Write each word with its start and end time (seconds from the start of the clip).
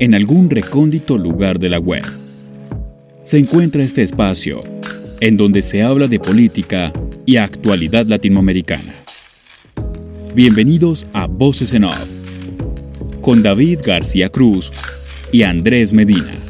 en 0.00 0.14
algún 0.14 0.50
recóndito 0.50 1.18
lugar 1.18 1.58
de 1.58 1.68
la 1.68 1.78
web, 1.78 2.04
se 3.22 3.38
encuentra 3.38 3.82
este 3.82 4.02
espacio 4.02 4.64
en 5.20 5.36
donde 5.36 5.62
se 5.62 5.82
habla 5.82 6.08
de 6.08 6.20
política 6.20 6.92
y 7.26 7.36
actualidad 7.36 8.06
latinoamericana. 8.06 8.94
Bienvenidos 10.34 11.06
a 11.12 11.26
Voces 11.26 11.72
en 11.72 11.84
Off, 11.84 12.10
con 13.20 13.42
David 13.42 13.80
García 13.86 14.28
Cruz 14.28 14.72
y 15.32 15.42
Andrés 15.42 15.92
Medina. 15.92 16.43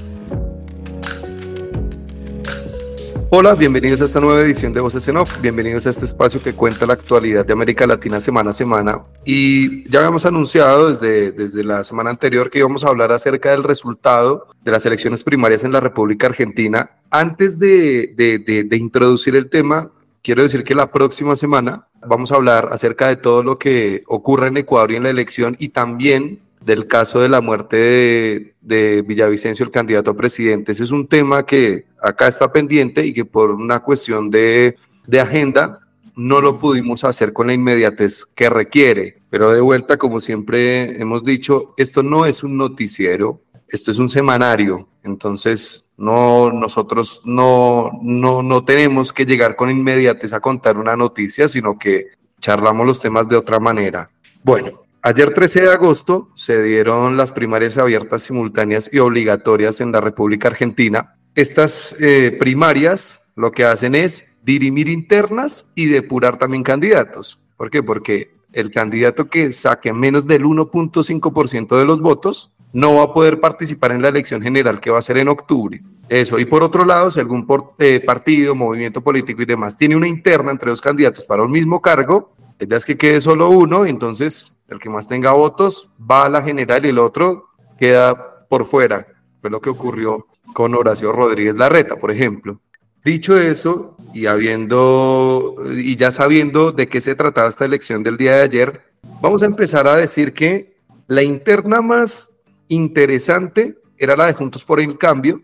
Hola, 3.37 3.57
bienvenidos 3.57 4.01
a 4.01 4.05
esta 4.05 4.21
nueva 4.21 4.43
edición 4.43 4.73
de 4.73 4.81
Voces 4.81 5.09
en 5.09 5.17
Off, 5.17 5.41
bienvenidos 5.41 5.89
a 5.89 5.91
este 5.91 6.05
espacio 6.05 6.41
que 6.41 6.55
cuenta 6.55 6.87
la 6.87 6.93
actualidad 6.93 7.45
de 7.45 7.53
América 7.53 7.85
Latina 7.85 8.21
semana 8.21 8.51
a 8.51 8.53
semana. 8.53 9.03
Y 9.25 9.91
ya 9.91 9.99
habíamos 9.99 10.25
anunciado 10.25 10.95
desde, 10.95 11.33
desde 11.33 11.65
la 11.65 11.83
semana 11.83 12.11
anterior 12.11 12.49
que 12.49 12.61
íbamos 12.61 12.85
a 12.85 12.91
hablar 12.91 13.11
acerca 13.11 13.51
del 13.51 13.65
resultado 13.65 14.47
de 14.63 14.71
las 14.71 14.87
elecciones 14.87 15.25
primarias 15.25 15.65
en 15.65 15.73
la 15.73 15.81
República 15.81 16.29
Argentina. 16.29 16.93
Antes 17.11 17.59
de, 17.59 18.15
de, 18.17 18.39
de 18.39 18.77
introducir 18.77 19.35
el 19.35 19.51
tema, 19.51 19.91
quiero 20.23 20.45
decir 20.45 20.63
que 20.63 20.77
la 20.77 20.93
próxima 20.93 21.35
semana 21.35 21.89
vamos 22.07 22.31
a 22.31 22.37
hablar 22.37 22.69
acerca 22.71 23.09
de 23.09 23.17
todo 23.17 23.43
lo 23.43 23.59
que 23.59 24.05
ocurre 24.07 24.47
en 24.47 24.59
Ecuador 24.59 24.93
y 24.93 24.95
en 24.95 25.03
la 25.03 25.11
elección 25.11 25.57
y 25.59 25.71
también 25.71 26.39
del 26.65 26.87
caso 26.87 27.21
de 27.21 27.29
la 27.29 27.41
muerte 27.41 28.55
de, 28.61 29.03
Villavicencio, 29.03 29.65
el 29.65 29.71
candidato 29.71 30.11
a 30.11 30.17
presidente. 30.17 30.73
Ese 30.73 30.85
es 30.85 30.91
un 30.91 31.07
tema 31.07 31.45
que 31.45 31.85
acá 32.03 32.29
está 32.29 32.53
pendiente 32.53 33.05
y 33.07 33.13
que 33.13 33.25
por 33.25 33.51
una 33.51 33.81
cuestión 33.81 34.31
de, 34.31 34.77
de 35.07 35.21
agenda 35.21 35.81
no 36.17 36.41
lo 36.41 36.59
pudimos 36.59 37.05
hacer 37.05 37.33
con 37.33 37.49
la 37.49 37.55
inmediatez 37.55 38.25
que 38.25 38.49
requiere. 38.49 39.19
Pero 39.31 39.51
de 39.51 39.61
vuelta, 39.61 39.97
como 39.97 40.21
siempre 40.21 41.01
hemos 41.01 41.25
dicho, 41.25 41.75
esto 41.77 42.03
no 42.03 42.25
es 42.25 42.43
un 42.43 42.57
noticiero, 42.57 43.43
esto 43.69 43.91
es 43.91 43.99
un 43.99 44.09
semanario. 44.09 44.89
Entonces, 45.03 45.85
no, 45.97 46.51
nosotros 46.51 47.21
no, 47.25 47.91
no, 48.03 48.43
no 48.43 48.65
tenemos 48.65 49.13
que 49.13 49.27
llegar 49.27 49.57
con 49.57 49.71
inmediatez 49.71 50.33
a 50.33 50.41
contar 50.41 50.79
una 50.79 50.97
noticia, 50.97 51.49
sino 51.49 51.79
que 51.79 52.07
charlamos 52.41 52.87
los 52.87 53.01
temas 53.01 53.29
de 53.29 53.37
otra 53.37 53.59
manera. 53.59 54.11
Bueno, 54.43 54.84
Ayer 55.07 55.35
13 55.35 55.61
de 55.61 55.71
agosto 55.71 56.31
se 56.35 56.63
dieron 56.63 57.19
las 57.19 57.31
primarias 57.31 57.77
abiertas, 57.77 58.23
simultáneas 58.23 58.89
y 58.91 59.01
obligatorias 59.01 59.83
en 59.83 59.93
la 59.93 60.01
República 60.01 60.49
Argentina. 60.49 61.19
Estas 61.35 61.95
eh, 62.01 62.35
primarias 62.41 63.21
lo 63.37 63.53
que 63.53 63.67
hacen 63.67 63.95
es 63.95 64.25
dirimir 64.43 64.89
internas 64.89 65.67
y 65.75 65.89
depurar 65.89 66.39
también 66.39 66.63
candidatos. 66.63 67.39
¿Por 67.59 67.69
qué? 67.69 67.83
Porque 67.83 68.31
el 68.55 68.71
candidato 68.71 69.29
que 69.29 69.53
saque 69.53 69.93
menos 69.93 70.27
del 70.27 70.45
1.5% 70.45 71.79
de 71.79 71.85
los 71.85 72.01
votos 72.01 72.55
no 72.73 72.95
va 72.95 73.03
a 73.03 73.13
poder 73.13 73.41
participar 73.41 73.93
en 73.93 74.01
la 74.01 74.09
elección 74.09 74.41
general 74.41 74.81
que 74.81 74.91
va 74.91 75.01
a 75.01 75.03
ser 75.03 75.19
en 75.19 75.29
octubre. 75.29 75.83
Eso. 76.09 76.39
Y 76.39 76.47
por 76.47 76.63
otro 76.63 76.87
lado, 76.87 77.11
si 77.11 77.21
algún 77.21 77.47
eh, 77.79 78.01
partido, 78.01 78.55
movimiento 78.55 79.03
político 79.03 79.43
y 79.43 79.45
demás 79.45 79.77
tiene 79.77 79.97
una 79.97 80.09
interna 80.09 80.51
entre 80.51 80.71
dos 80.71 80.81
candidatos 80.81 81.27
para 81.27 81.43
un 81.43 81.51
mismo 81.51 81.83
cargo, 81.83 82.35
es 82.59 82.87
que 82.87 82.97
quede 82.97 83.21
solo 83.21 83.51
uno, 83.51 83.85
entonces 83.85 84.54
el 84.69 84.79
que 84.79 84.89
más 84.89 85.07
tenga 85.07 85.33
votos 85.33 85.91
va 85.99 86.25
a 86.25 86.29
la 86.29 86.43
general 86.43 86.85
y 86.85 86.89
el 86.89 86.99
otro 86.99 87.49
queda 87.79 88.47
por 88.49 88.65
fuera. 88.65 89.07
Fue 89.41 89.51
lo 89.51 89.61
que 89.61 89.71
ocurrió 89.71 90.27
con 90.55 90.75
Horacio 90.75 91.13
Rodríguez 91.13 91.55
Larreta, 91.55 91.97
por 91.97 92.11
ejemplo. 92.11 92.61
Dicho 93.05 93.39
eso, 93.39 93.97
y 94.15 94.27
habiendo 94.27 95.57
y 95.77 95.97
ya 95.97 96.11
sabiendo 96.11 96.73
de 96.73 96.89
qué 96.89 97.03
se 97.03 97.15
trataba 97.15 97.49
esta 97.49 97.67
elección 97.67 98.03
del 98.03 98.17
día 98.17 98.37
de 98.37 98.43
ayer, 98.43 98.81
vamos 99.21 99.43
a 99.43 99.47
empezar 99.47 99.87
a 99.87 99.97
decir 99.97 100.33
que 100.33 100.79
la 101.07 101.23
interna 101.23 101.83
más 101.83 102.31
interesante 102.69 103.77
era 103.99 104.17
la 104.17 104.27
de 104.27 104.33
Juntos 104.33 104.65
por 104.65 104.81
el 104.81 104.97
Cambio 104.97 105.43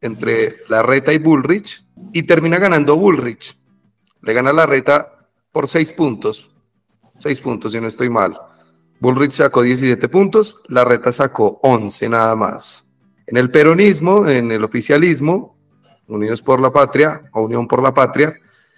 entre 0.00 0.58
Larreta 0.68 1.12
y 1.12 1.18
Bullrich 1.18 1.82
y 2.12 2.24
termina 2.24 2.58
ganando 2.58 2.96
Bullrich. 2.96 3.56
Le 4.22 4.32
gana 4.32 4.52
Larreta 4.52 5.28
por 5.50 5.68
seis 5.68 5.92
puntos. 5.92 6.50
Seis 7.16 7.40
puntos, 7.40 7.72
si 7.72 7.80
no 7.80 7.88
estoy 7.88 8.10
mal. 8.10 8.38
Bullrich 9.00 9.32
sacó 9.32 9.62
17 9.62 10.08
puntos, 10.08 10.60
Larreta 10.66 11.12
sacó 11.12 11.60
11 11.62 12.08
nada 12.08 12.34
más. 12.34 12.84
En 13.26 13.36
el 13.36 13.50
peronismo, 13.50 14.26
en 14.26 14.50
el 14.50 14.64
oficialismo, 14.64 15.56
Unidos 16.08 16.40
por 16.40 16.60
la 16.60 16.72
Patria 16.72 17.20
o 17.32 17.42
Unión 17.42 17.68
por 17.68 17.82
la 17.82 17.92
Patria, 17.92 18.34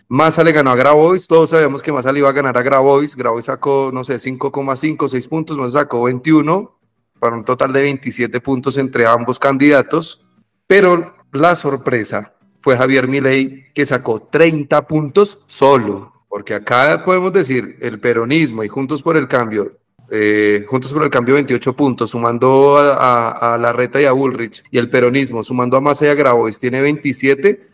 Massa 0.08 0.42
le 0.42 0.50
ganó 0.50 0.72
a 0.72 0.76
Grabois, 0.76 1.28
todos 1.28 1.50
sabemos 1.50 1.80
que 1.80 1.92
Massa 1.92 2.12
le 2.12 2.18
iba 2.18 2.28
a 2.28 2.32
ganar 2.32 2.58
a 2.58 2.62
Grabois, 2.62 3.14
Grabois 3.14 3.44
sacó, 3.44 3.90
no 3.92 4.02
sé, 4.02 4.16
5,5, 4.16 5.06
6 5.08 5.28
puntos, 5.28 5.56
Massa 5.56 5.80
sacó 5.80 6.02
21, 6.02 6.80
para 7.20 7.36
un 7.36 7.44
total 7.44 7.72
de 7.72 7.82
27 7.82 8.40
puntos 8.40 8.76
entre 8.76 9.06
ambos 9.06 9.38
candidatos, 9.38 10.26
pero 10.66 11.14
la 11.32 11.54
sorpresa 11.54 12.34
fue 12.58 12.76
Javier 12.76 13.06
Milei, 13.06 13.72
que 13.72 13.86
sacó 13.86 14.20
30 14.20 14.88
puntos 14.88 15.38
solo, 15.46 16.12
porque 16.28 16.54
acá 16.54 17.04
podemos 17.04 17.32
decir 17.32 17.78
el 17.80 18.00
peronismo 18.00 18.64
y 18.64 18.68
Juntos 18.68 19.02
por 19.02 19.16
el 19.16 19.28
Cambio 19.28 19.78
eh, 20.10 20.64
Juntos 20.66 20.92
por 20.92 21.04
el 21.04 21.10
Cambio 21.10 21.34
28 21.34 21.74
puntos, 21.74 22.10
sumando 22.10 22.76
a, 22.78 23.56
la 23.60 23.72
Reta 23.72 24.00
y 24.00 24.04
a 24.04 24.12
Bullrich, 24.12 24.64
y 24.70 24.78
el 24.78 24.90
peronismo, 24.90 25.44
sumando 25.44 25.76
a 25.76 25.80
Massa 25.80 26.06
y 26.06 26.08
a 26.08 26.14
Grabois, 26.14 26.58
tiene 26.58 26.82
27, 26.82 27.68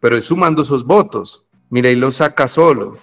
pero 0.00 0.16
es 0.16 0.24
sumando 0.24 0.62
esos 0.62 0.84
votos. 0.84 1.44
Milei 1.68 1.96
lo 1.96 2.10
saca 2.10 2.48
solo. 2.48 2.98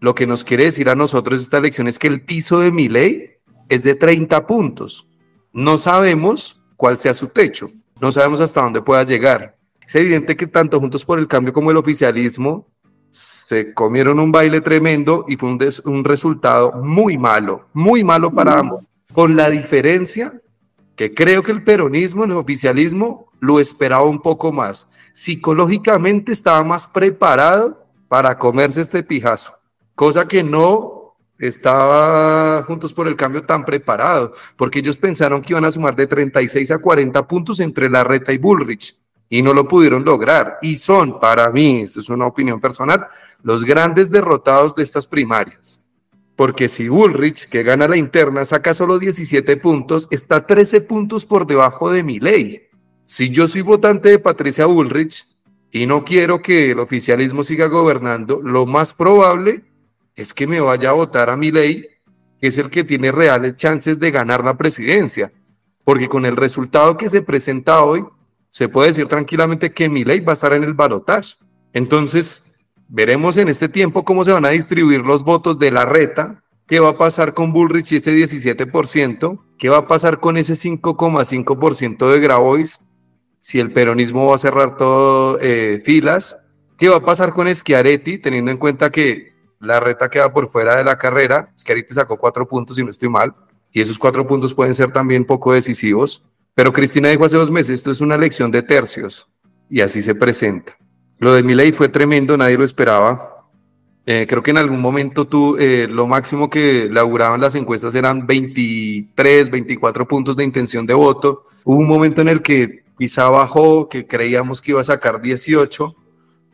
Lo 0.00 0.14
que 0.14 0.26
nos 0.26 0.44
quiere 0.44 0.64
decir 0.64 0.88
a 0.88 0.96
nosotros 0.96 1.40
esta 1.40 1.58
elección 1.58 1.86
es 1.86 1.98
que 1.98 2.08
el 2.08 2.22
piso 2.22 2.58
de 2.58 2.72
Milei 2.72 3.38
es 3.68 3.84
de 3.84 3.94
30 3.94 4.46
puntos. 4.46 5.08
No 5.52 5.78
sabemos 5.78 6.60
cuál 6.76 6.96
sea 6.96 7.14
su 7.14 7.28
techo, 7.28 7.70
no 8.00 8.10
sabemos 8.10 8.40
hasta 8.40 8.62
dónde 8.62 8.82
pueda 8.82 9.04
llegar. 9.04 9.56
Es 9.86 9.94
evidente 9.94 10.34
que 10.34 10.46
tanto 10.46 10.80
Juntos 10.80 11.04
por 11.04 11.18
el 11.18 11.28
Cambio 11.28 11.52
como 11.52 11.70
el 11.70 11.76
oficialismo 11.76 12.68
se 13.12 13.74
comieron 13.74 14.18
un 14.18 14.32
baile 14.32 14.62
tremendo 14.62 15.26
y 15.28 15.36
fue 15.36 15.50
un, 15.84 16.02
resultado 16.02 16.72
muy 16.72 17.18
malo, 17.18 17.68
muy 17.74 18.02
malo 18.02 18.32
para 18.32 18.58
ambos, 18.58 18.84
con 19.12 19.36
la 19.36 19.50
diferencia 19.50 20.32
que 20.96 21.12
creo 21.12 21.42
que 21.42 21.52
el 21.52 21.62
peronismo, 21.62 22.24
el 22.24 22.32
oficialismo, 22.32 23.30
lo 23.38 23.60
esperaba 23.60 24.04
un 24.04 24.22
poco 24.22 24.50
más. 24.50 24.88
Psicológicamente 25.12 26.32
estaba 26.32 26.64
más 26.64 26.86
preparado 26.86 27.86
para 28.08 28.38
comerse 28.38 28.80
este 28.80 29.02
pijazo, 29.02 29.58
cosa 29.94 30.26
que 30.26 30.42
no 30.42 31.16
estaba 31.38 32.62
Juntos 32.62 32.94
por 32.94 33.08
el 33.08 33.16
Cambio 33.16 33.42
tan 33.42 33.66
preparado, 33.66 34.32
porque 34.56 34.78
ellos 34.78 34.96
pensaron 34.96 35.42
que 35.42 35.52
iban 35.52 35.66
a 35.66 35.72
sumar 35.72 35.94
de 35.96 36.06
36 36.06 36.70
a 36.70 36.78
40 36.78 37.28
puntos 37.28 37.60
entre 37.60 37.90
Larreta 37.90 38.32
y 38.32 38.38
Bullrich 38.38 39.01
y 39.32 39.40
no 39.40 39.54
lo 39.54 39.66
pudieron 39.66 40.04
lograr. 40.04 40.58
Y 40.60 40.76
son, 40.76 41.18
para 41.18 41.50
mí, 41.50 41.80
esto 41.80 42.00
es 42.00 42.10
una 42.10 42.26
opinión 42.26 42.60
personal, 42.60 43.06
los 43.42 43.64
grandes 43.64 44.10
derrotados 44.10 44.74
de 44.74 44.82
estas 44.82 45.06
primarias. 45.06 45.82
Porque 46.36 46.68
si 46.68 46.90
Bullrich, 46.90 47.48
que 47.48 47.62
gana 47.62 47.88
la 47.88 47.96
interna, 47.96 48.44
saca 48.44 48.74
solo 48.74 48.98
17 48.98 49.56
puntos, 49.56 50.06
está 50.10 50.46
13 50.46 50.82
puntos 50.82 51.24
por 51.24 51.46
debajo 51.46 51.90
de 51.90 52.02
mi 52.02 52.20
ley. 52.20 52.68
Si 53.06 53.30
yo 53.30 53.48
soy 53.48 53.62
votante 53.62 54.10
de 54.10 54.18
Patricia 54.18 54.66
Bullrich 54.66 55.26
y 55.70 55.86
no 55.86 56.04
quiero 56.04 56.42
que 56.42 56.72
el 56.72 56.80
oficialismo 56.80 57.42
siga 57.42 57.68
gobernando, 57.68 58.42
lo 58.42 58.66
más 58.66 58.92
probable 58.92 59.64
es 60.14 60.34
que 60.34 60.46
me 60.46 60.60
vaya 60.60 60.90
a 60.90 60.92
votar 60.92 61.30
a 61.30 61.38
mi 61.38 61.50
ley, 61.50 61.88
que 62.38 62.48
es 62.48 62.58
el 62.58 62.68
que 62.68 62.84
tiene 62.84 63.10
reales 63.10 63.56
chances 63.56 63.98
de 63.98 64.10
ganar 64.10 64.44
la 64.44 64.58
presidencia. 64.58 65.32
Porque 65.84 66.10
con 66.10 66.26
el 66.26 66.36
resultado 66.36 66.98
que 66.98 67.08
se 67.08 67.22
presenta 67.22 67.82
hoy, 67.82 68.04
se 68.52 68.68
puede 68.68 68.88
decir 68.88 69.08
tranquilamente 69.08 69.72
que 69.72 69.88
mi 69.88 70.04
ley 70.04 70.20
va 70.20 70.32
a 70.32 70.34
estar 70.34 70.52
en 70.52 70.62
el 70.62 70.74
balotaje. 70.74 71.36
Entonces, 71.72 72.54
veremos 72.86 73.38
en 73.38 73.48
este 73.48 73.70
tiempo 73.70 74.04
cómo 74.04 74.24
se 74.24 74.32
van 74.32 74.44
a 74.44 74.50
distribuir 74.50 75.00
los 75.00 75.24
votos 75.24 75.58
de 75.58 75.70
la 75.70 75.86
reta, 75.86 76.44
qué 76.66 76.78
va 76.78 76.90
a 76.90 76.98
pasar 76.98 77.32
con 77.32 77.54
Bullrich 77.54 77.92
y 77.92 77.96
ese 77.96 78.12
17%, 78.12 79.40
qué 79.58 79.70
va 79.70 79.78
a 79.78 79.88
pasar 79.88 80.20
con 80.20 80.36
ese 80.36 80.52
5,5% 80.52 82.12
de 82.12 82.20
Grabois, 82.20 82.80
si 83.40 83.58
el 83.58 83.72
peronismo 83.72 84.26
va 84.26 84.34
a 84.34 84.38
cerrar 84.38 84.76
todo 84.76 85.38
eh, 85.40 85.80
filas, 85.82 86.36
qué 86.76 86.90
va 86.90 86.96
a 86.96 87.04
pasar 87.04 87.32
con 87.32 87.52
Schiaretti, 87.52 88.18
teniendo 88.18 88.50
en 88.50 88.58
cuenta 88.58 88.90
que 88.90 89.32
la 89.60 89.80
reta 89.80 90.10
queda 90.10 90.30
por 90.30 90.46
fuera 90.46 90.76
de 90.76 90.84
la 90.84 90.98
carrera, 90.98 91.50
Schiaretti 91.56 91.94
sacó 91.94 92.18
cuatro 92.18 92.46
puntos 92.46 92.78
y 92.78 92.84
no 92.84 92.90
estoy 92.90 93.08
mal, 93.08 93.34
y 93.72 93.80
esos 93.80 93.98
cuatro 93.98 94.26
puntos 94.26 94.52
pueden 94.52 94.74
ser 94.74 94.90
también 94.90 95.24
poco 95.24 95.54
decisivos. 95.54 96.26
Pero 96.54 96.72
Cristina 96.72 97.08
dijo 97.08 97.24
hace 97.24 97.36
dos 97.36 97.50
meses, 97.50 97.70
esto 97.70 97.90
es 97.90 98.00
una 98.00 98.18
lección 98.18 98.50
de 98.50 98.62
tercios, 98.62 99.28
y 99.70 99.80
así 99.80 100.02
se 100.02 100.14
presenta. 100.14 100.76
Lo 101.18 101.32
de 101.32 101.42
ley 101.42 101.72
fue 101.72 101.88
tremendo, 101.88 102.36
nadie 102.36 102.58
lo 102.58 102.64
esperaba. 102.64 103.46
Eh, 104.04 104.26
creo 104.28 104.42
que 104.42 104.50
en 104.50 104.58
algún 104.58 104.80
momento 104.80 105.26
tú, 105.26 105.56
eh, 105.56 105.86
lo 105.88 106.08
máximo 106.08 106.50
que 106.50 106.88
laburaban 106.90 107.40
las 107.40 107.54
encuestas 107.54 107.94
eran 107.94 108.26
23, 108.26 109.50
24 109.50 110.08
puntos 110.08 110.36
de 110.36 110.44
intención 110.44 110.84
de 110.86 110.94
voto. 110.94 111.44
Hubo 111.64 111.78
un 111.78 111.86
momento 111.86 112.20
en 112.20 112.28
el 112.28 112.42
que 112.42 112.84
quizá 112.98 113.28
bajó, 113.28 113.88
que 113.88 114.06
creíamos 114.06 114.60
que 114.60 114.72
iba 114.72 114.80
a 114.80 114.84
sacar 114.84 115.22
18, 115.22 115.94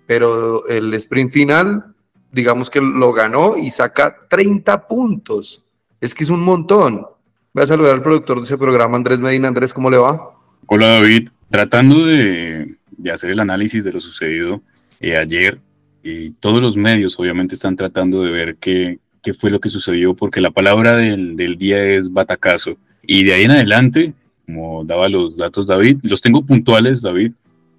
pero 0.06 0.66
el 0.68 0.92
sprint 0.94 1.32
final, 1.32 1.94
digamos 2.30 2.68
que 2.68 2.80
lo 2.80 3.12
ganó 3.12 3.56
y 3.56 3.70
saca 3.70 4.14
30 4.28 4.86
puntos. 4.86 5.66
Es 6.00 6.14
que 6.14 6.24
es 6.24 6.30
un 6.30 6.40
montón. 6.40 7.06
Voy 7.58 7.64
a 7.64 7.66
saludar 7.66 7.94
al 7.94 8.02
productor 8.04 8.38
de 8.38 8.44
ese 8.44 8.56
programa, 8.56 8.96
Andrés 8.96 9.20
Medina. 9.20 9.48
Andrés, 9.48 9.74
¿cómo 9.74 9.90
le 9.90 9.96
va? 9.96 10.30
Hola 10.66 10.86
David, 10.86 11.30
tratando 11.50 12.06
de, 12.06 12.76
hacer 13.12 13.30
el 13.30 13.40
análisis 13.40 13.82
de 13.82 13.92
lo 13.92 14.00
sucedido 14.00 14.62
eh, 15.00 15.16
ayer, 15.16 15.58
y 16.04 16.30
todos 16.30 16.60
los 16.60 16.76
medios 16.76 17.18
obviamente 17.18 17.56
están 17.56 17.74
tratando 17.74 18.22
de 18.22 18.30
ver 18.30 18.56
qué, 18.60 19.00
qué 19.24 19.34
fue 19.34 19.50
lo 19.50 19.58
que 19.58 19.70
sucedió, 19.70 20.14
porque 20.14 20.40
la 20.40 20.52
palabra 20.52 20.94
del, 20.94 21.34
del 21.34 21.58
día 21.58 21.84
es 21.84 22.12
batacazo. 22.12 22.76
Y 23.02 23.24
de 23.24 23.34
ahí 23.34 23.42
en 23.42 23.50
adelante, 23.50 24.12
como 24.46 24.84
daba 24.84 25.08
los 25.08 25.36
datos 25.36 25.66
David, 25.66 25.98
los 26.04 26.20
tengo 26.20 26.46
puntuales, 26.46 27.02
David, 27.02 27.32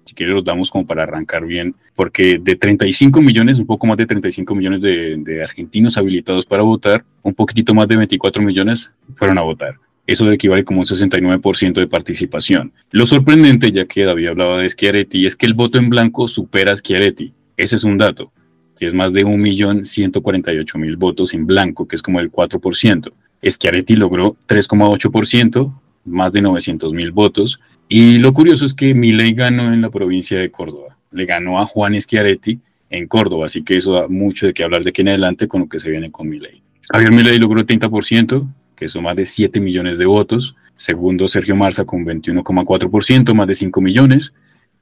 si 0.04 0.14
quieres 0.14 0.34
los 0.34 0.44
damos 0.44 0.70
como 0.70 0.86
para 0.86 1.04
arrancar 1.04 1.46
bien, 1.46 1.74
porque 1.94 2.38
de 2.38 2.56
35 2.56 3.20
millones, 3.20 3.58
un 3.58 3.66
poco 3.66 3.86
más 3.86 3.96
de 3.96 4.06
35 4.06 4.54
millones 4.54 4.80
de, 4.80 5.42
argentinos 5.42 5.96
habilitados 5.96 6.46
para 6.46 6.62
votar, 6.62 7.04
un 7.22 7.34
poquitito 7.34 7.74
más 7.74 7.88
de 7.88 7.96
24 7.96 8.42
millones 8.42 8.90
fueron 9.14 9.38
a 9.38 9.42
votar. 9.42 9.76
Eso 10.06 10.30
equivale 10.32 10.64
como 10.64 10.80
un 10.80 10.86
69% 10.86 11.74
de 11.74 11.86
participación. 11.86 12.72
Lo 12.90 13.06
sorprendente, 13.06 13.70
ya 13.70 13.84
que 13.84 14.04
David 14.04 14.28
hablaba 14.28 14.58
de 14.58 14.68
Schiaretti, 14.68 15.26
es 15.26 15.36
que 15.36 15.46
el 15.46 15.54
voto 15.54 15.78
en 15.78 15.88
blanco 15.88 16.26
supera 16.26 16.72
a 16.72 16.76
Schiaretti. 16.76 17.32
Ese 17.56 17.76
es 17.76 17.84
un 17.84 17.98
dato, 17.98 18.32
que 18.78 18.86
es 18.86 18.94
más 18.94 19.12
de 19.12 19.24
1.148.000 19.24 20.96
votos 20.96 21.34
en 21.34 21.46
blanco, 21.46 21.86
que 21.86 21.94
es 21.94 22.02
como 22.02 22.18
el 22.18 22.32
4%. 22.32 23.12
Schiaretti 23.42 23.94
logró 23.94 24.36
3,8%, 24.48 25.72
más 26.06 26.32
de 26.32 26.42
900.000 26.42 27.12
votos. 27.12 27.60
Y 27.92 28.18
lo 28.18 28.32
curioso 28.32 28.64
es 28.64 28.72
que 28.72 28.94
Milei 28.94 29.32
ganó 29.32 29.74
en 29.74 29.82
la 29.82 29.90
provincia 29.90 30.38
de 30.38 30.52
Córdoba. 30.52 30.96
Le 31.10 31.26
ganó 31.26 31.58
a 31.58 31.66
Juan 31.66 32.00
Schiaretti 32.00 32.60
en 32.88 33.08
Córdoba, 33.08 33.46
así 33.46 33.64
que 33.64 33.76
eso 33.76 33.94
da 33.94 34.06
mucho 34.06 34.46
de 34.46 34.54
qué 34.54 34.62
hablar 34.62 34.84
de 34.84 34.90
aquí 34.90 35.00
en 35.00 35.08
adelante 35.08 35.48
con 35.48 35.62
lo 35.62 35.68
que 35.68 35.80
se 35.80 35.90
viene 35.90 36.12
con 36.12 36.28
Milei. 36.28 36.62
Javier 36.88 37.10
Milei 37.10 37.40
logró 37.40 37.58
el 37.58 37.66
30%, 37.66 38.48
que 38.76 38.88
son 38.88 39.02
más 39.02 39.16
de 39.16 39.26
7 39.26 39.58
millones 39.58 39.98
de 39.98 40.06
votos. 40.06 40.54
Segundo, 40.76 41.26
Sergio 41.26 41.56
Marza 41.56 41.84
con 41.84 42.06
21,4%, 42.06 43.34
más 43.34 43.48
de 43.48 43.56
5 43.56 43.80
millones. 43.80 44.32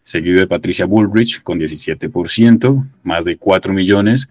Seguido 0.03 0.41
de 0.41 0.47
Patricia 0.47 0.85
Bullrich 0.85 1.43
con 1.43 1.59
17%, 1.59 2.87
más 3.05 3.25
de 3.25 3.39
4 3.39 3.73
millones. 3.73 4.29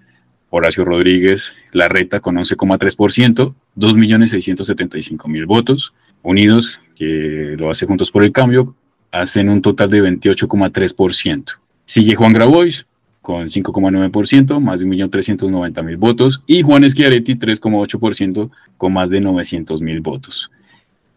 Horacio 0.52 0.86
Rodríguez 0.86 1.54
Larreta 1.72 2.20
con 2.20 2.36
11,3%, 2.36 3.56
2.675.000 3.76 5.46
votos. 5.48 5.96
Unidos, 6.22 6.80
que 6.98 7.56
lo 7.58 7.70
hace 7.70 7.86
Juntos 7.86 8.12
por 8.12 8.24
el 8.24 8.32
Cambio, 8.32 8.76
hacen 9.12 9.50
un 9.50 9.62
total 9.62 9.90
de 9.90 10.02
28,3%. 10.04 11.54
Sigue 11.86 12.16
Juan 12.16 12.34
Grabois 12.34 12.86
con 13.22 13.48
5,9%, 13.48 14.60
más 14.62 14.80
de 14.80 14.86
1.390.000 14.86 15.98
votos, 15.98 16.42
y 16.48 16.62
Juan 16.62 16.90
Schiaretti 16.90 17.36
3,8% 17.36 18.50
con 18.78 18.94
más 18.94 19.10
de 19.10 19.22
900.000 19.22 20.02
votos. 20.02 20.50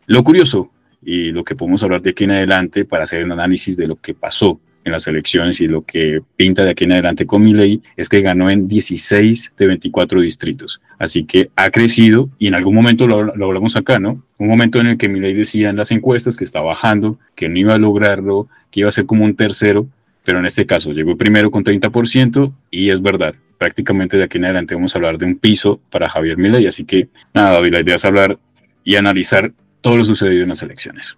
Lo 0.06 0.24
curioso, 0.24 0.70
y 1.02 1.30
lo 1.30 1.44
que 1.44 1.54
podemos 1.54 1.82
hablar 1.82 2.02
de 2.02 2.10
aquí 2.10 2.24
en 2.24 2.32
adelante 2.32 2.84
para 2.84 3.04
hacer 3.04 3.24
un 3.24 3.32
análisis 3.32 3.76
de 3.76 3.86
lo 3.86 3.96
que 3.96 4.12
pasó 4.12 4.60
en 4.90 4.92
las 4.92 5.06
elecciones 5.06 5.60
y 5.60 5.68
lo 5.68 5.82
que 5.82 6.20
pinta 6.36 6.64
de 6.64 6.70
aquí 6.70 6.84
en 6.84 6.92
adelante 6.92 7.26
con 7.26 7.50
ley 7.56 7.80
es 7.96 8.08
que 8.08 8.20
ganó 8.20 8.50
en 8.50 8.68
16 8.68 9.52
de 9.56 9.66
24 9.66 10.20
distritos. 10.20 10.80
Así 10.98 11.24
que 11.24 11.50
ha 11.56 11.70
crecido 11.70 12.28
y 12.38 12.48
en 12.48 12.54
algún 12.54 12.74
momento 12.74 13.06
lo, 13.06 13.32
hablamos 13.32 13.76
acá, 13.76 13.98
¿no? 13.98 14.22
Un 14.38 14.48
momento 14.48 14.78
en 14.80 14.88
el 14.88 14.98
que 14.98 15.08
ley 15.08 15.34
decía 15.34 15.70
en 15.70 15.76
las 15.76 15.90
encuestas 15.90 16.36
que 16.36 16.44
estaba 16.44 16.66
bajando, 16.66 17.18
que 17.34 17.48
no 17.48 17.58
iba 17.58 17.74
a 17.74 17.78
lograrlo, 17.78 18.48
que 18.70 18.80
iba 18.80 18.88
a 18.88 18.92
ser 18.92 19.06
como 19.06 19.24
un 19.24 19.34
tercero, 19.34 19.86
pero 20.24 20.38
en 20.40 20.46
este 20.46 20.66
caso 20.66 20.92
llegó 20.92 21.16
primero 21.16 21.50
con 21.50 21.64
30% 21.64 22.52
y 22.70 22.90
es 22.90 23.00
verdad. 23.00 23.34
Prácticamente 23.58 24.16
de 24.16 24.24
aquí 24.24 24.38
en 24.38 24.44
adelante 24.46 24.74
vamos 24.74 24.94
a 24.94 24.98
hablar 24.98 25.18
de 25.18 25.26
un 25.26 25.38
piso 25.38 25.80
para 25.90 26.08
Javier 26.08 26.36
Milei, 26.36 26.66
así 26.66 26.84
que 26.84 27.08
nada, 27.32 27.52
David, 27.52 27.72
la 27.72 27.80
idea 27.80 27.94
es 27.94 28.04
hablar 28.04 28.38
y 28.84 28.96
analizar 28.96 29.52
todo 29.80 29.96
lo 29.96 30.04
sucedido 30.04 30.42
en 30.42 30.48
las 30.48 30.62
elecciones 30.62 31.16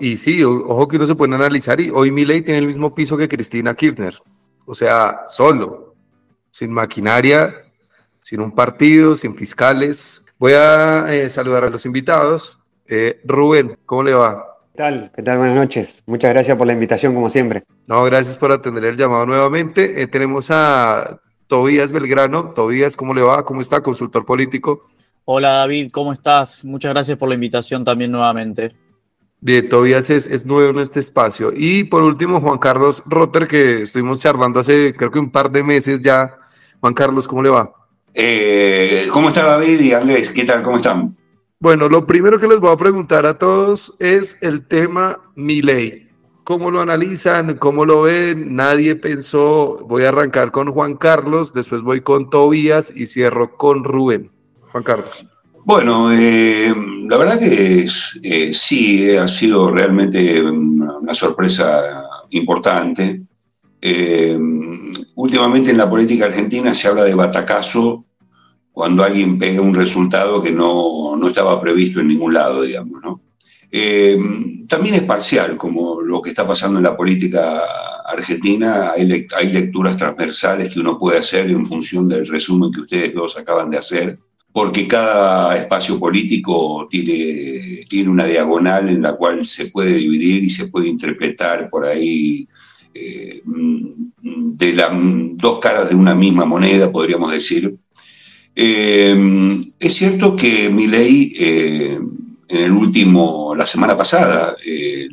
y 0.00 0.16
sí, 0.16 0.42
ojo 0.44 0.88
que 0.88 0.96
uno 0.96 1.06
se 1.06 1.14
puede 1.14 1.34
analizar 1.34 1.80
y 1.80 1.90
hoy 1.90 2.10
Milei 2.10 2.42
tiene 2.42 2.58
el 2.58 2.66
mismo 2.66 2.94
piso 2.94 3.16
que 3.16 3.28
Cristina 3.28 3.74
Kirchner. 3.74 4.16
O 4.66 4.74
sea, 4.74 5.22
solo, 5.26 5.94
sin 6.50 6.70
maquinaria, 6.70 7.54
sin 8.20 8.40
un 8.40 8.52
partido, 8.52 9.16
sin 9.16 9.34
fiscales. 9.34 10.24
Voy 10.38 10.52
a 10.52 11.12
eh, 11.12 11.30
saludar 11.30 11.64
a 11.64 11.70
los 11.70 11.86
invitados. 11.86 12.58
Eh, 12.86 13.20
Rubén, 13.24 13.78
¿cómo 13.86 14.02
le 14.02 14.14
va? 14.14 14.58
¿Qué 14.72 14.78
tal? 14.78 15.12
¿Qué 15.14 15.22
tal? 15.22 15.38
Buenas 15.38 15.56
noches. 15.56 16.02
Muchas 16.06 16.30
gracias 16.30 16.56
por 16.56 16.66
la 16.66 16.72
invitación, 16.72 17.14
como 17.14 17.30
siempre. 17.30 17.64
No, 17.86 18.04
gracias 18.04 18.36
por 18.36 18.52
atender 18.52 18.84
el 18.84 18.96
llamado 18.96 19.26
nuevamente. 19.26 20.02
Eh, 20.02 20.06
tenemos 20.06 20.50
a 20.50 21.20
Tobías 21.46 21.92
Belgrano. 21.92 22.50
Tobías, 22.50 22.96
¿cómo 22.96 23.14
le 23.14 23.22
va? 23.22 23.44
¿Cómo 23.44 23.60
está? 23.60 23.82
Consultor 23.82 24.24
político. 24.24 24.88
Hola 25.24 25.52
David, 25.52 25.90
¿cómo 25.92 26.12
estás? 26.12 26.64
Muchas 26.64 26.92
gracias 26.92 27.16
por 27.16 27.28
la 27.28 27.36
invitación 27.36 27.84
también 27.84 28.10
nuevamente. 28.10 28.74
Bien, 29.44 29.68
Tobias 29.68 30.08
es, 30.08 30.28
es, 30.28 30.46
nuevo 30.46 30.70
en 30.70 30.78
este 30.78 31.00
espacio. 31.00 31.52
Y 31.52 31.82
por 31.82 32.04
último, 32.04 32.40
Juan 32.40 32.58
Carlos 32.58 33.02
Rotter, 33.06 33.48
que 33.48 33.82
estuvimos 33.82 34.20
charlando 34.20 34.60
hace 34.60 34.94
creo 34.96 35.10
que 35.10 35.18
un 35.18 35.32
par 35.32 35.50
de 35.50 35.64
meses 35.64 36.00
ya. 36.00 36.38
Juan 36.78 36.94
Carlos, 36.94 37.26
¿cómo 37.26 37.42
le 37.42 37.48
va? 37.48 37.72
Eh, 38.14 39.08
¿Cómo 39.12 39.30
está 39.30 39.44
David 39.44 39.80
y 39.80 39.92
Andrés? 39.94 40.30
¿Qué 40.30 40.44
tal? 40.44 40.62
¿Cómo 40.62 40.76
están? 40.76 41.16
Bueno, 41.58 41.88
lo 41.88 42.06
primero 42.06 42.38
que 42.38 42.46
les 42.46 42.60
voy 42.60 42.72
a 42.72 42.76
preguntar 42.76 43.26
a 43.26 43.36
todos 43.36 43.96
es 43.98 44.36
el 44.42 44.64
tema 44.64 45.18
Miley. 45.34 46.08
¿Cómo 46.44 46.70
lo 46.70 46.80
analizan? 46.80 47.56
¿Cómo 47.56 47.84
lo 47.84 48.02
ven? 48.02 48.54
Nadie 48.54 48.94
pensó, 48.94 49.84
voy 49.88 50.04
a 50.04 50.10
arrancar 50.10 50.52
con 50.52 50.70
Juan 50.70 50.94
Carlos, 50.94 51.52
después 51.52 51.82
voy 51.82 52.00
con 52.00 52.30
Tobías 52.30 52.92
y 52.94 53.06
cierro 53.06 53.56
con 53.56 53.82
Rubén. 53.82 54.30
Juan 54.70 54.84
Carlos. 54.84 55.26
Bueno, 55.64 56.10
eh, 56.12 56.74
la 57.08 57.16
verdad 57.16 57.38
que 57.38 57.86
eh, 58.22 58.52
sí, 58.52 59.10
ha 59.16 59.28
sido 59.28 59.70
realmente 59.70 60.42
una, 60.42 61.14
sorpresa 61.14 62.04
importante. 62.30 63.22
Eh, 63.80 64.36
últimamente 65.14 65.70
en 65.70 65.78
la 65.78 65.88
política 65.88 66.26
argentina 66.26 66.74
se 66.74 66.88
habla 66.88 67.04
de 67.04 67.14
batacazo 67.14 68.04
cuando 68.72 69.04
alguien 69.04 69.38
pega 69.38 69.60
un 69.60 69.74
resultado 69.74 70.42
que 70.42 70.50
no, 70.50 71.16
estaba 71.28 71.60
previsto 71.60 72.00
en 72.00 72.08
ningún 72.08 72.34
lado, 72.34 72.62
digamos. 72.62 73.00
¿no? 73.02 73.20
también 74.68 74.96
es 74.96 75.02
parcial, 75.04 75.56
como 75.56 76.02
lo 76.02 76.20
que 76.20 76.30
está 76.30 76.46
pasando 76.46 76.78
en 76.78 76.84
la 76.84 76.96
política 76.96 77.62
argentina, 78.06 78.92
hay, 78.92 79.26
hay 79.34 79.52
lecturas 79.52 79.96
transversales 79.96 80.72
que 80.72 80.80
uno 80.80 80.98
puede 80.98 81.20
hacer 81.20 81.50
en 81.50 81.64
función 81.64 82.06
del 82.06 82.26
resumen 82.26 82.70
que 82.70 82.80
ustedes 82.80 83.14
dos 83.14 83.38
acaban 83.38 83.70
de 83.70 83.78
hacer 83.78 84.18
porque 84.52 84.86
cada 84.86 85.56
espacio 85.56 85.98
político 85.98 86.86
tiene, 86.90 87.86
tiene 87.88 88.10
una 88.10 88.26
diagonal 88.26 88.90
en 88.90 89.00
la 89.00 89.14
cual 89.14 89.46
se 89.46 89.68
puede 89.68 89.94
dividir 89.94 90.44
y 90.44 90.50
se 90.50 90.66
puede 90.66 90.88
interpretar 90.88 91.70
por 91.70 91.86
ahí 91.86 92.46
eh, 92.94 93.42
de 93.44 94.72
las 94.74 94.90
dos 94.92 95.58
caras 95.58 95.88
de 95.88 95.96
una 95.96 96.14
misma 96.14 96.44
moneda, 96.44 96.92
podríamos 96.92 97.32
decir. 97.32 97.74
Eh, 98.54 99.60
es 99.80 99.94
cierto 99.94 100.36
que 100.36 100.68
mi 100.68 100.86
ley, 100.86 101.32
eh, 101.38 101.98
en 102.48 102.58
el 102.58 102.72
último, 102.72 103.54
la 103.56 103.64
semana 103.64 103.96
pasada, 103.96 104.54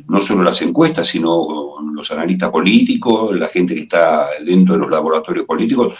no 0.06 0.20
solo 0.20 0.42
las 0.42 0.60
encuestas, 0.60 1.08
sino 1.08 1.76
los 1.94 2.10
analistas 2.10 2.50
políticos, 2.50 3.34
la 3.34 3.48
gente 3.48 3.74
que 3.74 3.82
está 3.82 4.26
dentro 4.44 4.74
de 4.74 4.80
los 4.80 4.90
laboratorios 4.90 5.46
políticos, 5.46 5.96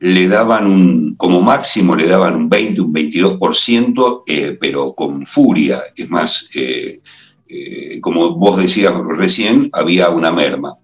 le 0.00 0.28
daban 0.28 0.66
un, 0.66 1.14
como 1.16 1.42
máximo 1.42 1.94
le 1.94 2.06
daban 2.06 2.34
un 2.34 2.48
20, 2.48 2.80
un 2.80 2.92
22%, 2.92 4.22
eh, 4.26 4.56
pero 4.58 4.94
con 4.94 5.26
furia. 5.26 5.82
Es 5.94 6.10
más, 6.10 6.48
eh, 6.54 7.00
eh, 7.46 8.00
como 8.00 8.34
vos 8.34 8.58
decías 8.60 8.94
recién, 9.16 9.68
había 9.72 10.08
una 10.08 10.32
merma. 10.32 10.76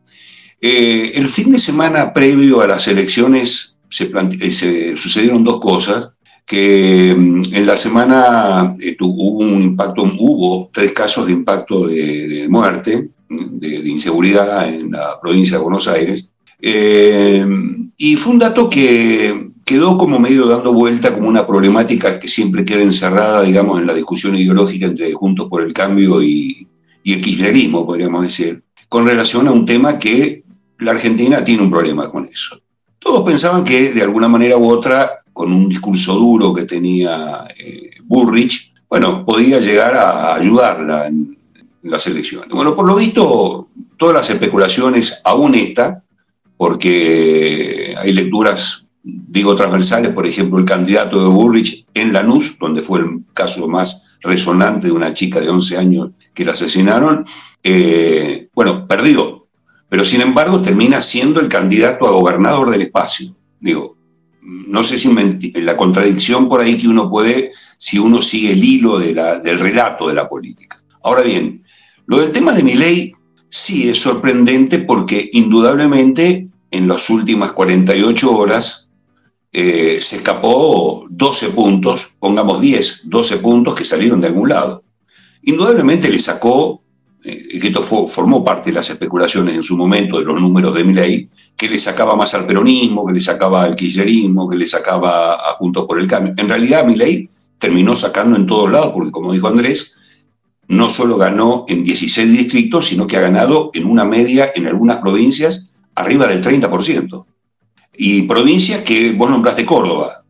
el 0.61 1.29
fin 1.29 1.53
de 1.53 1.59
semana 1.59 2.13
previo 2.13 2.61
a 2.61 2.67
las 2.67 2.89
elecciones 2.89 3.77
se, 3.89 4.97
sucedieron 4.97 5.45
dos 5.45 5.61
cosas 5.61 6.11
que 6.45 7.15
mm, 7.17 7.55
en 7.55 7.67
la 7.67 7.77
semana 7.77 8.77
hubo 9.01 9.39
un 9.39 9.63
impacto, 9.63 10.03
hubo 10.03 10.71
tres 10.73 10.93
casos 10.93 11.27
de 11.27 11.33
impacto 11.33 11.87
de, 11.87 12.47
muerte, 12.51 13.11
de, 13.29 13.89
inseguridad 13.89 14.69
en 14.69 14.93
la 14.93 15.19
provincia 15.21 15.57
de 15.57 15.63
Buenos 15.63 15.89
Aires, 15.89 16.29
eh, 16.61 17.47
y 17.97 18.17
fue 18.17 18.33
un 18.33 18.39
dato 18.39 18.69
que 18.69 19.51
quedó 19.65 19.99
como 19.99 20.19
medio 20.19 20.47
dando 20.47 20.73
vuelta 20.73 21.13
como 21.13 21.29
una 21.29 21.47
problemática 21.47 22.21
que 22.21 22.29
siempre 22.29 22.65
queda 22.65 22.83
encerrada, 22.83 23.43
digamos, 23.43 23.81
en 23.81 23.87
la 23.87 23.95
discusión 23.95 24.37
ideológica 24.37 24.87
entre 24.87 25.13
Juntos 25.13 25.49
por 25.49 25.63
el 25.63 25.73
Cambio 25.73 26.23
y, 26.23 26.67
el 27.05 27.21
kirchnerismo, 27.21 27.87
podríamos 27.87 28.23
decir, 28.23 28.63
con 28.89 29.07
relación 29.07 29.47
a 29.47 29.53
un 29.53 29.65
tema 29.65 29.97
que 29.97 30.43
la 30.79 30.91
Argentina 30.91 31.45
tiene 31.45 31.63
un 31.63 31.71
problema 31.71 32.11
con 32.11 32.27
eso. 32.27 32.61
Todos 32.99 33.25
pensaban 33.25 33.63
que 33.63 33.93
de 33.93 34.03
alguna 34.03 34.27
manera 34.27 34.57
u 34.57 34.69
otra, 34.69 35.23
con 35.33 35.53
un 35.53 35.69
discurso 35.69 36.15
duro 36.15 36.53
que 36.53 36.65
tenía 36.65 37.47
eh, 37.57 37.91
Bullrich, 38.05 38.73
bueno, 38.89 39.25
podía 39.25 39.61
llegar 39.61 39.95
a 39.95 40.35
ayudarla 40.35 41.07
en, 41.07 41.39
en 41.83 41.91
las 41.91 42.07
elecciones. 42.09 42.51
Bueno, 42.51 42.75
por 42.75 42.87
lo 42.87 42.97
visto, 42.97 43.69
todas 43.97 44.17
las 44.17 44.31
especulaciones, 44.31 45.21
aún 45.25 45.55
esta, 45.55 46.03
porque 46.57 47.95
hay 47.97 48.13
lecturas, 48.13 48.89
digo, 49.03 49.55
transversales, 49.55 50.13
por 50.13 50.27
ejemplo, 50.27 50.59
el 50.59 50.65
candidato 50.65 51.23
de 51.23 51.29
Burrich 51.29 51.87
en 51.95 52.13
Lanús, 52.13 52.59
donde 52.59 52.83
fue 52.83 53.01
el 53.01 53.25
caso 53.35 53.69
más 53.69 54.03
resonante 54.23 54.89
de 54.89 54.93
una 54.93 55.15
chica 55.15 55.41
de 55.41 55.49
11 55.49 55.77
años 55.77 56.11
que 56.35 56.45
la 56.45 56.53
asesinaron, 56.53 57.25
eh, 57.63 58.49
bueno, 58.55 58.87
perdió, 58.87 59.47
pero 59.89 60.05
sin 60.05 60.21
embargo 60.21 60.63
termina 60.63 61.03
siendo 61.03 61.41
el 61.41 61.49
candidato 61.49 62.07
a 62.07 62.13
gobernador 62.13 62.71
del 62.71 62.83
espacio. 62.83 63.35
Digo, 63.61 63.97
no 64.43 64.85
sé 64.85 64.99
si 64.99 65.13
la 65.55 65.77
contradicción 65.77 66.49
por 66.49 66.61
ahí 66.61 66.79
que 66.79 66.89
uno 66.89 67.11
puede, 67.11 67.53
si 67.79 67.99
uno 67.99 68.23
sigue 68.23 68.53
el 68.53 68.63
hilo 68.63 68.99
del 68.99 69.59
relato 69.59 70.09
de 70.09 70.15
la 70.15 70.29
política. 70.29 70.83
Ahora 71.03 71.23
bien, 71.23 71.63
lo 72.07 72.19
del 72.19 72.33
tema 72.33 72.53
de 72.53 72.63
mi 72.63 72.75
ley 72.75 73.13
sí 73.57 73.89
es 73.89 74.01
sorprendente 74.01 74.81
porque 74.81 75.31
indudablemente 75.33 76.49
en 76.71 76.89
las 76.89 77.09
últimas 77.09 77.53
48 77.53 78.31
horas 78.31 78.91
eh, 79.51 79.99
se 80.01 80.17
escapó 80.17 81.07
12 81.09 81.49
puntos, 81.51 82.13
pongamos 82.19 82.61
10, 82.61 83.03
12 83.05 83.39
puntos 83.39 83.75
que 83.75 83.85
salieron 83.87 84.21
de 84.21 84.27
algún 84.27 84.51
lado. 84.51 84.85
Indudablemente 85.43 86.11
le 86.11 86.19
sacó, 86.19 86.83
eh, 87.25 87.59
que 87.59 87.69
esto 87.69 87.83
formó 87.83 88.45
parte 88.45 88.69
de 88.69 88.75
las 88.75 88.91
especulaciones 88.91 89.57
en 89.57 89.63
su 89.63 89.75
momento 89.75 90.19
de 90.19 90.27
los 90.27 90.39
números 90.39 90.75
de 90.75 90.85
Milei, 90.85 91.31
que 91.57 91.71
le 91.71 91.79
sacaba 91.79 92.15
más 92.15 92.35
al 92.35 92.47
peronismo, 92.47 93.07
que 93.07 93.15
le 93.15 93.23
sacaba 93.23 93.63
al 93.63 93.75
kirchnerismo, 93.75 94.51
que 94.51 94.59
le 94.59 94.67
sacaba 94.67 95.35
a 95.35 95.55
Juntos 95.55 95.87
por 95.87 95.99
el 95.99 96.07
Cambio. 96.07 96.35
En 96.37 96.49
realidad 96.49 96.85
Milei 96.85 97.31
terminó 97.59 97.97
sacando 97.97 98.37
en 98.37 98.45
todos 98.45 98.71
lados, 98.71 98.93
porque 98.93 99.11
como 99.11 99.33
dijo 99.33 99.49
Andrés, 99.49 99.96
no 100.69 100.91
solo 100.91 101.17
ganó 101.17 101.65
en 101.69 101.85
16 101.85 102.33
distritos, 102.33 102.87
sino 102.87 103.07
que 103.07 103.17
ha 103.17 103.21
ganado 103.21 103.71
en 103.75 103.87
una 103.87 104.05
media 104.05 104.53
en 104.55 104.67
algunas 104.67 104.99
provincias 104.99 105.69
arriba 105.95 106.27
del 106.27 106.43
30%. 106.43 107.25
Y 107.97 108.23
provincias 108.23 108.83
que 108.83 109.13
vos 109.13 109.31
nombraste 109.31 109.65
Córdoba, 109.65 110.23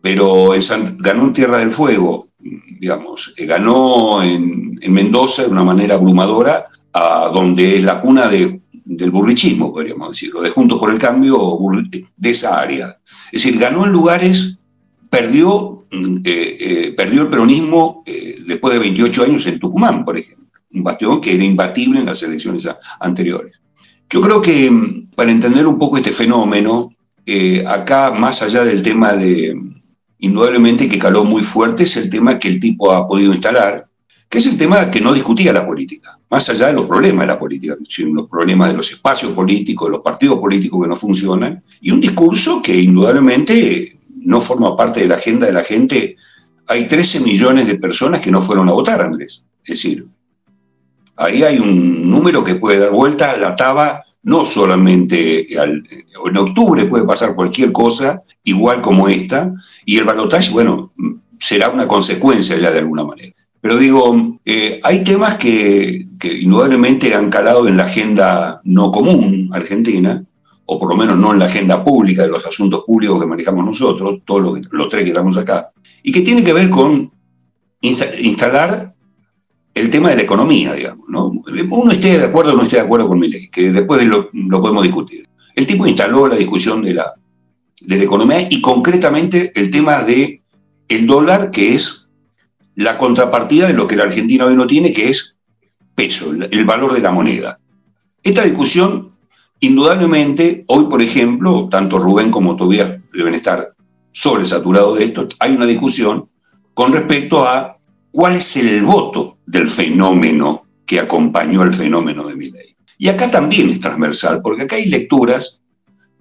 pero 0.00 0.50
ganó 0.98 1.24
en 1.24 1.32
Tierra 1.32 1.58
del 1.58 1.70
Fuego, 1.70 2.28
digamos, 2.78 3.32
eh, 3.36 3.46
ganó 3.46 4.22
en, 4.22 4.64
Mendoza 4.86 5.44
de 5.44 5.48
una 5.48 5.64
manera 5.64 5.94
abrumadora, 5.94 6.66
a 6.92 7.30
donde 7.32 7.78
es 7.78 7.84
la 7.84 8.00
cuna 8.00 8.28
del 8.28 9.10
burrichismo, 9.10 9.72
podríamos 9.72 10.10
decirlo, 10.10 10.42
de 10.42 10.50
Juntos 10.50 10.78
por 10.78 10.90
el 10.90 10.98
Cambio 10.98 11.58
de 12.16 12.30
esa 12.30 12.60
área. 12.60 12.98
Es 13.32 13.42
decir, 13.42 13.58
ganó 13.58 13.86
en 13.86 13.92
lugares, 13.92 14.58
perdió, 15.08 15.73
eh, 16.24 16.56
eh, 16.60 16.94
perdió 16.96 17.22
el 17.22 17.28
peronismo 17.28 18.02
después 18.46 18.74
de 18.74 18.80
28 18.80 19.24
años 19.24 19.46
en 19.46 19.58
Tucumán, 19.58 20.04
por 20.04 20.18
ejemplo, 20.18 20.44
un 20.72 20.82
bastión 20.82 21.20
que 21.20 21.34
era 21.34 21.44
imbatible 21.44 22.00
en 22.00 22.06
las 22.06 22.22
elecciones 22.22 22.68
anteriores. 23.00 23.60
Yo 24.10 24.20
creo 24.20 24.40
que 24.40 24.70
mm, 24.70 25.10
para 25.14 25.30
entender 25.30 25.66
un 25.66 25.78
poco 25.78 25.96
este 25.96 26.12
fenómeno, 26.12 26.94
eh, 27.26 27.64
acá 27.66 28.10
más 28.10 28.42
allá 28.42 28.64
del 28.64 28.82
tema 28.82 29.12
de, 29.12 29.58
indudablemente 30.18 30.88
que 30.88 30.98
caló 30.98 31.24
muy 31.24 31.42
fuerte, 31.42 31.84
es 31.84 31.96
el 31.96 32.10
tema 32.10 32.38
que 32.38 32.48
el 32.48 32.60
tipo 32.60 32.92
ha 32.92 33.06
podido 33.06 33.32
instalar, 33.32 33.86
que 34.28 34.38
es 34.38 34.46
el 34.46 34.56
tema 34.56 34.90
que 34.90 35.00
no 35.00 35.12
discutía 35.12 35.52
la 35.52 35.66
política, 35.66 36.18
más 36.30 36.48
allá 36.48 36.68
de 36.68 36.74
los 36.74 36.86
problemas 36.86 37.26
de 37.26 37.32
la 37.32 37.38
política, 37.38 37.76
los 37.98 38.28
problemas 38.28 38.70
de 38.70 38.76
los 38.76 38.90
espacios 38.90 39.32
políticos, 39.32 39.88
de 39.88 39.92
los 39.92 40.00
partidos 40.00 40.38
políticos 40.38 40.82
que 40.82 40.88
no 40.88 40.96
funcionan, 40.96 41.62
y 41.80 41.90
un 41.90 42.00
discurso 42.00 42.60
que 42.60 42.78
indudablemente 42.78 43.96
no 44.24 44.40
forma 44.40 44.76
parte 44.76 45.00
de 45.00 45.08
la 45.08 45.16
agenda 45.16 45.46
de 45.46 45.52
la 45.52 45.64
gente. 45.64 46.16
Hay 46.66 46.88
13 46.88 47.20
millones 47.20 47.66
de 47.66 47.76
personas 47.76 48.20
que 48.20 48.30
no 48.30 48.42
fueron 48.42 48.68
a 48.68 48.72
votar, 48.72 49.00
Andrés. 49.00 49.44
Es 49.64 49.70
decir, 49.70 50.06
ahí 51.16 51.42
hay 51.42 51.58
un 51.58 52.10
número 52.10 52.42
que 52.42 52.56
puede 52.56 52.78
dar 52.78 52.90
vuelta 52.90 53.30
a 53.30 53.36
la 53.36 53.56
taba, 53.56 54.02
no 54.22 54.46
solamente 54.46 55.46
en 55.54 56.36
octubre 56.36 56.86
puede 56.86 57.04
pasar 57.04 57.34
cualquier 57.34 57.72
cosa, 57.72 58.22
igual 58.42 58.80
como 58.80 59.08
esta, 59.08 59.52
y 59.84 59.98
el 59.98 60.04
balotaje, 60.04 60.50
bueno, 60.50 60.92
será 61.38 61.68
una 61.68 61.86
consecuencia 61.86 62.56
ya 62.56 62.70
de 62.70 62.78
alguna 62.78 63.04
manera. 63.04 63.34
Pero 63.60 63.78
digo, 63.78 64.38
eh, 64.44 64.80
hay 64.82 65.04
temas 65.04 65.36
que, 65.36 66.06
indudablemente 66.22 67.14
han 67.14 67.30
calado 67.30 67.66
en 67.66 67.76
la 67.76 67.84
agenda 67.84 68.60
no 68.64 68.90
común 68.90 69.48
argentina, 69.52 70.22
o 70.66 70.78
por 70.78 70.88
lo 70.88 70.96
menos 70.96 71.18
no 71.18 71.32
en 71.32 71.38
la 71.38 71.46
agenda 71.46 71.84
pública 71.84 72.22
de 72.22 72.28
los 72.28 72.44
asuntos 72.46 72.84
públicos 72.84 73.20
que 73.20 73.26
manejamos 73.26 73.64
nosotros, 73.64 74.20
todos 74.24 74.60
los, 74.70 74.88
tres 74.88 75.04
que 75.04 75.10
estamos 75.10 75.36
acá, 75.36 75.70
y 76.02 76.12
que 76.12 76.22
tiene 76.22 76.42
que 76.42 76.52
ver 76.52 76.70
con 76.70 77.12
instalar 77.80 78.94
el 79.74 79.90
tema 79.90 80.10
de 80.10 80.16
la 80.16 80.22
economía, 80.22 80.72
digamos. 80.72 81.08
¿no? 81.08 81.32
Uno 81.70 81.92
esté 81.92 82.18
de 82.18 82.24
acuerdo 82.24 82.52
o 82.52 82.56
no 82.56 82.62
esté 82.62 82.76
de 82.76 82.82
acuerdo 82.82 83.08
con 83.08 83.18
mi 83.18 83.28
ley, 83.28 83.48
que 83.48 83.70
después 83.70 84.06
lo, 84.06 84.30
podemos 84.60 84.82
discutir. 84.82 85.28
El 85.54 85.66
tipo 85.66 85.86
instaló 85.86 86.26
la 86.28 86.36
discusión 86.36 86.82
de 86.82 86.94
la, 86.94 87.14
de 87.80 87.96
la 87.96 88.04
economía 88.04 88.46
y 88.48 88.60
concretamente 88.60 89.52
el 89.54 89.70
tema 89.70 90.02
de 90.02 90.42
el 90.88 91.06
dólar, 91.06 91.50
que 91.50 91.74
es 91.74 92.10
la 92.74 92.98
contrapartida 92.98 93.66
de 93.66 93.74
lo 93.74 93.86
que 93.86 93.96
la 93.96 94.04
Argentina 94.04 94.46
hoy 94.46 94.54
no 94.54 94.66
tiene, 94.66 94.92
que 94.92 95.10
es 95.10 95.36
peso, 95.94 96.32
el 96.32 96.64
valor 96.64 96.94
de 96.94 97.00
la 97.00 97.12
moneda. 97.12 97.58
Esta 98.22 98.42
discusión, 98.42 99.13
indudablemente, 99.60 100.64
hoy, 100.68 100.84
por 100.84 101.00
ejemplo, 101.02 101.68
tanto 101.70 101.98
Rubén 101.98 102.30
como 102.30 102.56
Tobías 102.56 102.98
deben 103.12 103.34
estar 103.34 103.74
sobresaturados 104.12 104.98
de 104.98 105.04
esto, 105.04 105.28
hay 105.40 105.54
una 105.54 105.66
discusión 105.66 106.28
con 106.72 106.92
respecto 106.92 107.46
a 107.46 107.78
cuál 108.10 108.36
es 108.36 108.56
el 108.56 108.82
voto 108.82 109.38
del 109.46 109.68
fenómeno 109.68 110.62
que 110.86 111.00
acompañó 111.00 111.62
el 111.62 111.72
fenómeno 111.72 112.26
de 112.26 112.36
Milley. 112.36 112.76
Y 112.98 113.08
acá 113.08 113.30
también 113.30 113.70
es 113.70 113.80
transversal, 113.80 114.40
porque 114.42 114.62
acá 114.62 114.76
hay 114.76 114.86
lecturas 114.86 115.60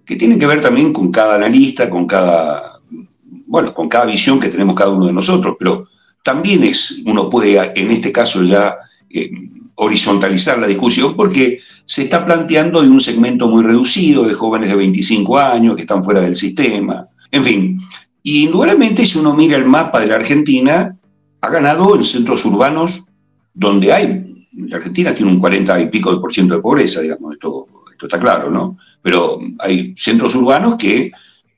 que 0.06 0.16
tienen 0.16 0.40
que 0.40 0.48
ver 0.48 0.62
también 0.62 0.92
con 0.92 1.12
cada 1.12 1.36
analista, 1.36 1.90
con 1.90 2.08
cada, 2.08 2.80
bueno, 3.48 3.74
con 3.74 3.88
cada 3.88 4.06
visión 4.06 4.40
que 4.40 4.50
tenemos 4.50 4.76
cada 4.76 4.92
uno 4.92 5.06
de 5.06 5.14
nosotros, 5.14 5.56
pero 5.60 5.86
también 6.24 6.64
es, 6.64 7.02
uno 7.06 7.30
puede 7.30 7.72
en 7.76 7.92
este 7.92 8.12
caso 8.12 8.44
ya 8.44 8.78
eh, 9.10 9.30
horizontalizar 9.76 10.60
la 10.60 10.68
discusión 10.68 11.16
porque 11.16 11.60
se 11.86 12.04
está 12.04 12.26
planteando 12.26 12.82
de 12.82 12.90
un 12.90 13.02
segmento 13.02 13.48
muy 13.48 13.64
reducido 13.64 14.24
de 14.24 14.34
jóvenes 14.34 14.70
de 14.70 14.76
25 14.76 15.40
años 15.40 15.76
que 15.76 15.82
están 15.82 16.04
fuera 16.04 16.22
del 16.22 16.36
sistema, 16.36 17.08
en 17.32 17.44
fin. 17.44 17.80
Y 18.22 18.46
indudablemente 18.46 19.06
si 19.06 19.18
uno 19.18 19.34
mira 19.34 19.58
el 19.58 19.66
mapa 19.66 20.00
de 20.00 20.08
la 20.08 20.16
Argentina, 20.16 20.96
ha 21.42 21.50
ganado 21.50 21.96
en 21.96 22.06
centros 22.06 22.46
urbanos 22.46 23.04
donde 23.54 23.92
hay, 23.92 24.48
la 24.54 24.78
Argentina 24.78 25.14
tiene 25.14 25.32
un 25.32 25.40
40 25.40 25.82
y 25.82 25.90
pico 25.90 26.14
de 26.14 26.22
por 26.22 26.34
ciento 26.34 26.56
de 26.56 26.62
pobreza, 26.62 27.02
digamos, 27.02 27.34
esto, 27.34 27.68
está 28.02 28.20
claro, 28.20 28.50
¿no? 28.50 28.78
Pero 29.02 29.40
hay 29.60 29.94
centros 29.96 30.36
urbanos 30.36 30.76
que, 30.78 31.12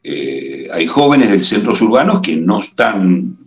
eh, 0.04 0.68
hay 0.72 0.86
jóvenes 0.86 1.32
de 1.32 1.44
centros 1.44 1.82
urbanos 1.82 2.22
que 2.22 2.36
no 2.36 2.60
están 2.60 3.38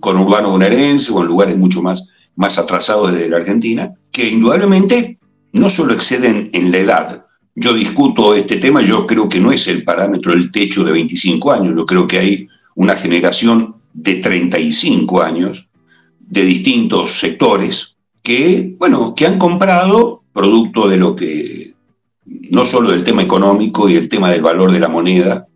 con 0.00 0.16
urbanos 0.16 0.52
bonaerenses 0.52 1.10
o 1.10 1.20
en 1.20 1.26
lugares 1.26 1.56
mucho 1.56 1.82
más, 1.82 2.06
más 2.36 2.58
atrasados 2.58 3.12
de 3.12 3.28
la 3.28 3.38
Argentina, 3.38 3.92
que 4.12 4.28
indudablemente 4.28 5.18
no 5.52 5.68
solo 5.68 5.94
exceden 5.94 6.50
en 6.52 6.70
la 6.70 6.78
edad. 6.78 7.26
Yo 7.54 7.72
discuto 7.72 8.34
este 8.34 8.58
tema, 8.58 8.82
yo 8.82 9.06
creo 9.06 9.28
que 9.28 9.40
no 9.40 9.50
es 9.50 9.66
el 9.68 9.82
parámetro 9.82 10.32
del 10.32 10.50
techo 10.50 10.84
de 10.84 10.92
25 10.92 11.52
años, 11.52 11.74
yo 11.74 11.86
creo 11.86 12.06
que 12.06 12.18
hay 12.18 12.48
una 12.74 12.96
generación 12.96 13.76
de 13.92 14.16
35 14.16 15.22
años 15.22 15.68
de 16.20 16.44
distintos 16.44 17.18
sectores 17.18 17.96
que, 18.22 18.74
bueno, 18.78 19.14
que 19.14 19.26
han 19.26 19.38
comprado 19.38 20.22
producto 20.32 20.88
de 20.88 20.96
lo 20.98 21.16
que, 21.16 21.72
no 22.26 22.64
solo 22.64 22.90
del 22.90 23.04
tema 23.04 23.22
económico 23.22 23.88
y 23.88 23.96
el 23.96 24.08
tema 24.08 24.30
del 24.30 24.42
valor 24.42 24.72
de 24.72 24.80
la 24.80 24.88
moneda, 24.88 25.46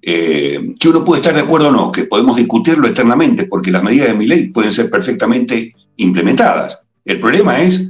eh, 0.00 0.74
que 0.78 0.88
uno 0.88 1.04
puede 1.04 1.20
estar 1.20 1.34
de 1.34 1.40
acuerdo 1.40 1.68
o 1.68 1.72
no, 1.72 1.90
que 1.90 2.04
podemos 2.04 2.36
discutirlo 2.36 2.86
eternamente, 2.86 3.44
porque 3.44 3.70
las 3.70 3.82
medidas 3.82 4.08
de 4.08 4.14
mi 4.14 4.26
ley 4.26 4.48
pueden 4.48 4.72
ser 4.72 4.90
perfectamente 4.90 5.74
implementadas. 6.02 6.78
El 7.04 7.20
problema 7.20 7.60
es 7.60 7.80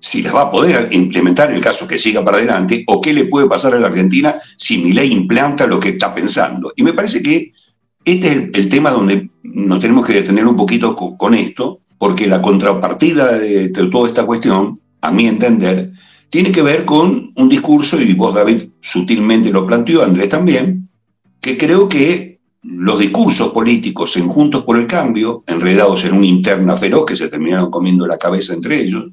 si 0.00 0.22
las 0.22 0.34
va 0.34 0.42
a 0.42 0.50
poder 0.50 0.88
implementar 0.92 1.50
en 1.50 1.56
el 1.56 1.62
caso 1.62 1.86
que 1.86 1.98
siga 1.98 2.24
para 2.24 2.38
adelante, 2.38 2.84
o 2.86 3.00
qué 3.00 3.12
le 3.12 3.24
puede 3.24 3.48
pasar 3.48 3.74
a 3.74 3.80
la 3.80 3.88
Argentina 3.88 4.36
si 4.56 4.78
mi 4.78 4.92
ley 4.92 5.12
implanta 5.12 5.66
lo 5.66 5.80
que 5.80 5.90
está 5.90 6.14
pensando. 6.14 6.72
Y 6.76 6.82
me 6.82 6.92
parece 6.92 7.22
que 7.22 7.52
este 8.04 8.28
es 8.28 8.36
el, 8.54 8.68
tema 8.68 8.90
donde 8.90 9.30
nos 9.42 9.80
tenemos 9.80 10.06
que 10.06 10.14
detener 10.14 10.46
un 10.46 10.56
poquito 10.56 10.94
con, 10.94 11.34
esto, 11.34 11.80
porque 11.98 12.26
la 12.26 12.40
contrapartida 12.40 13.32
de, 13.38 13.68
toda 13.70 14.08
esta 14.08 14.24
cuestión, 14.24 14.80
a 15.00 15.10
mi 15.10 15.26
entender, 15.26 15.90
tiene 16.30 16.52
que 16.52 16.62
ver 16.62 16.84
con 16.84 17.32
un 17.34 17.48
discurso, 17.48 18.00
y 18.00 18.12
vos 18.14 18.34
David 18.34 18.68
sutilmente 18.80 19.50
lo 19.50 19.66
planteó, 19.66 20.02
Andrés 20.02 20.28
también, 20.28 20.88
que 21.40 21.56
creo 21.56 21.88
que 21.88 22.37
los 22.62 22.98
discursos 22.98 23.52
políticos 23.52 24.16
en 24.16 24.28
Juntos 24.28 24.64
por 24.64 24.78
el 24.78 24.86
Cambio, 24.86 25.44
enredados 25.46 26.04
en 26.04 26.14
una 26.14 26.26
interna 26.26 26.76
feroz 26.76 27.06
que 27.06 27.16
se 27.16 27.28
terminaron 27.28 27.70
comiendo 27.70 28.06
la 28.06 28.18
cabeza 28.18 28.54
entre 28.54 28.80
ellos, 28.80 29.06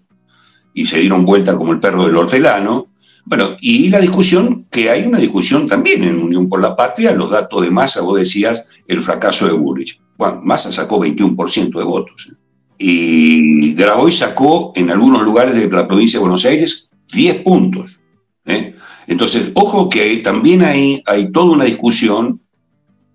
y 0.73 0.85
se 0.85 0.99
dieron 0.99 1.25
vuelta 1.25 1.55
como 1.55 1.71
el 1.71 1.79
perro 1.79 2.05
del 2.05 2.15
hortelano, 2.15 2.87
bueno, 3.25 3.55
y 3.59 3.89
la 3.89 3.99
discusión, 3.99 4.67
que 4.69 4.89
hay 4.89 5.03
una 5.03 5.17
discusión 5.17 5.67
también 5.67 6.03
en 6.03 6.21
Unión 6.21 6.47
por 6.47 6.61
la 6.61 6.75
Patria, 6.75 7.11
los 7.11 7.31
datos 7.31 7.63
de 7.63 7.71
masa, 7.71 8.01
vos 8.01 8.19
decías, 8.19 8.63
el 8.87 9.01
fracaso 9.01 9.47
de 9.47 9.53
Bullrich. 9.53 9.99
Bueno, 10.15 10.41
Massa 10.43 10.71
sacó 10.71 10.99
21% 10.99 11.77
de 11.77 11.83
votos. 11.83 12.29
Y 12.77 13.73
Grabois 13.73 14.17
sacó 14.17 14.73
en 14.75 14.91
algunos 14.91 15.23
lugares 15.23 15.55
de 15.55 15.67
la 15.69 15.87
provincia 15.87 16.19
de 16.19 16.21
Buenos 16.21 16.45
Aires 16.45 16.91
10 17.13 17.41
puntos. 17.41 17.99
¿eh? 18.45 18.75
Entonces, 19.07 19.51
ojo 19.55 19.89
que 19.89 20.17
también 20.17 20.63
hay, 20.63 21.01
hay 21.05 21.31
toda 21.31 21.53
una 21.53 21.65
discusión 21.65 22.41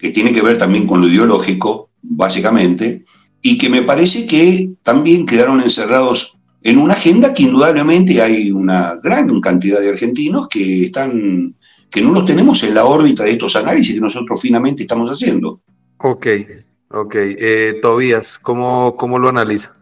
que 0.01 0.11
tiene 0.11 0.33
que 0.33 0.43
ver 0.43 0.59
también 0.59 0.87
con 0.87 1.01
lo 1.01 1.09
ideológico, 1.09 1.91
básicamente, 2.03 3.05
y 3.43 3.59
que 3.59 3.69
me 3.69 3.83
parece 3.83 4.27
que 4.27 4.71
también 4.83 5.27
quedaron 5.27 5.61
encerrados 5.61 6.39
en 6.63 6.79
una 6.79 6.95
agenda 6.95 7.33
que 7.33 7.45
indudablemente 7.45 8.21
hay 8.21 8.51
una 8.51 8.97
gran 9.03 9.41
cantidad 9.41 9.81
de 9.81 9.91
argentinos 9.91 10.49
que 10.49 10.87
están 10.87 11.55
que 11.91 12.01
no 12.01 12.13
los 12.13 12.25
tenemos 12.25 12.63
en 12.63 12.75
la 12.75 12.85
órbita 12.85 13.25
de 13.25 13.33
estos 13.33 13.57
análisis 13.57 13.95
que 13.95 14.01
nosotros 14.01 14.41
finamente 14.41 14.83
estamos 14.83 15.11
haciendo. 15.11 15.61
Ok, 15.97 16.27
ok. 16.89 17.15
Eh, 17.17 17.79
Tobías, 17.83 18.39
¿cómo, 18.39 18.97
¿cómo 18.97 19.19
lo 19.19 19.29
analiza? 19.29 19.75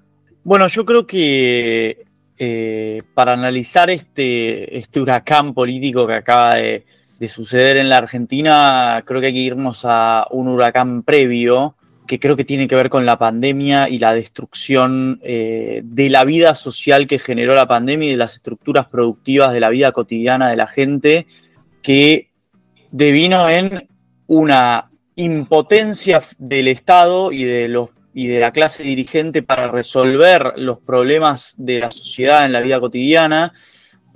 Bueno, 0.43 0.69
yo 0.69 0.87
creo 0.87 1.07
que 1.07 2.07
eh, 2.39 3.03
para 3.13 3.35
analizar 3.35 3.91
este, 3.91 4.79
este 4.79 5.01
huracán 5.01 5.53
político 5.53 6.07
que 6.07 6.15
acaba 6.15 6.55
de, 6.55 6.87
suceder 7.27 7.77
en 7.77 7.89
la 7.89 7.97
Argentina, 7.97 9.03
creo 9.05 9.21
que 9.21 9.27
hay 9.27 9.33
que 9.33 9.41
irnos 9.41 9.83
a 9.85 10.29
un 10.31 10.47
huracán 10.47 11.03
previo, 11.03 11.75
que 12.07 12.21
creo 12.21 12.37
que 12.37 12.45
tiene 12.45 12.69
que 12.69 12.77
ver 12.77 12.89
con 12.89 13.05
la 13.05 13.19
pandemia 13.19 13.89
y 13.89 13.99
la 13.99 14.15
destrucción 14.15 15.21
eh, 15.25 15.81
de 15.83 16.11
la 16.11 16.25
vida 16.25 16.55
social 16.55 17.09
que 17.09 17.19
generó 17.19 17.57
la 17.57 17.67
pandemia 17.67 18.09
y 18.09 18.11
de 18.13 18.17
las 18.17 18.35
estructuras 18.35 18.87
productivas 18.87 19.53
de 19.53 19.61
la 19.61 19.69
vida 19.69 19.91
cotidiana 19.91 20.49
de 20.49 20.57
la 20.57 20.69
gente, 20.69 21.27
que 21.83 22.31
devino 22.93 23.49
en 23.49 23.89
una 24.29 24.91
impotencia 25.17 26.23
del 26.39 26.69
Estado 26.69 27.33
y 27.33 27.43
de 27.43 27.69
los 27.69 27.91
y 28.15 28.27
de 28.27 28.41
la 28.41 28.51
clase 28.51 28.83
dirigente 28.83 29.45
para 29.45 29.71
resolver 29.71 30.55
los 30.57 30.81
problemas 30.81 31.55
de 31.57 31.79
la 31.79 31.93
sociedad 31.93 32.45
en 32.45 32.53
la 32.53 32.61
vida 32.61 32.81
cotidiana, 32.81 33.53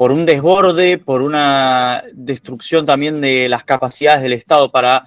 por 0.03 0.11
un 0.11 0.27
desborde, 0.27 0.99
por 0.99 1.23
una 1.23 2.03
destrucción 2.13 2.85
también 2.85 3.21
de 3.21 3.49
las 3.49 3.63
capacidades 3.63 4.21
del 4.21 4.33
Estado 4.33 4.73
para, 4.73 5.05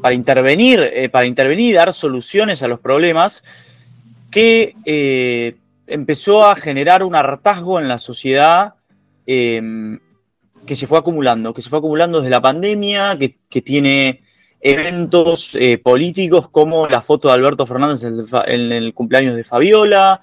para 0.00 0.14
intervenir, 0.14 0.80
eh, 0.80 1.10
para 1.10 1.26
intervenir 1.26 1.72
y 1.72 1.74
dar 1.74 1.92
soluciones 1.92 2.62
a 2.62 2.66
los 2.66 2.80
problemas, 2.80 3.44
que 4.30 4.76
eh, 4.86 5.56
empezó 5.86 6.46
a 6.46 6.56
generar 6.56 7.02
un 7.02 7.16
hartazgo 7.16 7.80
en 7.80 7.86
la 7.86 7.98
sociedad 7.98 8.76
em, 9.26 10.00
que 10.64 10.74
se 10.74 10.86
fue 10.86 10.96
acumulando, 10.96 11.52
que 11.52 11.60
se 11.60 11.68
fue 11.68 11.80
acumulando 11.80 12.20
desde 12.22 12.30
la 12.30 12.40
pandemia, 12.40 13.18
que, 13.18 13.60
tiene 13.60 14.22
eventos 14.58 15.54
eh, 15.54 15.76
políticos 15.76 16.48
como 16.48 16.88
la 16.88 17.02
foto 17.02 17.28
de 17.28 17.34
Alberto 17.34 17.66
Fernández 17.66 18.04
en 18.04 18.72
el, 18.72 18.94
cumpleaños 18.94 19.36
de 19.36 19.44
Fabiola, 19.44 20.22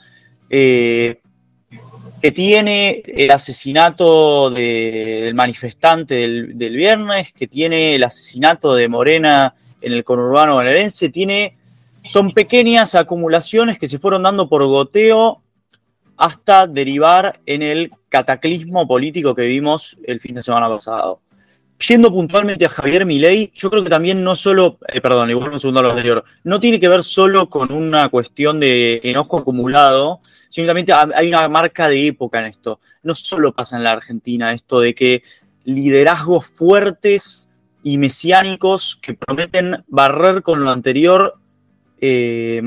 eh, 0.49 1.21
que 2.21 2.31
tiene 2.31 3.03
el 3.05 3.31
asesinato 3.31 4.49
del 4.49 5.35
manifestante 5.35 6.15
del, 6.15 6.75
viernes, 6.75 7.31
que 7.33 7.47
tiene 7.47 7.95
el 7.95 8.03
asesinato 8.03 8.73
de 8.75 8.89
Morena 8.89 9.55
en 9.81 9.93
el 9.93 10.03
conurbano 10.03 10.55
bonaerense, 10.55 11.09
tiene, 11.09 11.57
son 12.05 12.31
pequeñas 12.31 12.95
acumulaciones 12.95 13.77
que 13.77 13.87
se 13.87 13.99
fueron 13.99 14.23
dando 14.23 14.49
por 14.49 14.65
goteo 14.65 15.43
hasta 16.17 16.65
derivar 16.65 17.39
en 17.45 17.61
el 17.61 17.91
cataclismo 18.09 18.87
político 18.87 19.35
que 19.35 19.43
vimos 19.43 19.97
el 20.03 20.19
fin 20.19 20.35
de 20.35 20.41
semana 20.41 20.67
pasado. 20.67 21.21
Yendo 21.79 22.11
puntualmente 22.11 22.65
a 22.65 22.69
Javier 22.69 23.05
Milei, 23.05 23.51
yo 23.53 23.69
creo 23.69 23.83
que 23.83 23.89
también 23.89 24.23
no 24.23 24.35
solo, 24.35 24.79
eh, 24.87 24.99
perdón, 24.99 25.29
igual 25.29 25.51
un 25.51 25.59
segundo 25.59 25.79
a 25.79 25.83
lo 25.83 25.89
anterior, 25.91 26.23
no 26.43 26.59
tiene 26.59 26.79
que 26.79 26.87
ver 26.87 27.03
solo 27.03 27.49
con 27.49 27.71
una 27.71 28.09
cuestión 28.09 28.59
de 28.59 28.99
enojo 29.03 29.37
acumulado, 29.37 30.21
sino 30.49 30.65
también 30.65 30.87
hay 31.15 31.27
una 31.27 31.47
marca 31.47 31.87
de 31.87 32.07
época 32.07 32.39
en 32.39 32.45
esto. 32.45 32.79
No 33.03 33.13
solo 33.13 33.53
pasa 33.53 33.77
en 33.77 33.83
la 33.83 33.91
Argentina 33.91 34.53
esto 34.53 34.79
de 34.79 34.95
que 34.95 35.21
liderazgos 35.65 36.47
fuertes 36.47 37.47
y 37.83 37.99
mesiánicos 37.99 38.97
que 38.99 39.13
prometen 39.13 39.83
barrer 39.87 40.41
con 40.41 40.63
lo 40.63 40.71
anterior 40.71 41.35
eh, 42.01 42.61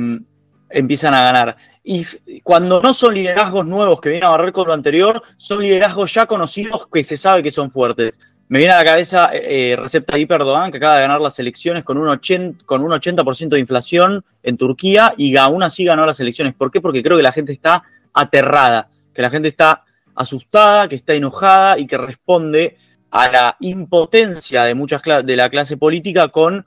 empiezan 0.69 1.15
a 1.15 1.23
ganar. 1.23 1.57
Y 1.83 2.05
cuando 2.43 2.81
no 2.81 2.95
son 2.95 3.15
liderazgos 3.15 3.67
nuevos 3.67 4.01
que 4.01 4.11
vienen 4.11 4.27
a 4.27 4.31
barrer 4.31 4.53
con 4.53 4.69
lo 4.69 4.73
anterior, 4.73 5.23
son 5.37 5.63
liderazgos 5.63 6.13
ya 6.15 6.27
conocidos 6.27 6.87
que 6.87 7.03
se 7.03 7.17
sabe 7.17 7.43
que 7.43 7.51
son 7.51 7.71
fuertes. 7.71 8.19
Me 8.51 8.59
viene 8.59 8.75
a 8.75 8.79
la 8.79 8.85
cabeza 8.85 9.31
eh, 9.33 9.77
Recep 9.79 10.05
Tayyip 10.05 10.29
Erdogan, 10.29 10.73
que 10.73 10.79
acaba 10.79 10.97
de 10.97 11.03
ganar 11.03 11.21
las 11.21 11.39
elecciones 11.39 11.85
con 11.85 11.97
un 11.97 12.09
80%, 12.09 12.65
con 12.65 12.83
un 12.83 12.93
80 12.93 13.23
de 13.49 13.61
inflación 13.61 14.25
en 14.43 14.57
Turquía 14.57 15.15
y 15.17 15.37
aún 15.37 15.63
así 15.63 15.85
ganó 15.85 16.05
las 16.05 16.19
elecciones. 16.19 16.55
¿Por 16.55 16.73
qué? 16.73 16.81
Porque 16.81 17.01
creo 17.01 17.17
que 17.17 17.23
la 17.23 17.31
gente 17.31 17.53
está 17.53 17.85
aterrada, 18.13 18.91
que 19.15 19.23
la 19.23 19.31
gente 19.31 19.47
está 19.47 19.85
asustada, 20.17 20.89
que 20.89 20.97
está 20.97 21.15
enojada 21.15 21.79
y 21.79 21.87
que 21.87 21.97
responde 21.97 22.77
a 23.13 23.29
la 23.29 23.57
impotencia 23.61 24.65
de 24.65 24.75
muchas 24.75 25.01
de 25.25 25.37
la 25.37 25.49
clase 25.49 25.77
política 25.77 26.27
con 26.27 26.67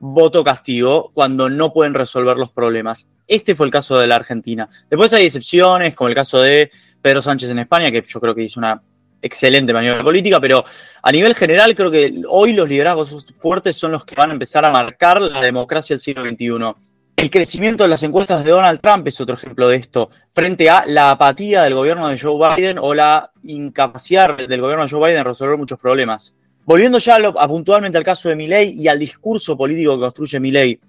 voto 0.00 0.42
castigo 0.42 1.12
cuando 1.14 1.48
no 1.48 1.72
pueden 1.72 1.94
resolver 1.94 2.36
los 2.36 2.50
problemas. 2.50 3.06
Este 3.28 3.54
fue 3.54 3.66
el 3.66 3.72
caso 3.72 3.96
de 3.96 4.08
la 4.08 4.16
Argentina. 4.16 4.68
Después 4.90 5.12
hay 5.12 5.26
excepciones, 5.26 5.94
como 5.94 6.08
el 6.08 6.16
caso 6.16 6.40
de 6.40 6.68
Pedro 7.00 7.22
Sánchez 7.22 7.48
en 7.50 7.60
España, 7.60 7.92
que 7.92 8.02
yo 8.04 8.20
creo 8.20 8.34
que 8.34 8.42
hizo 8.42 8.58
una 8.58 8.82
excelente 9.22 9.72
maniobra 9.72 10.02
política, 10.02 10.40
pero 10.40 10.64
a 11.02 11.12
nivel 11.12 11.34
general 11.34 11.74
creo 11.74 11.90
que 11.90 12.20
hoy 12.28 12.52
los 12.52 12.68
liderazgos 12.68 13.24
fuertes 13.40 13.76
son 13.76 13.92
los 13.92 14.04
que 14.04 14.14
van 14.14 14.30
a 14.30 14.32
empezar 14.34 14.64
a 14.64 14.70
marcar 14.70 15.22
la 15.22 15.40
democracia 15.40 15.94
del 15.94 16.00
siglo 16.00 16.24
XXI. 16.24 16.74
El 17.16 17.30
crecimiento 17.30 17.84
de 17.84 17.88
las 17.88 18.02
encuestas 18.02 18.44
de 18.44 18.50
Donald 18.50 18.80
Trump 18.80 19.06
es 19.06 19.20
otro 19.20 19.36
ejemplo 19.36 19.68
de 19.68 19.76
esto, 19.76 20.10
frente 20.34 20.68
a 20.68 20.84
la 20.86 21.12
apatía 21.12 21.62
del 21.62 21.74
gobierno 21.74 22.08
de 22.08 22.18
Joe 22.18 22.56
Biden 22.56 22.78
o 22.80 22.94
la 22.94 23.30
incapacidad 23.44 24.36
del 24.36 24.60
gobierno 24.60 24.84
de 24.84 24.90
Joe 24.90 25.00
Biden 25.00 25.16
de 25.18 25.24
resolver 25.24 25.56
muchos 25.56 25.78
problemas. 25.78 26.34
Volviendo 26.64 26.98
ya 26.98 27.16
a, 27.16 27.48
puntualmente 27.48 27.98
al 27.98 28.04
caso 28.04 28.28
de 28.28 28.36
Milley 28.36 28.80
y 28.80 28.88
al 28.88 28.98
discurso 28.98 29.56
político 29.56 29.94
que 29.94 30.00
construye 30.00 30.40
Milley, 30.40 30.80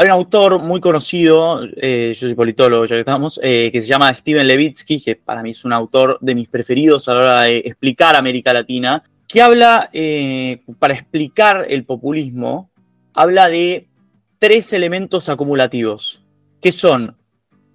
hay 0.00 0.06
un 0.06 0.12
autor 0.12 0.62
muy 0.62 0.80
conocido, 0.80 1.60
eh, 1.76 2.14
yo 2.18 2.26
soy 2.26 2.34
politólogo, 2.34 2.86
ya 2.86 2.96
que 2.96 3.00
estamos, 3.00 3.38
eh, 3.42 3.68
que 3.70 3.82
se 3.82 3.88
llama 3.88 4.14
Steven 4.14 4.46
Levitsky, 4.46 5.02
que 5.02 5.14
para 5.14 5.42
mí 5.42 5.50
es 5.50 5.62
un 5.66 5.74
autor 5.74 6.16
de 6.22 6.34
mis 6.34 6.48
preferidos 6.48 7.06
a 7.06 7.12
la 7.12 7.20
hora 7.20 7.42
de 7.42 7.58
explicar 7.58 8.16
América 8.16 8.54
Latina, 8.54 9.02
que 9.28 9.42
habla, 9.42 9.90
eh, 9.92 10.62
para 10.78 10.94
explicar 10.94 11.66
el 11.68 11.84
populismo, 11.84 12.70
habla 13.12 13.50
de 13.50 13.90
tres 14.38 14.72
elementos 14.72 15.28
acumulativos, 15.28 16.24
que 16.62 16.72
son 16.72 17.18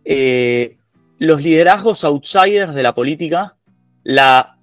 los 0.04 1.42
liderazgos 1.44 2.04
outsiders 2.06 2.74
de 2.74 2.82
la 2.82 2.96
política, 2.96 3.56
la 4.04 4.58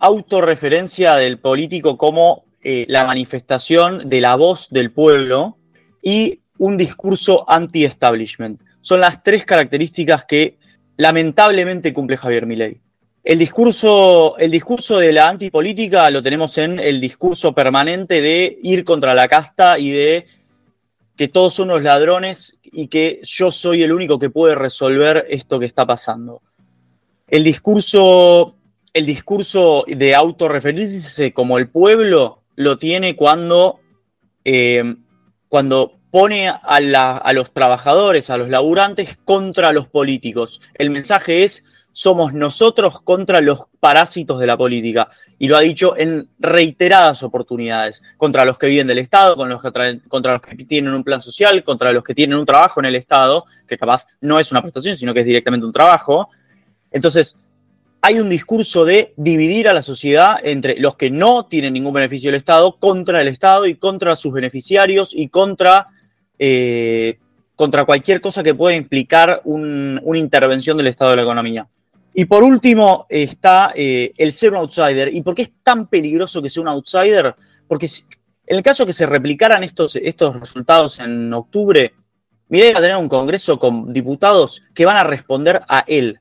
autorreferencia 0.00 1.14
del 1.14 1.38
político 1.38 1.96
como 1.96 2.44
la 2.64 3.04
manifestación 3.04 4.08
de 4.08 4.20
la 4.20 4.34
voz 4.34 4.68
del 4.70 4.90
pueblo 4.90 5.58
y 6.02 6.40
un 6.58 6.76
discurso 6.76 7.44
anti-establishment. 7.48 8.60
Son 8.80 9.00
las 9.00 9.22
tres 9.22 9.44
características 9.44 10.24
que 10.24 10.58
lamentablemente 10.96 11.92
cumple 11.92 12.16
Javier 12.16 12.46
Milei. 12.46 12.80
El 13.24 13.38
discurso, 13.38 14.36
el 14.36 14.50
discurso 14.50 14.98
de 14.98 15.12
la 15.12 15.28
antipolítica 15.28 16.10
lo 16.10 16.22
tenemos 16.22 16.58
en 16.58 16.78
el 16.78 17.00
discurso 17.00 17.54
permanente 17.54 18.20
de 18.20 18.58
ir 18.62 18.84
contra 18.84 19.14
la 19.14 19.28
casta 19.28 19.78
y 19.78 19.90
de 19.90 20.26
que 21.16 21.28
todos 21.28 21.54
son 21.54 21.70
unos 21.70 21.82
ladrones 21.82 22.58
y 22.62 22.88
que 22.88 23.20
yo 23.22 23.50
soy 23.50 23.82
el 23.82 23.92
único 23.92 24.18
que 24.18 24.30
puede 24.30 24.54
resolver 24.54 25.24
esto 25.30 25.58
que 25.58 25.66
está 25.66 25.86
pasando. 25.86 26.42
El 27.26 27.44
discurso, 27.44 28.56
el 28.92 29.06
discurso 29.06 29.84
de 29.88 30.14
autorreferirse 30.14 31.32
como 31.32 31.56
el 31.56 31.70
pueblo 31.70 32.42
lo 32.56 32.78
tiene 32.78 33.16
cuando, 33.16 33.80
eh, 34.44 34.96
cuando 35.48 35.98
pone 36.14 36.48
a, 36.48 37.32
los 37.32 37.52
trabajadores, 37.52 38.30
a 38.30 38.36
los 38.36 38.48
laburantes 38.48 39.18
contra 39.24 39.72
los 39.72 39.88
políticos. 39.88 40.60
El 40.74 40.90
mensaje 40.90 41.42
es, 41.42 41.64
somos 41.90 42.32
nosotros 42.32 43.00
contra 43.00 43.40
los 43.40 43.62
parásitos 43.80 44.38
de 44.38 44.46
la 44.46 44.56
política. 44.56 45.10
Y 45.40 45.48
lo 45.48 45.56
ha 45.56 45.60
dicho 45.60 45.96
en 45.96 46.28
reiteradas 46.38 47.24
oportunidades, 47.24 48.00
contra 48.16 48.44
los 48.44 48.58
que 48.58 48.68
viven 48.68 48.86
del 48.86 49.00
Estado, 49.00 49.36
contra 49.36 50.34
los 50.34 50.40
que 50.40 50.64
tienen 50.64 50.94
un 50.94 51.02
plan 51.02 51.20
social, 51.20 51.64
contra 51.64 51.90
los 51.90 52.04
que 52.04 52.14
tienen 52.14 52.38
un 52.38 52.46
trabajo 52.46 52.78
en 52.78 52.86
el 52.86 52.94
Estado, 52.94 53.44
que 53.66 53.76
capaz 53.76 54.06
no 54.20 54.38
es 54.38 54.52
una 54.52 54.62
prestación, 54.62 54.96
sino 54.96 55.12
que 55.12 55.18
es 55.18 55.26
directamente 55.26 55.66
un 55.66 55.72
trabajo. 55.72 56.28
Entonces, 56.92 57.36
hay 58.02 58.20
un 58.20 58.28
discurso 58.28 58.84
de 58.84 59.14
dividir 59.16 59.68
a 59.68 59.72
la 59.72 59.82
sociedad 59.82 60.36
entre 60.44 60.78
los 60.78 60.96
que 60.96 61.10
no 61.10 61.46
tienen 61.46 61.72
ningún 61.72 61.94
beneficio 61.94 62.28
del 62.28 62.38
Estado 62.38 62.76
contra 62.78 63.20
el 63.20 63.26
Estado 63.26 63.66
y 63.66 63.74
contra 63.74 64.14
sus 64.14 64.32
beneficiarios 64.32 65.12
y 65.12 65.26
contra 65.26 65.88
eh, 66.38 67.18
contra 67.56 67.84
cualquier 67.84 68.20
cosa 68.20 68.42
que 68.42 68.54
pueda 68.54 68.76
implicar 68.76 69.40
una 69.44 70.18
intervención 70.18 70.76
del 70.76 70.88
Estado 70.88 71.10
de 71.10 71.16
la 71.16 71.22
economía. 71.22 71.68
Y 72.16 72.26
por 72.26 72.44
último 72.44 73.06
está 73.08 73.72
eh, 73.74 74.12
el 74.16 74.32
ser 74.32 74.52
un 74.52 74.58
outsider. 74.58 75.12
¿Y 75.12 75.22
por 75.22 75.34
qué 75.34 75.42
es 75.42 75.50
tan 75.62 75.88
peligroso 75.88 76.40
que 76.40 76.48
sea 76.48 76.62
un 76.62 76.68
outsider? 76.68 77.34
Porque 77.66 77.86
en 78.46 78.56
el 78.56 78.62
caso 78.62 78.86
que 78.86 78.92
se 78.92 79.06
replicaran 79.06 79.64
estos, 79.64 79.96
estos 79.96 80.38
resultados 80.38 81.00
en 81.00 81.32
octubre, 81.32 81.92
Milei 82.48 82.72
va 82.72 82.78
a 82.78 82.82
tener 82.82 82.96
un 82.96 83.08
Congreso 83.08 83.58
con 83.58 83.92
diputados 83.92 84.62
que 84.74 84.84
van 84.84 84.96
a 84.96 85.04
responder 85.04 85.62
a 85.68 85.84
él, 85.88 86.20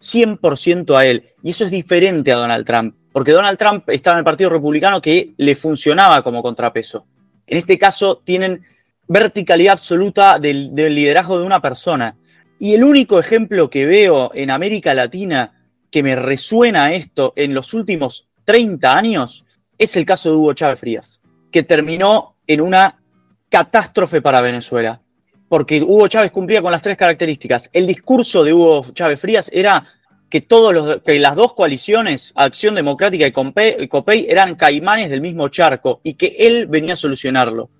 100% 0.00 0.96
a 0.96 1.04
él. 1.04 1.30
Y 1.42 1.50
eso 1.50 1.64
es 1.66 1.70
diferente 1.70 2.32
a 2.32 2.36
Donald 2.36 2.64
Trump, 2.64 2.96
porque 3.12 3.32
Donald 3.32 3.58
Trump 3.58 3.88
estaba 3.90 4.16
en 4.16 4.20
el 4.20 4.24
Partido 4.24 4.48
Republicano 4.48 5.02
que 5.02 5.34
le 5.36 5.54
funcionaba 5.56 6.22
como 6.22 6.42
contrapeso. 6.42 7.06
En 7.46 7.58
este 7.58 7.76
caso 7.76 8.22
tienen 8.24 8.64
verticalidad 9.08 9.72
absoluta 9.72 10.38
del, 10.38 10.74
liderazgo 10.74 11.38
de 11.38 11.46
una 11.46 11.60
persona. 11.60 12.16
Y 12.58 12.74
el 12.74 12.84
único 12.84 13.18
ejemplo 13.18 13.68
que 13.68 13.86
veo 13.86 14.30
en 14.34 14.50
América 14.50 14.94
Latina 14.94 15.52
que 15.90 16.02
me 16.02 16.16
resuena 16.16 16.92
esto 16.94 17.32
en 17.36 17.54
los 17.54 17.74
últimos 17.74 18.28
30 18.44 18.96
años 18.96 19.44
es 19.78 19.96
el 19.96 20.04
caso 20.04 20.30
de 20.30 20.36
Hugo 20.36 20.54
Chávez 20.54 20.80
Frías, 20.80 21.20
que 21.50 21.62
terminó 21.62 22.36
en 22.46 22.60
una 22.60 23.00
catástrofe 23.48 24.22
para 24.22 24.40
Venezuela, 24.40 25.00
porque 25.48 25.82
Hugo 25.82 26.08
Chávez 26.08 26.32
cumplía 26.32 26.62
con 26.62 26.72
las 26.72 26.82
tres 26.82 26.96
características. 26.96 27.70
El 27.72 27.86
discurso 27.86 28.44
de 28.44 28.52
Hugo 28.52 28.84
Chávez 28.92 29.20
Frías 29.20 29.50
era 29.52 29.86
que, 30.28 30.40
todos 30.40 30.74
los, 30.74 31.02
que 31.02 31.18
las 31.20 31.36
dos 31.36 31.54
coaliciones, 31.54 32.32
Acción 32.34 32.74
Democrática 32.74 33.26
y 33.26 33.32
COPEI, 33.88 34.26
eran 34.28 34.56
caimanes 34.56 35.10
del 35.10 35.20
mismo 35.20 35.48
charco 35.48 36.00
y 36.02 36.14
que 36.14 36.34
él 36.40 36.66
venía 36.66 36.94
a 36.94 36.96
solucionarlo. 36.96 37.70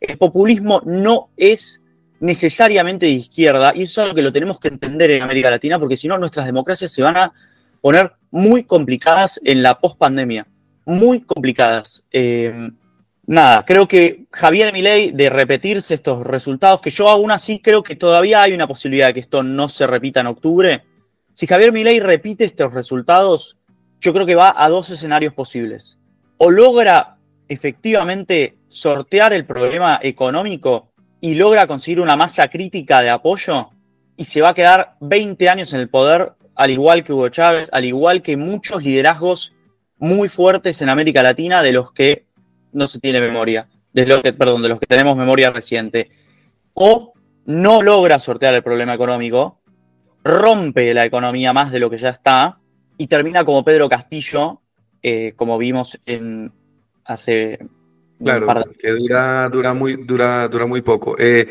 El 0.00 0.16
populismo 0.18 0.82
no 0.84 1.30
es 1.36 1.82
necesariamente 2.20 3.06
de 3.06 3.12
izquierda 3.12 3.72
y 3.74 3.82
eso 3.82 4.00
es 4.00 4.04
algo 4.04 4.14
que 4.14 4.22
lo 4.22 4.32
tenemos 4.32 4.58
que 4.58 4.68
entender 4.68 5.10
en 5.10 5.22
América 5.22 5.50
Latina 5.50 5.78
porque 5.78 5.96
si 5.96 6.08
no 6.08 6.18
nuestras 6.18 6.46
democracias 6.46 6.92
se 6.92 7.02
van 7.02 7.16
a 7.16 7.32
poner 7.80 8.12
muy 8.30 8.64
complicadas 8.64 9.40
en 9.44 9.62
la 9.62 9.78
pospandemia. 9.78 10.46
Muy 10.84 11.20
complicadas. 11.20 12.02
Eh, 12.10 12.70
nada, 13.26 13.64
creo 13.64 13.86
que 13.86 14.26
Javier 14.30 14.72
Milei, 14.72 15.12
de 15.12 15.30
repetirse 15.30 15.94
estos 15.94 16.26
resultados, 16.26 16.80
que 16.80 16.90
yo 16.90 17.08
aún 17.08 17.30
así 17.30 17.60
creo 17.60 17.82
que 17.82 17.96
todavía 17.96 18.42
hay 18.42 18.52
una 18.52 18.66
posibilidad 18.66 19.08
de 19.08 19.14
que 19.14 19.20
esto 19.20 19.42
no 19.42 19.68
se 19.68 19.86
repita 19.86 20.20
en 20.20 20.26
octubre. 20.26 20.84
Si 21.34 21.46
Javier 21.46 21.72
Milei 21.72 22.00
repite 22.00 22.44
estos 22.44 22.72
resultados, 22.72 23.56
yo 24.00 24.12
creo 24.12 24.26
que 24.26 24.34
va 24.34 24.54
a 24.56 24.68
dos 24.68 24.90
escenarios 24.90 25.32
posibles. 25.32 25.98
O 26.38 26.50
logra 26.50 27.18
efectivamente 27.48 28.56
sortear 28.70 29.34
el 29.34 29.44
problema 29.44 29.98
económico 30.00 30.92
y 31.20 31.34
logra 31.34 31.66
conseguir 31.66 32.00
una 32.00 32.16
masa 32.16 32.48
crítica 32.48 33.02
de 33.02 33.10
apoyo 33.10 33.70
y 34.16 34.24
se 34.24 34.40
va 34.40 34.50
a 34.50 34.54
quedar 34.54 34.96
20 35.00 35.48
años 35.48 35.72
en 35.74 35.80
el 35.80 35.90
poder 35.90 36.32
al 36.54 36.70
igual 36.70 37.04
que 37.04 37.12
Hugo 37.12 37.28
Chávez, 37.28 37.68
al 37.72 37.84
igual 37.84 38.22
que 38.22 38.36
muchos 38.36 38.82
liderazgos 38.82 39.54
muy 39.98 40.28
fuertes 40.28 40.80
en 40.80 40.88
América 40.88 41.22
Latina 41.22 41.62
de 41.62 41.72
los 41.72 41.92
que 41.92 42.26
no 42.72 42.86
se 42.86 43.00
tiene 43.00 43.20
memoria, 43.20 43.68
de 43.92 44.06
los 44.06 44.22
que, 44.22 44.32
perdón, 44.32 44.62
de 44.62 44.68
los 44.68 44.78
que 44.78 44.86
tenemos 44.86 45.16
memoria 45.16 45.50
reciente. 45.50 46.10
O 46.74 47.12
no 47.46 47.82
logra 47.82 48.18
sortear 48.18 48.54
el 48.54 48.62
problema 48.62 48.94
económico, 48.94 49.60
rompe 50.22 50.94
la 50.94 51.04
economía 51.04 51.52
más 51.52 51.72
de 51.72 51.80
lo 51.80 51.90
que 51.90 51.98
ya 51.98 52.10
está 52.10 52.60
y 52.98 53.08
termina 53.08 53.44
como 53.44 53.64
Pedro 53.64 53.88
Castillo, 53.88 54.60
eh, 55.02 55.32
como 55.34 55.58
vimos 55.58 55.98
en 56.06 56.52
hace 57.04 57.58
Claro, 58.22 58.64
que 58.78 58.90
dura, 58.90 59.48
dura, 59.48 59.74
muy, 59.74 59.96
dura, 59.96 60.48
dura 60.48 60.66
muy 60.66 60.82
poco. 60.82 61.16
Eh, 61.18 61.48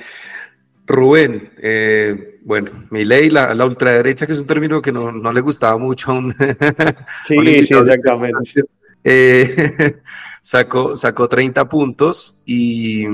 Rubén, 0.86 1.52
eh, 1.62 2.40
bueno, 2.44 2.88
mi 2.90 3.06
ley, 3.06 3.30
la, 3.30 3.54
ultraderecha, 3.66 4.26
que 4.26 4.34
es 4.34 4.40
un 4.40 4.48
término 4.48 4.82
que 4.82 4.92
no, 4.92 5.12
le 5.32 5.42
gustaba 5.42 5.78
mucho 5.78 6.12
a 6.12 6.16
un. 6.16 6.32
sí, 7.28 7.36
sí, 7.46 7.74
exactamente. 7.74 8.64
Eh, 9.04 9.96
sacó, 10.42 10.96
sacó 10.96 11.28
30 11.30 11.68
puntos 11.70 12.42
y 12.46 13.06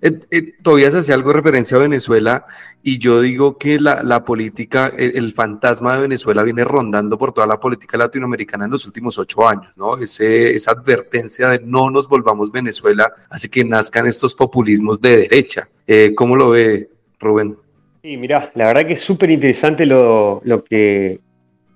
eh, 0.00 0.54
todavía 0.62 0.90
se 0.90 0.98
hace 0.98 1.12
algo 1.12 1.32
referencia 1.32 1.76
a 1.76 1.80
Venezuela 1.80 2.46
y 2.82 2.98
yo 2.98 3.20
digo 3.20 3.58
que 3.58 3.80
la, 3.80 4.24
política, 4.24 4.92
el, 4.96 5.32
fantasma 5.32 5.94
de 5.94 6.02
Venezuela 6.02 6.42
viene 6.42 6.64
rondando 6.64 7.18
por 7.18 7.32
toda 7.32 7.46
la 7.46 7.58
política 7.58 7.98
latinoamericana 7.98 8.66
en 8.66 8.70
los 8.70 8.86
últimos 8.86 9.18
ocho 9.18 9.48
años, 9.48 9.76
¿no? 9.76 9.96
Ese, 9.96 10.54
esa 10.54 10.72
advertencia 10.72 11.48
de 11.48 11.60
no 11.60 11.90
nos 11.90 12.08
volvamos 12.08 12.52
Venezuela 12.52 13.12
hace 13.28 13.48
que 13.48 13.64
nazcan 13.64 14.06
estos 14.06 14.34
populismos 14.34 15.00
de 15.00 15.16
derecha. 15.16 15.68
¿Cómo 16.14 16.36
lo 16.36 16.50
ve 16.50 16.90
Rubén. 17.18 17.56
Sí, 18.02 18.16
mirá, 18.16 18.50
la 18.54 18.68
verdad 18.68 18.86
que 18.86 18.92
es 18.94 19.00
súper 19.00 19.30
interesante 19.30 19.84
lo, 19.84 20.40
que, 20.68 21.20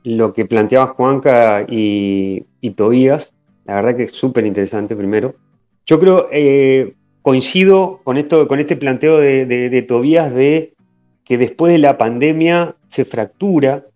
lo 0.05 0.33
que 0.33 0.45
planteaba 0.45 0.89
Juanca 0.89 1.67
y, 1.69 2.45
Tobías. 2.77 3.33
La 3.65 3.77
verdad 3.77 3.97
que 3.97 4.05
es 4.05 4.13
súper 4.13 4.47
interesante 4.47 4.97
primero. 4.97 5.35
Yo 5.85 5.99
creo, 5.99 6.29
eh, 6.33 6.95
coincido 7.23 8.01
con, 8.05 8.19
esto, 8.19 8.47
con 8.49 8.61
este 8.61 8.77
planteo 8.77 9.19
de, 9.19 9.85
Tobías 9.89 10.35
de 10.35 10.75
que 11.25 11.39
después 11.39 11.73
de 11.73 11.79
la 11.79 11.97
pandemia 11.97 12.75
se 12.91 13.05
fractura 13.05 13.87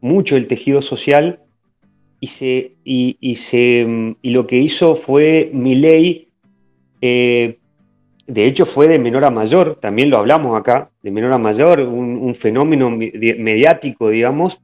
mucho 0.00 0.36
el 0.36 0.46
tejido 0.46 0.82
social 0.82 1.40
y, 2.20 2.26
se, 2.28 2.72
y, 2.84 3.36
se, 3.36 4.14
y 4.22 4.30
lo 4.30 4.46
que 4.46 4.58
hizo 4.58 4.96
fue 4.96 5.50
mi 5.52 5.74
ley 5.74 6.28
eh, 7.00 7.58
de 8.26 8.46
hecho 8.46 8.66
fue 8.66 8.88
de 8.88 8.98
menor 8.98 9.24
a 9.24 9.30
mayor, 9.30 9.78
también 9.80 10.10
lo 10.10 10.18
hablamos 10.18 10.58
acá, 10.58 10.90
de 11.02 11.10
menor 11.10 11.32
a 11.32 11.38
mayor, 11.38 11.80
un, 11.80 12.34
fenómeno 12.34 12.90
mediático, 12.90 14.08
digamos, 14.08 14.60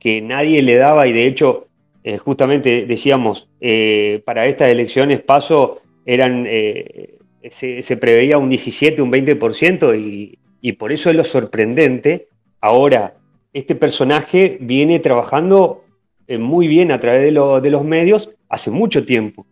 que 0.00 0.20
nadie 0.20 0.62
le 0.62 0.76
daba 0.76 1.06
y 1.06 1.12
de 1.12 1.26
hecho, 1.26 1.68
eh, 2.04 2.18
justamente 2.18 2.84
decíamos, 2.86 3.48
eh, 3.60 4.22
para 4.24 4.46
estas 4.46 4.70
elecciones 4.70 5.20
paso 5.20 5.80
eran, 6.04 6.44
eh, 6.48 7.15
se, 7.50 7.96
preveía 7.96 8.38
un 8.38 8.48
17, 8.48 9.00
un 9.02 9.12
20% 9.12 9.98
y, 9.98 10.38
y 10.60 10.72
por 10.72 10.92
eso 10.92 11.10
es 11.10 11.16
lo 11.16 11.24
sorprendente. 11.24 12.28
Ahora, 12.60 13.14
este 13.52 13.74
personaje 13.74 14.58
viene 14.60 14.98
trabajando 14.98 15.84
muy 16.28 16.66
bien 16.66 16.90
a 16.90 17.00
través 17.00 17.22
de, 17.22 17.60
de 17.60 17.70
los 17.70 17.84
medios 17.84 18.30
hace 18.48 18.70
mucho 18.70 19.04
tiempo. 19.04 19.46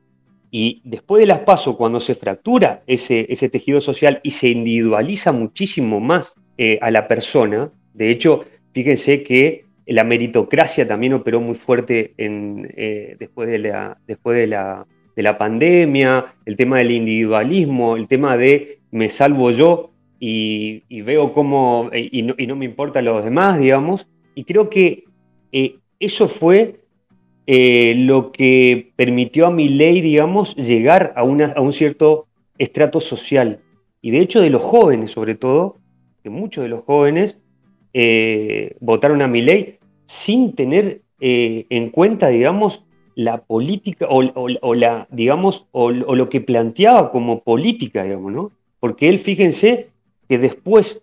Y 0.51 0.83
después 0.85 1.21
de 1.21 1.27
las 1.27 1.41
pasos, 1.41 1.77
cuando 1.77 1.99
se 1.99 2.15
fractura 2.15 2.85
ese, 2.87 3.27
ese 3.29 3.49
tejido 3.49 3.81
social 3.81 4.21
y 4.23 4.31
se 4.31 4.49
individualiza 4.49 5.33
muchísimo 5.33 5.99
más 5.99 6.33
eh, 6.59 6.79
a 6.81 6.93
la 6.93 7.09
persona, 7.09 7.73
de 7.93 8.11
hecho, 8.11 8.45
fíjense 8.73 9.25
que 9.25 9.65
la 9.87 10.05
meritocracia 10.05 10.87
también 10.87 11.13
operó 11.13 11.41
muy 11.41 11.57
fuerte 11.57 12.15
en, 12.19 12.73
eh, 12.77 13.17
después, 13.19 13.49
de 13.49 13.59
la, 13.59 13.99
después 14.07 14.37
de, 14.39 14.47
la, 14.47 14.87
de 15.17 15.23
la 15.23 15.39
pandemia, 15.39 16.35
el 16.45 16.57
tema 16.57 16.79
del 16.79 16.91
individualismo, 16.91 17.97
el 17.97 18.09
tema 18.09 18.37
de 18.37 18.79
me 18.91 19.11
salvo 19.11 19.51
yo 19.51 19.91
y, 20.21 21.03
veo 21.03 21.33
cómo, 21.33 21.91
y 21.93 22.23
no, 22.23 22.35
y 22.39 22.47
no, 22.47 22.57
me 22.57 22.65
importa 22.65 23.03
los 23.03 23.25
demás, 23.25 23.59
digamos. 23.59 24.07
Y 24.35 24.45
creo 24.45 24.71
que 24.71 25.05
eh, 25.53 25.77
eso 26.01 26.29
fue 26.29 26.81
eh, 27.47 27.95
lo 27.97 28.33
que 28.33 28.93
permitió 28.97 29.47
a 29.47 29.51
mi 29.51 29.69
ley, 29.69 30.01
digamos, 30.01 30.57
llegar 30.57 31.13
a, 31.17 31.21
a 31.21 31.61
un 31.61 31.73
cierto 31.73 32.27
estrato 32.57 33.01
social. 33.01 33.61
Y 34.01 34.13
de 34.13 34.21
hecho 34.21 34.41
de 34.41 34.51
los 34.51 34.63
jóvenes, 34.63 35.11
sobre 35.11 35.35
todo, 35.35 35.77
que 36.23 36.31
muchos 36.31 36.63
de 36.65 36.71
los 36.71 36.85
jóvenes 36.85 37.39
eh, 37.93 38.77
votaron 38.81 39.21
a 39.21 39.29
mi 39.29 39.43
ley 39.43 39.79
sin 40.07 40.55
tener 40.55 41.03
en 41.21 41.89
cuenta, 41.89 42.29
digamos, 42.29 42.85
la 43.15 43.39
política 43.39 44.07
o, 44.09 44.75
la, 44.75 45.07
digamos, 45.11 45.67
o, 45.73 45.91
lo 45.91 46.29
que 46.29 46.41
planteaba 46.41 47.11
como 47.11 47.41
política, 47.41 48.03
digamos, 48.03 48.33
¿no? 48.33 48.53
Porque 48.81 49.09
él, 49.09 49.19
fíjense, 49.19 49.89
que 50.29 50.39
después, 50.39 51.01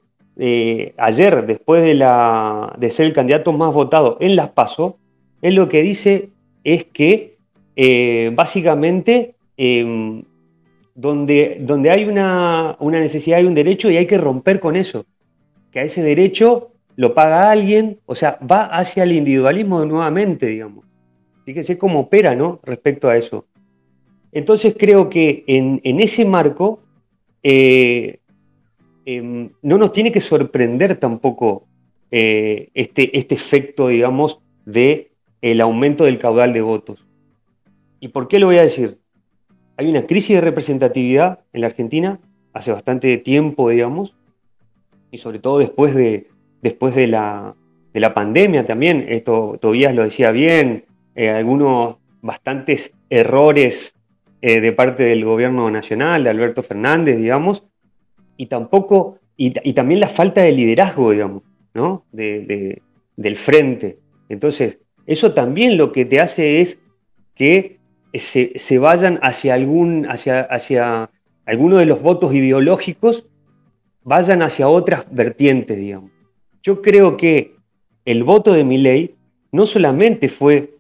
ayer, 0.98 1.46
después 1.46 1.84
de, 1.84 1.94
la, 1.96 2.76
de 2.78 2.92
ser 2.92 3.08
el 3.08 3.14
candidato 3.14 3.54
más 3.54 3.74
votado 3.74 4.18
en 4.20 4.36
las 4.36 4.50
PASO, 4.50 4.98
él 5.42 5.56
lo 5.56 5.70
que 5.70 5.82
dice 5.82 6.30
es 6.64 6.86
que 6.86 7.38
eh, 7.76 8.32
básicamente 8.34 9.34
em, 9.58 10.24
donde, 10.96 11.58
donde 11.62 11.90
hay 11.90 12.06
una, 12.06 12.78
necesidad 12.80 13.40
hay 13.40 13.46
un 13.46 13.56
derecho 13.56 13.90
y 13.90 13.98
hay 13.98 14.08
que 14.08 14.18
romper 14.18 14.60
con 14.60 14.76
eso. 14.76 15.06
Que 15.72 15.80
a 15.80 15.84
ese 15.84 16.04
derecho 16.04 16.72
lo 16.96 17.14
paga 17.14 17.50
alguien, 17.50 18.00
o 18.06 18.16
sea, 18.16 18.38
va 18.40 18.66
hacia 18.66 19.04
el 19.04 19.14
individualismo 19.14 19.86
nuevamente, 19.86 20.48
digamos. 20.48 20.86
Fíjese 21.46 21.78
cómo 21.78 22.02
opera, 22.02 22.36
¿no? 22.36 22.60
Respecto 22.64 23.10
a 23.10 23.18
eso. 23.18 23.46
Entonces 24.32 24.76
creo 24.78 25.10
que 25.10 25.44
en, 25.48 25.82
ese 26.00 26.26
marco 26.26 26.80
eh, 27.44 28.20
em, 29.06 29.50
no 29.62 29.78
nos 29.78 29.92
tiene 29.92 30.12
que 30.12 30.22
sorprender 30.22 30.98
tampoco 30.98 31.68
eh, 32.12 32.70
este, 32.74 33.18
este 33.18 33.36
efecto, 33.36 33.88
digamos, 33.88 34.40
de 34.66 35.12
aumento 35.62 36.06
del 36.06 36.20
caudal 36.20 36.54
de 36.54 36.62
votos. 36.62 37.06
¿Y 38.00 38.10
por 38.10 38.28
qué 38.28 38.40
lo 38.40 38.48
voy 38.48 38.58
a 38.58 38.64
decir? 38.64 39.00
Hay 39.78 39.88
una 39.88 40.06
crisis 40.06 40.36
de 40.36 40.42
representatividad 40.42 41.40
en 41.54 41.62
la 41.62 41.68
Argentina 41.68 42.20
hace 42.54 42.72
bastante 42.72 43.18
tiempo, 43.18 43.70
digamos, 43.70 44.14
y 45.12 45.18
sobre 45.18 45.40
todo 45.40 45.60
después 45.60 45.96
de, 45.96 46.28
después 46.62 46.96
de, 46.96 47.08
la, 47.08 47.56
de 47.94 48.00
la 48.00 48.14
pandemia 48.14 48.66
también, 48.66 49.06
esto 49.10 49.58
Tobías 49.60 49.96
lo 49.96 50.04
decía 50.04 50.32
bien, 50.32 50.86
eh, 51.16 51.30
algunos 51.30 51.98
bastantes 52.22 52.92
errores 53.10 53.94
eh, 54.42 54.62
de 54.62 54.72
parte 54.72 55.04
del 55.04 55.26
gobierno 55.26 55.70
nacional, 55.70 56.24
de 56.24 56.30
Alberto 56.30 56.64
Fernández, 56.64 57.18
digamos, 57.18 57.64
y 58.38 58.48
tampoco, 58.48 59.20
y, 59.38 59.52
también 59.74 60.00
la 60.00 60.08
falta 60.08 60.42
de 60.42 60.52
liderazgo, 60.52 61.12
digamos, 61.12 61.44
¿no? 61.74 62.06
De, 62.12 62.82
del 63.16 63.38
frente. 63.38 64.00
Entonces, 64.30 64.80
eso 65.06 65.34
también 65.34 65.78
lo 65.78 65.92
que 65.92 66.06
te 66.06 66.20
hace 66.20 66.62
es 66.62 66.80
que 67.36 67.78
se, 68.14 68.80
vayan 68.80 69.20
hacia 69.22 69.54
algún, 69.54 70.08
hacia, 70.10 70.42
hacia 70.42 71.10
alguno 71.46 71.78
de 71.78 71.86
los 71.86 72.02
votos 72.02 72.34
ideológicos, 72.34 73.28
vayan 74.04 74.42
hacia 74.42 74.68
otras 74.68 75.06
vertientes, 75.12 75.78
digamos. 75.78 76.12
yo 76.64 76.82
creo 76.82 77.18
que 77.18 77.56
el 78.06 78.24
voto 78.24 78.54
de 78.54 78.64
Milei 78.64 79.16
no 79.52 79.66
solamente 79.66 80.30
fue 80.30 80.78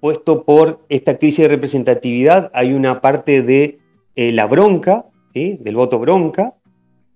puesto 0.00 0.44
por 0.44 0.80
esta 0.88 1.18
crisis 1.18 1.44
de 1.44 1.48
representatividad, 1.48 2.50
hay 2.54 2.72
una 2.72 3.00
parte 3.00 3.42
de 3.42 3.78
eh, 4.16 4.32
la 4.32 4.46
bronca, 4.46 5.06
del 5.34 5.76
voto 5.76 5.98
bronca, 5.98 6.54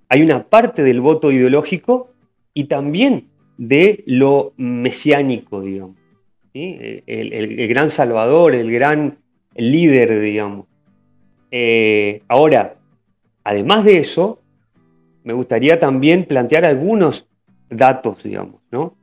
hay 0.09 0.23
una 0.23 0.45
parte 0.45 0.83
del 0.83 1.01
voto 1.01 1.33
ideológico 1.33 2.11
y 2.53 2.65
también 2.65 3.29
de 3.59 4.05
lo 4.07 4.53
mesiánico, 4.57 5.61
digamos. 5.61 5.97
El, 6.53 7.67
gran 7.69 7.89
salvador, 7.89 8.55
el 8.55 8.71
gran 8.71 9.19
líder, 9.57 10.21
digamos. 10.21 10.67
Eh, 11.51 12.23
ahora, 12.29 12.77
además 13.43 13.85
de 13.85 13.99
eso, 13.99 14.41
me 15.25 15.33
gustaría 15.33 15.81
también 15.81 16.27
plantear 16.27 16.65
algunos 16.65 17.27
datos, 17.69 18.23
digamos, 18.23 18.61
¿no? 18.71 18.95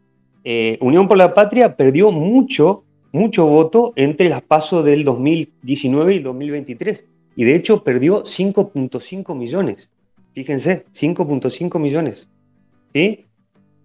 Eh, 0.44 0.78
Unión 0.82 1.08
por 1.08 1.18
la 1.18 1.34
Patria 1.34 1.76
perdió 1.76 2.12
mucho, 2.12 2.84
mucho 3.12 3.46
voto 3.46 3.94
entre 3.96 4.30
las 4.30 4.42
pasos 4.42 4.86
del 4.86 5.04
2019 5.04 6.16
y 6.16 6.20
2023. 6.20 7.04
Y 7.36 7.44
de 7.44 7.56
hecho 7.56 7.84
perdió 7.84 8.24
5.5 8.24 9.36
millones. 9.36 9.90
Fíjense, 10.34 10.86
5.5 10.94 11.80
millones. 11.80 12.28
¿sí? 12.94 13.26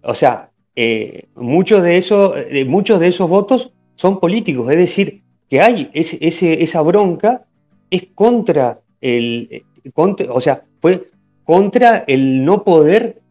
O 0.01 0.13
sea, 0.13 0.49
eh, 0.75 1.25
muchos, 1.35 1.83
de 1.83 1.97
esos, 1.97 2.33
eh, 2.35 2.65
muchos 2.65 2.99
de 2.99 3.07
esos 3.07 3.29
votos 3.29 3.71
son 3.95 4.19
políticos, 4.19 4.69
es 4.69 4.77
decir, 4.77 5.21
que 5.49 5.59
hay 5.59 5.89
ese, 5.93 6.61
esa 6.61 6.81
bronca 6.81 7.45
es 7.89 8.03
contra 8.13 8.81
el, 9.01 9.63
contra, 9.93 10.31
o 10.31 10.41
sea, 10.41 10.63
fue 10.81 11.09
contra 11.45 12.03
el 12.07 12.43
no 12.45 12.63
poder 12.63 13.21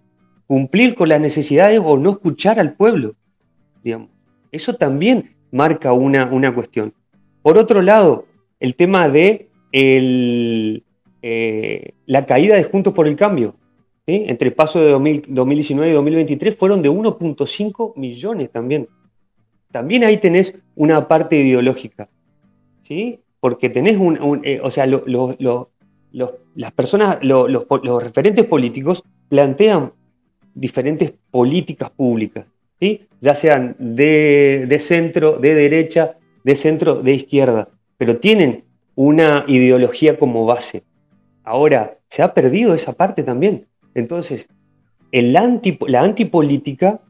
cumplir 0.46 0.94
con 0.94 1.08
las 1.08 1.20
necesidades 1.20 1.80
o 1.84 1.98
no 1.98 2.12
escuchar 2.12 2.58
al 2.58 2.72
pueblo, 2.74 3.14
digamos. 3.84 4.08
Eso 4.50 4.74
también 4.74 5.35
marca 5.50 5.92
una, 5.92 6.26
una 6.26 6.54
cuestión. 6.54 6.92
Por 7.42 7.58
otro 7.58 7.82
lado, 7.82 8.26
el 8.60 8.74
tema 8.74 9.08
de 9.08 9.48
el, 9.72 10.84
eh, 11.22 11.94
la 12.06 12.26
caída 12.26 12.56
de 12.56 12.64
Juntos 12.64 12.94
por 12.94 13.06
el 13.06 13.16
Cambio, 13.16 13.54
entre 14.06 14.52
paso 14.52 14.80
de 14.80 14.90
2019 14.90 15.90
y 15.90 15.94
2023, 15.94 16.56
fueron 16.56 16.80
de 16.82 16.90
1.5 16.90 17.94
millones 17.96 18.50
también. 18.50 18.88
También 19.72 20.04
ahí 20.04 20.18
tenés 20.18 20.54
una 20.76 21.08
parte 21.08 21.36
ideológica, 21.36 22.08
¿sí? 22.86 23.18
Porque 23.40 23.68
tenés 23.68 23.96
un, 23.96 24.40
eh, 24.44 24.60
o 24.62 24.70
sea, 24.70 24.86
las 24.86 26.72
personas, 26.72 27.18
los 27.22 28.02
referentes 28.02 28.44
políticos 28.44 29.02
plantean 29.28 29.92
diferentes 30.54 31.12
políticas 31.30 31.90
públicas, 31.90 32.46
¿sí? 32.80 33.06
ya 33.20 33.34
sean 33.34 33.76
de, 33.78 34.66
de, 34.68 34.78
centro, 34.78 35.38
de 35.38 35.54
derecha, 35.54 36.16
de 36.44 36.56
centro, 36.56 37.02
de 37.02 37.14
izquierda, 37.14 37.68
pero 37.98 38.18
tienen 38.18 38.64
una 38.94 39.44
ideología 39.46 40.18
como 40.18 40.46
base. 40.46 40.82
Ahora, 41.44 41.98
se 42.10 42.22
ha 42.22 42.34
perdido 42.34 42.74
esa 42.74 42.92
parte 42.92 43.22
también. 43.22 43.66
Entonces, 43.94 44.46
el 45.12 45.32
la 45.32 46.00
antipolítica 46.00 47.00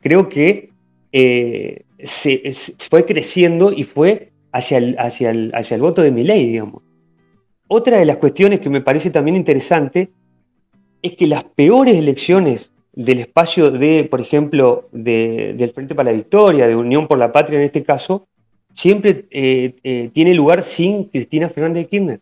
creo 0.00 0.28
que 0.28 0.70
eh, 1.12 1.84
se, 2.02 2.52
fue 2.78 3.04
creciendo 3.04 3.72
y 3.72 3.84
fue 3.84 4.32
hacia 4.52 4.78
el, 4.78 4.96
hacia 4.98 5.30
el, 5.30 5.52
hacia 5.54 5.74
el 5.74 5.80
voto 5.80 6.02
de 6.02 6.10
mi 6.10 6.22
ley, 6.22 6.46
digamos. 6.46 6.82
Otra 7.68 7.98
de 7.98 8.04
las 8.04 8.18
cuestiones 8.18 8.60
que 8.60 8.70
me 8.70 8.82
parece 8.82 9.10
también 9.10 9.36
interesante 9.36 10.10
es 11.02 11.16
que 11.16 11.26
las 11.26 11.44
peores 11.44 11.96
elecciones 11.96 12.70
del 12.96 13.20
espacio 13.20 13.70
de, 13.70 14.04
por 14.04 14.20
ejemplo, 14.20 14.88
del 14.92 15.72
Frente 15.74 15.94
para 15.94 16.10
la 16.10 16.16
Victoria, 16.16 16.68
de 16.68 16.76
Unión 16.76 17.08
por 17.08 17.18
la 17.18 17.32
Patria 17.32 17.58
en 17.58 17.64
este 17.64 17.82
caso, 17.82 18.28
siempre 18.72 19.26
eh, 19.30 19.74
eh, 19.82 20.10
tiene 20.12 20.34
lugar 20.34 20.62
sin 20.62 21.04
Cristina 21.04 21.48
Fernández 21.48 21.84
de 21.84 21.88
Kirchner. 21.88 22.20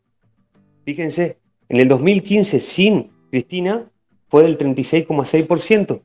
Fíjense, 0.84 1.38
en 1.68 1.80
el 1.80 1.88
2015 1.88 2.60
sin 2.60 3.10
Cristina 3.30 3.84
fue 4.28 4.44
del 4.44 4.58
36,6%. 4.58 6.00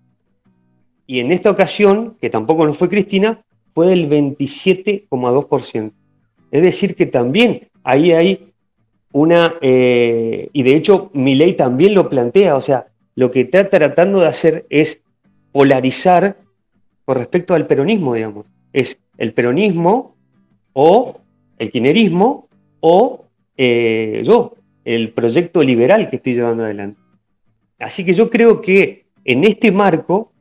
Y 1.06 1.20
en 1.20 1.32
esta 1.32 1.50
ocasión, 1.50 2.18
que 2.20 2.30
tampoco 2.30 2.66
no 2.66 2.74
fue 2.74 2.90
Cristina, 2.90 3.42
fue 3.74 3.88
del 3.88 4.10
27,2%. 4.10 5.92
Es 6.52 6.62
decir, 6.62 6.96
que 6.96 7.06
también 7.06 7.70
ahí 7.84 8.12
hay 8.12 8.52
una, 9.14 9.56
eh, 9.62 10.50
y 10.52 10.64
de 10.64 10.76
hecho 10.76 11.10
mi 11.14 11.36
ley 11.36 11.54
también 11.54 11.94
lo 11.94 12.10
plantea, 12.10 12.56
o 12.56 12.62
sea, 12.62 12.88
lo 13.18 13.32
que 13.32 13.42
está 13.42 13.68
tratando 13.68 14.20
de 14.20 14.28
hacer 14.28 14.68
es 14.70 15.02
polarizar 15.52 16.38
con 17.04 17.18
respecto 17.18 17.56
al 17.56 17.66
peronismo, 17.66 18.14
digamos. 18.14 18.46
Es 18.74 19.00
el 19.18 19.34
peronismo 19.34 20.16
o 20.74 21.20
el 21.58 21.72
kirchnerismo 21.72 22.48
o 22.80 23.26
eh, 23.58 24.22
yo, 24.24 24.54
el 24.86 25.14
proyecto 25.14 25.64
liberal 25.64 26.12
que 26.12 26.18
estoy 26.18 26.36
llevando 26.36 26.64
adelante. 26.64 27.02
Así 27.80 28.06
que 28.06 28.14
yo 28.14 28.30
creo 28.30 28.62
que 28.62 29.08
en 29.26 29.46
este 29.46 29.72
marco, 29.72 30.32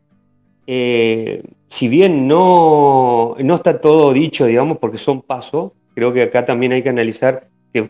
eh, 0.67 1.43
si 1.69 1.89
bien 1.89 2.29
no, 2.29 3.37
no, 3.39 3.55
está 3.55 3.81
todo 3.81 4.13
dicho, 4.13 4.45
digamos, 4.45 4.77
porque 4.77 4.99
son 4.99 5.23
pasos, 5.23 5.73
creo 5.95 6.13
que 6.13 6.25
acá 6.25 6.45
también 6.45 6.73
hay 6.73 6.83
que 6.83 6.91
analizar 6.91 7.49
que, 7.73 7.89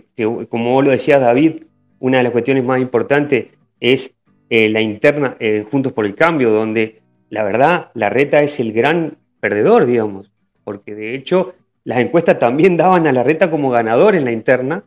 como 0.48 0.74
vos 0.74 0.84
lo 0.84 0.92
decías, 0.92 1.20
David, 1.20 1.64
una 1.98 2.18
de 2.18 2.22
las 2.22 2.32
cuestiones 2.32 2.62
más 2.62 2.80
importantes 2.80 3.46
es 3.80 4.12
eh, 4.50 4.68
la 4.68 4.80
interna 4.80 5.36
eh, 5.40 5.64
Juntos 5.70 5.92
por 5.92 6.06
el 6.06 6.14
Cambio, 6.14 6.50
donde 6.50 7.00
la 7.30 7.42
verdad 7.42 7.90
la 7.94 8.10
reta 8.10 8.38
es 8.38 8.60
el 8.60 8.72
gran 8.72 9.16
perdedor, 9.40 9.86
digamos, 9.86 10.30
porque 10.64 10.94
de 10.94 11.14
hecho 11.14 11.54
las 11.84 11.98
encuestas 11.98 12.38
también 12.38 12.76
daban 12.76 13.06
a 13.06 13.12
la 13.12 13.22
reta 13.22 13.50
como 13.50 13.70
ganador 13.70 14.14
en 14.14 14.24
la 14.24 14.32
interna 14.32 14.84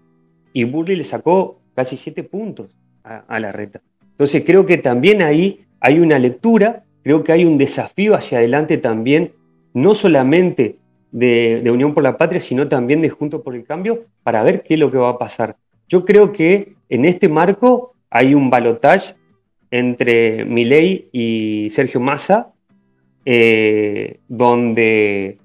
y 0.54 0.64
Burley 0.64 0.96
le 0.96 1.04
sacó 1.04 1.60
casi 1.76 1.98
siete 1.98 2.24
puntos 2.24 2.76
a 3.04 3.40
la 3.40 3.52
reta. 3.52 3.82
Entonces 4.12 4.44
creo 4.46 4.66
que 4.66 4.78
también 4.78 5.22
ahí 5.22 5.66
hay 5.80 6.00
una 6.00 6.20
lectura, 6.20 6.84
creo 7.04 7.24
que 7.24 7.32
hay 7.32 7.46
un 7.46 7.58
desafío 7.58 8.16
hacia 8.16 8.40
adelante 8.40 8.78
también, 8.78 9.32
no 9.74 9.96
solamente 9.96 10.78
de, 11.12 11.70
Unión 11.72 11.94
por 11.94 12.04
la 12.04 12.18
Patria, 12.18 12.42
sino 12.42 12.68
también 12.68 13.02
de 13.02 13.10
Juntos 13.10 13.42
por 13.42 13.56
el 13.56 13.64
Cambio, 13.64 14.06
para 14.24 14.44
ver 14.44 14.64
qué 14.64 14.76
es 14.76 14.80
lo 14.80 14.92
que 14.92 14.98
va 14.98 15.10
a 15.10 15.18
pasar. 15.18 15.56
Yo 15.88 16.06
creo 16.06 16.32
que 16.32 16.74
en 16.90 17.06
este 17.06 17.30
marco 17.30 17.96
hay 18.10 18.34
un 18.34 18.50
balotaje 18.50 19.16
entre 19.72 20.46
Milei 20.46 21.10
y 21.12 21.70
Sergio 21.72 22.00
Massa, 22.00 22.50
eh, 23.26 24.20
donde 24.28 25.38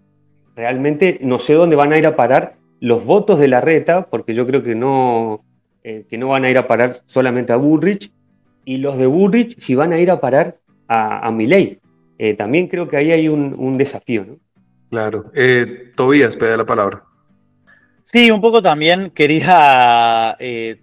realmente 0.57 1.19
no 1.21 1.39
sé 1.39 1.55
dónde 1.55 1.77
van 1.77 1.93
a 1.93 1.99
ir 1.99 2.07
a 2.07 2.17
parar 2.17 2.55
los 2.81 3.05
votos 3.05 3.39
de 3.39 3.49
la 3.49 3.61
reta, 3.61 4.07
porque 4.07 4.35
yo 4.35 4.47
creo 4.47 4.63
que 4.63 4.75
no, 4.75 5.43
eh, 5.83 6.05
que 6.09 6.19
no 6.19 6.29
van 6.29 6.45
a 6.45 6.51
ir 6.51 6.59
a 6.59 6.69
parar 6.69 6.97
solamente 7.07 7.53
a 7.53 7.57
Bullrich, 7.57 8.11
y 8.65 8.79
los 8.79 8.99
de 8.99 9.07
Burrich 9.07 9.59
si 9.61 9.75
van 9.75 9.93
a 9.93 9.99
ir 9.99 10.11
a 10.11 10.21
parar 10.21 10.57
a, 10.89 11.27
a 11.27 11.31
Miley. 11.31 11.79
Eh, 12.19 12.35
también 12.35 12.69
creo 12.69 12.89
que 12.89 12.97
ahí 12.97 13.11
hay 13.13 13.29
un, 13.29 13.77
desafío, 13.77 14.25
¿no? 14.25 14.37
Claro. 14.91 15.31
Eh, 15.35 15.91
Tobías, 15.97 16.37
pide 16.37 16.57
la 16.57 16.65
palabra. 16.65 17.03
Sí, 18.05 18.31
un 18.31 18.41
poco 18.41 18.63
también 18.63 19.11
quería 19.11 20.37
eh, 20.39 20.81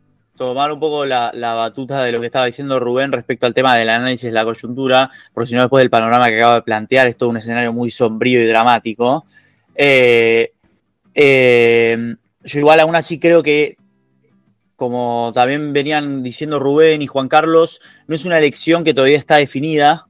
tomar 0.48 0.72
un 0.72 0.80
poco 0.80 1.06
la, 1.06 1.32
batuta 1.34 2.02
de 2.02 2.12
lo 2.12 2.20
que 2.20 2.26
estaba 2.26 2.46
diciendo 2.46 2.80
Rubén 2.80 3.12
respecto 3.12 3.46
al 3.46 3.54
tema 3.54 3.78
del 3.78 3.90
análisis 3.90 4.24
de 4.24 4.32
la 4.32 4.44
coyuntura, 4.44 5.12
porque 5.34 5.50
si 5.50 5.56
no 5.56 5.62
después 5.62 5.84
del 5.84 5.92
panorama 5.92 6.30
que 6.30 6.38
acabo 6.38 6.56
de 6.56 6.64
plantear 6.64 7.06
es 7.06 7.16
todo 7.16 7.30
un 7.30 7.38
escenario 7.38 7.72
muy 7.72 7.92
sombrío 7.92 8.42
y 8.42 8.48
dramático. 8.48 9.24
yo 9.76 9.84
igual 12.60 12.80
aún 12.80 12.96
así 12.96 13.20
creo 13.20 13.44
que 13.44 13.78
como 14.76 15.32
también 15.36 15.74
venían 15.74 16.24
diciendo 16.24 16.58
Rubén 16.58 17.04
y 17.04 17.08
Juan 17.08 17.28
Carlos, 17.28 17.80
no 18.08 18.16
es 18.16 18.26
una 18.26 18.40
elección 18.40 18.84
que 18.84 18.96
todavía 18.96 19.20
está 19.20 19.36
definida. 19.36 20.08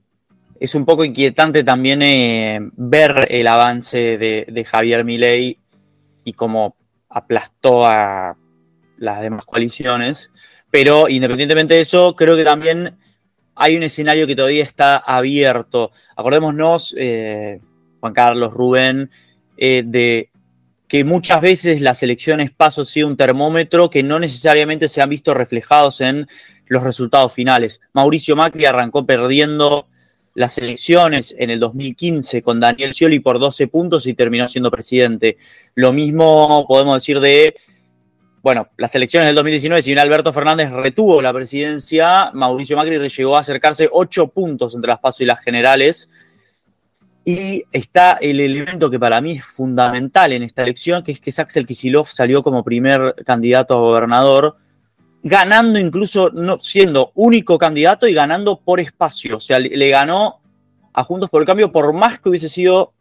Es 0.58 0.74
un 0.74 0.86
poco 0.86 1.04
inquietante 1.04 1.62
también 1.62 2.00
eh, 2.00 2.58
ver 2.78 3.26
el 3.28 3.48
avance 3.48 4.16
de, 4.16 4.66
Javier 4.66 5.04
Milei 5.04 5.58
y 6.24 6.32
cómo 6.32 6.74
aplastó 7.10 7.86
a 7.86 8.38
las 9.02 9.20
demás 9.20 9.44
coaliciones. 9.44 10.30
Pero 10.70 11.08
independientemente 11.08 11.74
de 11.74 11.80
eso, 11.80 12.14
creo 12.16 12.36
que 12.36 12.44
también 12.44 12.96
hay 13.54 13.76
un 13.76 13.82
escenario 13.82 14.26
que 14.26 14.36
todavía 14.36 14.64
está 14.64 14.96
abierto. 14.96 15.90
Acordémonos, 16.16 16.94
eh, 16.96 17.60
Juan 18.00 18.12
Carlos, 18.12 18.54
Rubén, 18.54 19.10
eh, 19.56 19.82
de 19.84 20.30
que 20.88 21.04
muchas 21.04 21.40
veces 21.40 21.80
las 21.80 22.02
elecciones 22.02 22.50
paso 22.52 22.84
sí 22.84 23.02
un 23.02 23.16
termómetro 23.16 23.90
que 23.90 24.02
no 24.02 24.18
necesariamente 24.18 24.88
se 24.88 25.02
han 25.02 25.10
visto 25.10 25.34
reflejados 25.34 26.00
en 26.00 26.28
los 26.66 26.82
resultados 26.82 27.32
finales. 27.32 27.80
Mauricio 27.92 28.36
Macri 28.36 28.66
arrancó 28.66 29.04
perdiendo 29.04 29.88
las 30.34 30.58
elecciones 30.58 31.34
en 31.38 31.50
el 31.50 31.60
2015 31.60 32.42
con 32.42 32.60
Daniel 32.60 32.94
Scioli 32.94 33.20
por 33.20 33.38
12 33.38 33.66
puntos 33.66 34.06
y 34.06 34.14
terminó 34.14 34.46
siendo 34.48 34.70
presidente. 34.70 35.36
Lo 35.74 35.92
mismo 35.92 36.64
podemos 36.68 36.96
decir 36.96 37.20
de 37.20 37.54
bueno, 38.42 38.68
las 38.76 38.92
elecciones 38.96 39.28
del 39.28 39.36
2019, 39.36 39.82
si 39.82 39.90
bien 39.90 40.00
Alberto 40.00 40.32
Fernández 40.32 40.70
retuvo 40.70 41.22
la 41.22 41.32
presidencia, 41.32 42.32
Mauricio 42.32 42.76
Macri 42.76 42.98
llegó 43.08 43.36
a 43.36 43.40
acercarse 43.40 43.88
ocho 43.92 44.26
puntos 44.28 44.74
entre 44.74 44.88
las 44.88 44.98
PASO 44.98 45.22
y 45.22 45.26
las 45.26 45.40
generales. 45.40 46.08
Y 47.24 47.62
está 47.70 48.18
el 48.20 48.40
elemento 48.40 48.90
que 48.90 48.98
para 48.98 49.20
mí 49.20 49.32
es 49.32 49.44
fundamental 49.44 50.32
en 50.32 50.42
esta 50.42 50.64
elección, 50.64 51.04
que 51.04 51.12
es 51.12 51.20
que 51.20 51.32
Axel 51.36 51.66
Kisilov 51.66 52.08
salió 52.08 52.42
como 52.42 52.64
primer 52.64 53.14
candidato 53.24 53.74
a 53.74 53.80
gobernador, 53.80 54.56
ganando 55.22 55.78
incluso, 55.78 56.30
no, 56.30 56.58
siendo 56.58 57.12
único 57.14 57.58
candidato 57.58 58.08
y 58.08 58.12
ganando 58.12 58.58
por 58.58 58.80
espacio. 58.80 59.36
O 59.36 59.40
sea, 59.40 59.60
le 59.60 59.88
ganó 59.88 60.40
a 60.92 61.04
Juntos 61.04 61.30
por 61.30 61.42
el 61.42 61.46
Cambio 61.46 61.70
por 61.70 61.92
más 61.92 62.18
que 62.18 62.28
hubiese 62.28 62.48
sido 62.48 62.92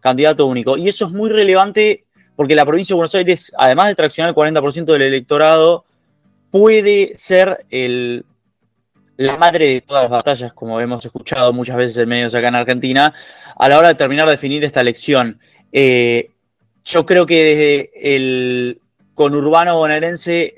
candidato 0.00 0.46
único. 0.46 0.78
Y 0.78 0.88
eso 0.88 1.04
es 1.04 1.12
muy 1.12 1.28
relevante 1.28 2.06
porque 2.38 2.54
la 2.54 2.64
provincia 2.64 2.94
de 2.94 2.98
Buenos 2.98 3.16
Aires, 3.16 3.52
además 3.58 3.88
de 3.88 3.96
traccionar 3.96 4.28
el 4.28 4.36
40% 4.36 4.84
del 4.84 5.02
electorado, 5.02 5.84
puede 6.52 7.14
ser 7.16 7.66
el, 7.68 8.24
la 9.16 9.36
madre 9.36 9.66
de 9.66 9.80
todas 9.80 10.04
las 10.04 10.10
batallas, 10.12 10.52
como 10.52 10.78
hemos 10.78 11.04
escuchado 11.04 11.52
muchas 11.52 11.76
veces 11.76 11.98
en 11.98 12.08
medios 12.08 12.36
acá 12.36 12.46
en 12.46 12.54
Argentina, 12.54 13.12
a 13.56 13.68
la 13.68 13.76
hora 13.76 13.88
de 13.88 13.96
terminar 13.96 14.26
de 14.26 14.30
definir 14.34 14.62
esta 14.62 14.80
elección. 14.80 15.40
Eh, 15.72 16.30
yo 16.84 17.04
creo 17.04 17.26
que 17.26 17.42
desde 17.42 18.16
el 18.16 18.82
conurbano 19.14 19.76
bonaerense 19.76 20.54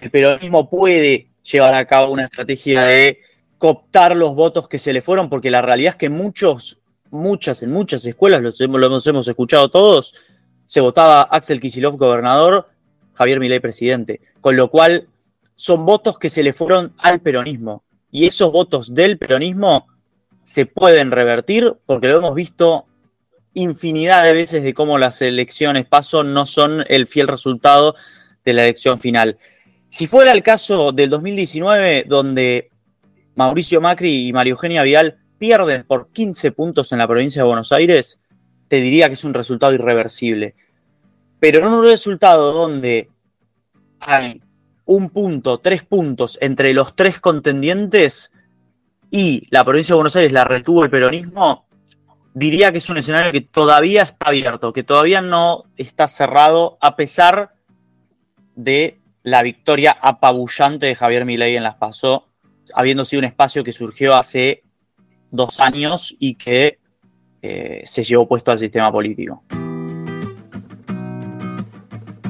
el 0.00 0.10
peronismo 0.10 0.70
puede 0.70 1.28
llevar 1.42 1.74
a 1.74 1.86
cabo 1.86 2.10
una 2.10 2.24
estrategia 2.24 2.84
de 2.84 3.20
cooptar 3.58 4.16
los 4.16 4.34
votos 4.34 4.66
que 4.66 4.78
se 4.78 4.94
le 4.94 5.02
fueron, 5.02 5.28
porque 5.28 5.50
la 5.50 5.60
realidad 5.60 5.90
es 5.90 5.96
que 5.96 6.08
muchos, 6.08 6.78
muchas, 7.10 7.62
en 7.62 7.70
muchas 7.70 8.02
escuelas, 8.06 8.40
los 8.40 8.58
hemos, 8.62 9.06
hemos 9.06 9.28
escuchado 9.28 9.70
todos, 9.70 10.14
se 10.72 10.80
votaba 10.80 11.20
Axel 11.24 11.60
Kisilov 11.60 11.98
gobernador, 11.98 12.70
Javier 13.12 13.38
Milei 13.40 13.60
presidente, 13.60 14.22
con 14.40 14.56
lo 14.56 14.70
cual 14.70 15.06
son 15.54 15.84
votos 15.84 16.18
que 16.18 16.30
se 16.30 16.42
le 16.42 16.54
fueron 16.54 16.94
al 16.96 17.20
peronismo. 17.20 17.84
Y 18.10 18.24
esos 18.26 18.50
votos 18.50 18.94
del 18.94 19.18
peronismo 19.18 19.86
se 20.44 20.64
pueden 20.64 21.10
revertir 21.10 21.74
porque 21.84 22.08
lo 22.08 22.16
hemos 22.16 22.34
visto 22.34 22.86
infinidad 23.52 24.22
de 24.22 24.32
veces 24.32 24.64
de 24.64 24.72
cómo 24.72 24.96
las 24.96 25.20
elecciones 25.20 25.84
paso 25.84 26.24
no 26.24 26.46
son 26.46 26.86
el 26.88 27.06
fiel 27.06 27.28
resultado 27.28 27.94
de 28.42 28.54
la 28.54 28.62
elección 28.62 28.98
final. 28.98 29.36
Si 29.90 30.06
fuera 30.06 30.32
el 30.32 30.42
caso 30.42 30.90
del 30.90 31.10
2019, 31.10 32.06
donde 32.08 32.70
Mauricio 33.34 33.82
Macri 33.82 34.26
y 34.26 34.32
María 34.32 34.52
Eugenia 34.52 34.84
Vial 34.84 35.18
pierden 35.36 35.84
por 35.84 36.08
15 36.12 36.50
puntos 36.52 36.92
en 36.92 36.98
la 36.98 37.06
provincia 37.06 37.42
de 37.42 37.46
Buenos 37.46 37.72
Aires, 37.72 38.22
te 38.72 38.80
diría 38.80 39.08
que 39.08 39.14
es 39.14 39.24
un 39.24 39.34
resultado 39.34 39.74
irreversible. 39.74 40.54
Pero 41.38 41.58
en 41.58 41.66
un 41.66 41.84
resultado 41.84 42.54
donde 42.54 43.10
hay 44.00 44.40
un 44.86 45.10
punto, 45.10 45.58
tres 45.58 45.82
puntos 45.82 46.38
entre 46.40 46.72
los 46.72 46.96
tres 46.96 47.20
contendientes 47.20 48.32
y 49.10 49.46
la 49.50 49.62
provincia 49.62 49.92
de 49.92 49.96
Buenos 49.96 50.16
Aires 50.16 50.32
la 50.32 50.44
retuvo 50.44 50.84
el 50.84 50.88
peronismo, 50.88 51.66
diría 52.32 52.72
que 52.72 52.78
es 52.78 52.88
un 52.88 52.96
escenario 52.96 53.30
que 53.30 53.42
todavía 53.42 54.04
está 54.04 54.28
abierto, 54.28 54.72
que 54.72 54.84
todavía 54.84 55.20
no 55.20 55.64
está 55.76 56.08
cerrado, 56.08 56.78
a 56.80 56.96
pesar 56.96 57.52
de 58.56 59.02
la 59.22 59.42
victoria 59.42 59.98
apabullante 60.00 60.86
de 60.86 60.94
Javier 60.94 61.26
Milei 61.26 61.56
en 61.56 61.64
las 61.64 61.74
PASO, 61.74 62.26
habiendo 62.72 63.04
sido 63.04 63.18
un 63.18 63.26
espacio 63.26 63.64
que 63.64 63.72
surgió 63.72 64.16
hace 64.16 64.62
dos 65.30 65.60
años 65.60 66.16
y 66.18 66.36
que 66.36 66.80
eh, 67.42 67.82
se 67.84 68.04
llevó 68.04 68.26
puesto 68.28 68.52
al 68.52 68.60
sistema 68.60 68.92
político. 68.92 69.42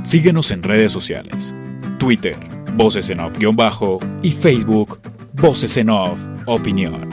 Síguenos 0.03 0.51
en 0.51 0.62
redes 0.62 0.90
sociales. 0.90 1.55
Twitter, 1.98 2.37
Voces 2.75 3.11
en 3.11 3.20
Off-Bajo 3.20 4.01
y 4.22 4.31
Facebook, 4.31 5.01
Voces 5.35 5.77
en 5.77 5.90
Off 5.90 6.27
Opinión. 6.46 7.09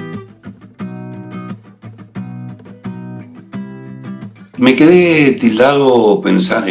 Me 4.58 4.76
quedé 4.76 5.34
tildado 5.34 6.20
pensar, 6.20 6.66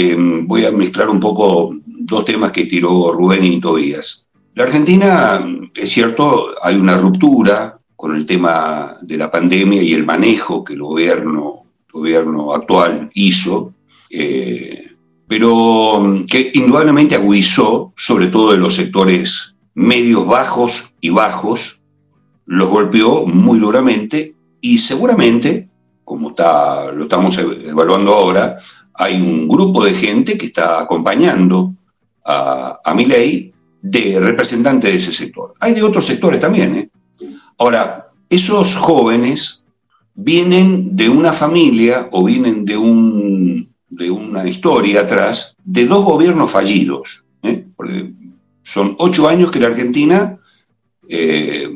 voy 0.45 0.65
a 0.67 0.73
mezclar 0.73 1.09
un 1.09 1.21
poco 1.21 1.75
dos 1.87 2.25
temas 2.25 2.53
que 2.53 2.67
tiró 2.67 3.13
Rubén 3.13 3.45
y 3.45 3.61
Tobías. 3.61 4.27
La 4.55 4.65
Argentina, 4.65 5.47
es 5.75 5.91
cierto, 5.91 6.55
hay 6.63 6.77
una 6.77 6.99
ruptura 6.99 7.78
con 7.99 8.15
el 8.15 8.27
tema 8.27 8.95
de 9.03 9.17
la 9.17 9.29
pandemia 9.29 9.83
y 9.83 9.93
el 9.93 10.07
manejo 10.07 10.63
que 10.63 10.75
el 10.75 10.83
gobierno, 10.83 11.65
gobierno 11.93 12.55
actual 12.55 13.11
hizo, 13.15 13.75
eh, 14.09 14.87
pero 15.27 16.01
mm, 16.01 16.25
que 16.27 16.53
indudablemente 16.55 17.17
agudizó, 17.17 17.93
sobre 17.97 18.29
todo 18.29 18.55
en 18.55 18.61
los 18.61 18.77
sectores 18.77 19.57
medios, 19.75 20.25
bajos 20.29 20.95
y 21.01 21.11
bajos, 21.11 21.81
los 22.47 22.69
golpeó 22.69 23.27
muy 23.27 23.59
duramente 23.59 24.33
y 24.61 24.79
seguramente, 24.79 25.69
como 26.05 26.29
está, 26.29 26.93
lo 26.93 27.03
estamos 27.03 27.37
evaluando 27.37 28.15
ahora, 28.15 28.59
hay 28.95 29.21
un 29.21 29.49
grupo 29.49 29.85
de 29.85 29.95
gente 29.95 30.39
que 30.39 30.47
está 30.47 30.81
acompañando 30.81 31.75
a, 32.25 32.79
a 32.85 32.95
ley 32.95 33.53
de 33.83 34.21
representantes 34.21 34.93
de 34.93 34.99
ese 35.01 35.13
sector. 35.13 35.55
Hay 35.59 35.75
de 35.75 35.83
otros 35.83 36.07
sectores 36.07 36.39
también, 36.39 36.77
¿eh? 36.77 36.91
Ahora, 37.59 38.11
esos 38.31 38.77
jóvenes 38.77 39.65
vienen 40.15 40.97
de 40.97 41.09
una 41.09 41.33
familia 41.33 42.09
o 42.13 42.25
vienen 42.25 42.65
de, 42.65 42.77
un, 42.77 43.69
de 43.89 44.11
una 44.11 44.49
historia 44.49 45.01
atrás 45.01 45.57
de 45.65 45.87
dos 45.87 46.05
gobiernos 46.05 46.51
fallidos. 46.51 47.25
¿eh? 47.43 47.67
Porque 47.77 48.13
son 48.63 48.95
ocho 48.99 49.29
años 49.29 49.51
que 49.51 49.61
la 49.61 49.69
Argentina, 49.69 50.39
eh, 51.09 51.69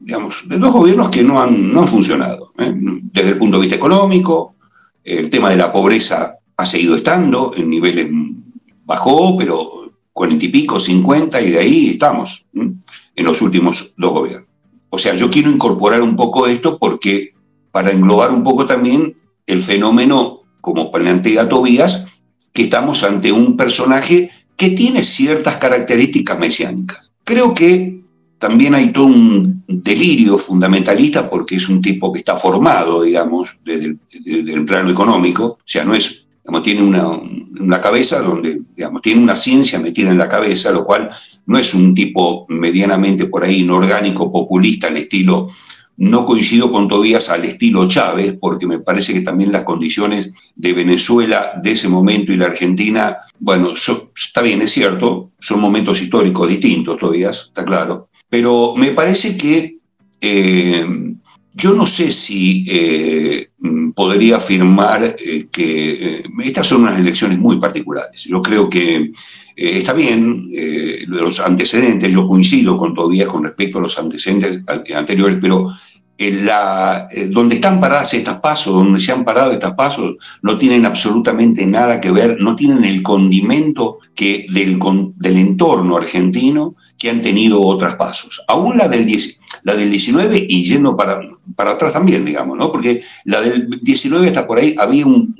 digamos, 0.00 0.42
de 0.48 0.58
dos 0.58 0.72
gobiernos 0.72 1.08
que 1.10 1.22
no 1.22 1.40
han, 1.40 1.72
no 1.72 1.80
han 1.80 1.88
funcionado. 1.88 2.52
¿eh? 2.58 2.72
Desde 2.74 3.30
el 3.30 3.38
punto 3.38 3.58
de 3.58 3.62
vista 3.62 3.76
económico, 3.76 4.56
el 5.04 5.30
tema 5.30 5.50
de 5.50 5.56
la 5.56 5.72
pobreza 5.72 6.36
ha 6.56 6.66
seguido 6.66 6.96
estando, 6.96 7.52
en 7.56 7.70
niveles 7.70 8.08
bajó, 8.84 9.36
pero 9.36 9.92
cuarenta 10.12 10.44
y 10.44 10.48
pico, 10.48 10.78
cincuenta, 10.78 11.40
y 11.40 11.50
de 11.52 11.58
ahí 11.58 11.90
estamos 11.90 12.44
en 12.54 13.24
los 13.24 13.40
últimos 13.40 13.92
dos 13.96 14.12
gobiernos. 14.12 14.51
O 14.94 14.98
sea, 14.98 15.14
yo 15.14 15.30
quiero 15.30 15.50
incorporar 15.50 16.02
un 16.02 16.16
poco 16.16 16.46
esto 16.46 16.76
porque 16.78 17.32
para 17.70 17.92
englobar 17.92 18.30
un 18.30 18.44
poco 18.44 18.66
también 18.66 19.16
el 19.46 19.62
fenómeno, 19.62 20.42
como 20.60 20.92
plantea 20.92 21.48
Tobías, 21.48 22.04
que 22.52 22.64
estamos 22.64 23.02
ante 23.02 23.32
un 23.32 23.56
personaje 23.56 24.30
que 24.54 24.68
tiene 24.70 25.02
ciertas 25.02 25.56
características 25.56 26.38
mesiánicas. 26.38 27.10
Creo 27.24 27.54
que 27.54 28.02
también 28.36 28.74
hay 28.74 28.92
todo 28.92 29.06
un 29.06 29.64
delirio 29.66 30.36
fundamentalista 30.36 31.30
porque 31.30 31.56
es 31.56 31.70
un 31.70 31.80
tipo 31.80 32.12
que 32.12 32.18
está 32.18 32.36
formado, 32.36 33.02
digamos, 33.02 33.56
desde 33.64 33.96
el, 34.26 34.64
plano 34.66 34.90
económico, 34.90 35.44
o 35.44 35.58
sea, 35.64 35.86
no 35.86 35.94
es, 35.94 36.26
digamos, 36.44 36.62
tiene 36.62 36.82
una, 36.82 37.08
una 37.08 37.80
cabeza 37.80 38.20
donde, 38.20 38.60
digamos, 38.76 39.00
tiene 39.00 39.22
una 39.22 39.36
ciencia 39.36 39.78
metida 39.78 40.10
en 40.10 40.18
la 40.18 40.28
cabeza, 40.28 40.70
lo 40.70 40.84
cual 40.84 41.08
no 41.46 41.58
es 41.58 41.74
un 41.74 41.94
tipo 41.94 42.46
medianamente 42.48 43.26
por 43.26 43.44
ahí 43.44 43.60
inorgánico, 43.60 44.32
populista, 44.32 44.88
al 44.88 44.96
estilo, 44.96 45.50
no 45.96 46.24
coincido 46.24 46.70
con 46.70 46.88
Tobías 46.88 47.28
al 47.28 47.44
estilo 47.44 47.86
Chávez, 47.86 48.36
porque 48.40 48.66
me 48.66 48.80
parece 48.80 49.12
que 49.12 49.20
también 49.20 49.52
las 49.52 49.62
condiciones 49.62 50.30
de 50.54 50.72
Venezuela 50.72 51.52
de 51.62 51.72
ese 51.72 51.88
momento 51.88 52.32
y 52.32 52.36
la 52.36 52.46
Argentina, 52.46 53.18
bueno, 53.38 53.72
está 53.74 54.42
bien, 54.42 54.62
es 54.62 54.72
cierto, 54.72 55.30
son 55.38 55.60
momentos 55.60 56.00
históricos 56.00 56.48
distintos, 56.48 56.98
Tobías, 56.98 57.46
está 57.48 57.64
claro, 57.64 58.08
pero 58.28 58.74
me 58.76 58.92
parece 58.92 59.36
que 59.36 59.78
eh, 60.20 60.86
yo 61.54 61.74
no 61.74 61.86
sé 61.86 62.10
si 62.10 62.64
eh, 62.68 63.50
podría 63.94 64.38
afirmar 64.38 65.16
eh, 65.18 65.48
que 65.52 66.24
estas 66.42 66.66
son 66.66 66.82
unas 66.82 66.98
elecciones 66.98 67.38
muy 67.38 67.58
particulares. 67.58 68.24
Yo 68.24 68.40
creo 68.40 68.70
que 68.70 69.12
eh, 69.56 69.78
está 69.78 69.92
bien, 69.92 70.48
eh, 70.52 71.04
los 71.06 71.40
antecedentes, 71.40 72.12
yo 72.12 72.26
coincido 72.26 72.76
con 72.76 72.94
todavía 72.94 73.26
con 73.26 73.44
respecto 73.44 73.78
a 73.78 73.82
los 73.82 73.98
antecedentes 73.98 74.62
anteriores, 74.94 75.38
pero 75.40 75.72
eh, 76.18 77.28
donde 77.30 77.56
están 77.56 77.80
paradas 77.80 78.14
estas 78.14 78.38
pasos, 78.38 78.72
donde 78.72 79.00
se 79.00 79.12
han 79.12 79.24
parado 79.24 79.52
estas 79.52 79.72
pasos, 79.72 80.16
no 80.42 80.56
tienen 80.56 80.86
absolutamente 80.86 81.66
nada 81.66 82.00
que 82.00 82.12
ver, 82.12 82.36
no 82.40 82.54
tienen 82.54 82.84
el 82.84 83.02
condimento 83.02 83.98
que 84.14 84.46
del, 84.50 84.78
del 85.16 85.36
entorno 85.36 85.96
argentino 85.96 86.76
que 87.02 87.10
han 87.10 87.20
tenido 87.20 87.60
otras 87.60 87.96
pasos. 87.96 88.44
Aún 88.46 88.78
la 88.78 88.86
del, 88.86 89.12
la 89.64 89.74
del 89.74 89.90
19 89.90 90.46
y 90.48 90.62
yendo 90.62 90.96
para, 90.96 91.20
para 91.56 91.72
atrás 91.72 91.94
también, 91.94 92.24
digamos, 92.24 92.56
¿no? 92.56 92.70
Porque 92.70 93.02
la 93.24 93.40
del 93.40 93.68
19 93.82 94.28
hasta 94.28 94.46
por 94.46 94.58
ahí 94.58 94.76
había 94.78 95.04
un, 95.04 95.34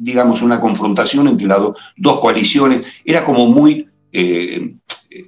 digamos, 0.00 0.42
una 0.42 0.60
confrontación 0.60 1.28
entre 1.28 1.46
las 1.46 1.60
dos 1.96 2.20
coaliciones, 2.20 2.82
era 3.06 3.24
como 3.24 3.46
muy... 3.46 3.88
Eh, 4.12 4.74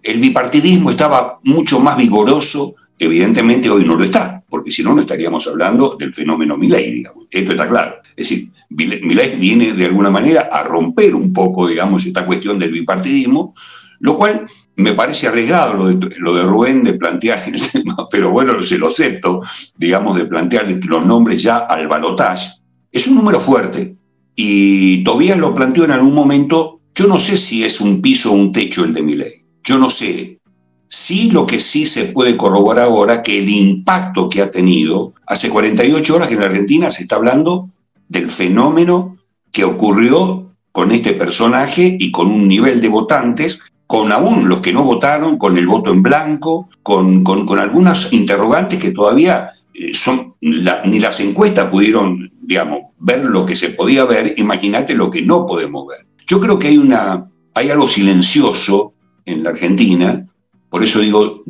el 0.02 0.20
bipartidismo 0.20 0.90
estaba 0.90 1.38
mucho 1.44 1.80
más 1.80 1.96
vigoroso, 1.96 2.74
evidentemente 2.98 3.70
hoy 3.70 3.86
no 3.86 3.94
lo 3.94 4.04
está 4.04 4.44
porque 4.50 4.70
si 4.70 4.82
no, 4.82 4.94
no 4.94 5.00
estaríamos 5.00 5.46
hablando 5.46 5.96
del 5.98 6.12
fenómeno 6.12 6.58
Milei, 6.58 6.92
digamos. 6.92 7.26
Esto 7.30 7.52
está 7.52 7.66
claro. 7.66 7.96
Es 8.16 8.28
decir, 8.28 8.50
Milei 8.68 9.36
viene 9.36 9.72
de 9.72 9.86
alguna 9.86 10.10
manera 10.10 10.48
a 10.52 10.62
romper 10.62 11.14
un 11.14 11.32
poco, 11.32 11.68
digamos, 11.68 12.04
esta 12.04 12.26
cuestión 12.26 12.58
del 12.58 12.72
bipartidismo, 12.72 13.54
lo 14.00 14.16
cual 14.16 14.46
me 14.78 14.94
parece 14.94 15.26
arriesgado 15.26 15.74
lo 15.74 15.88
de, 15.88 16.16
lo 16.18 16.34
de 16.34 16.44
Rubén 16.44 16.84
de 16.84 16.94
plantear 16.94 17.42
el 17.48 17.60
tema, 17.72 18.08
pero 18.10 18.30
bueno, 18.30 18.62
se 18.62 18.78
lo 18.78 18.88
acepto, 18.88 19.42
digamos, 19.76 20.16
de 20.16 20.24
plantear 20.24 20.66
los 20.86 21.04
nombres 21.04 21.42
ya 21.42 21.58
al 21.58 21.88
balotaje. 21.88 22.48
Es 22.90 23.06
un 23.08 23.16
número 23.16 23.40
fuerte 23.40 23.96
y 24.36 25.02
Tobías 25.02 25.36
lo 25.36 25.54
planteó 25.54 25.84
en 25.84 25.90
algún 25.90 26.14
momento, 26.14 26.80
yo 26.94 27.08
no 27.08 27.18
sé 27.18 27.36
si 27.36 27.64
es 27.64 27.80
un 27.80 28.00
piso 28.00 28.30
o 28.30 28.34
un 28.34 28.52
techo 28.52 28.84
el 28.84 28.94
de 28.94 29.02
Milei, 29.02 29.44
yo 29.64 29.78
no 29.78 29.90
sé. 29.90 30.38
Sí, 30.88 31.30
lo 31.30 31.44
que 31.44 31.60
sí 31.60 31.84
se 31.84 32.06
puede 32.06 32.36
corroborar 32.36 32.84
ahora 32.84 33.22
que 33.22 33.40
el 33.40 33.50
impacto 33.50 34.28
que 34.28 34.40
ha 34.40 34.50
tenido, 34.50 35.12
hace 35.26 35.50
48 35.50 36.14
horas 36.14 36.28
que 36.28 36.34
en 36.34 36.40
la 36.40 36.46
Argentina 36.46 36.90
se 36.90 37.02
está 37.02 37.16
hablando 37.16 37.68
del 38.08 38.30
fenómeno 38.30 39.18
que 39.50 39.64
ocurrió 39.64 40.54
con 40.70 40.92
este 40.92 41.12
personaje 41.12 41.96
y 41.98 42.10
con 42.12 42.28
un 42.28 42.46
nivel 42.46 42.80
de 42.80 42.88
votantes 42.88 43.58
con 43.88 44.12
aún 44.12 44.50
los 44.50 44.58
que 44.58 44.70
no 44.70 44.84
votaron, 44.84 45.38
con 45.38 45.56
el 45.56 45.66
voto 45.66 45.90
en 45.90 46.02
blanco, 46.02 46.68
con, 46.82 47.24
con, 47.24 47.58
algunas 47.58 48.12
interrogantes 48.12 48.78
que 48.78 48.90
todavía 48.90 49.52
eh, 49.72 49.94
son, 49.94 50.34
ni 50.42 51.00
las 51.00 51.18
encuestas 51.20 51.70
pudieron, 51.70 52.30
digamos, 52.42 52.80
ver 52.98 53.24
lo 53.24 53.46
que 53.46 53.56
se 53.56 53.70
podía 53.70 54.04
ver, 54.04 54.34
imagínate 54.36 54.94
lo 54.94 55.10
que 55.10 55.22
no 55.22 55.46
podemos 55.46 55.86
ver. 55.86 56.06
Yo 56.26 56.38
creo 56.38 56.58
que 56.58 56.68
hay, 56.68 56.76
una, 56.76 57.30
hay 57.54 57.70
algo 57.70 57.88
silencioso 57.88 58.92
en 59.24 59.42
la 59.42 59.50
Argentina, 59.50 60.26
por 60.68 60.84
eso 60.84 61.00
digo, 61.00 61.44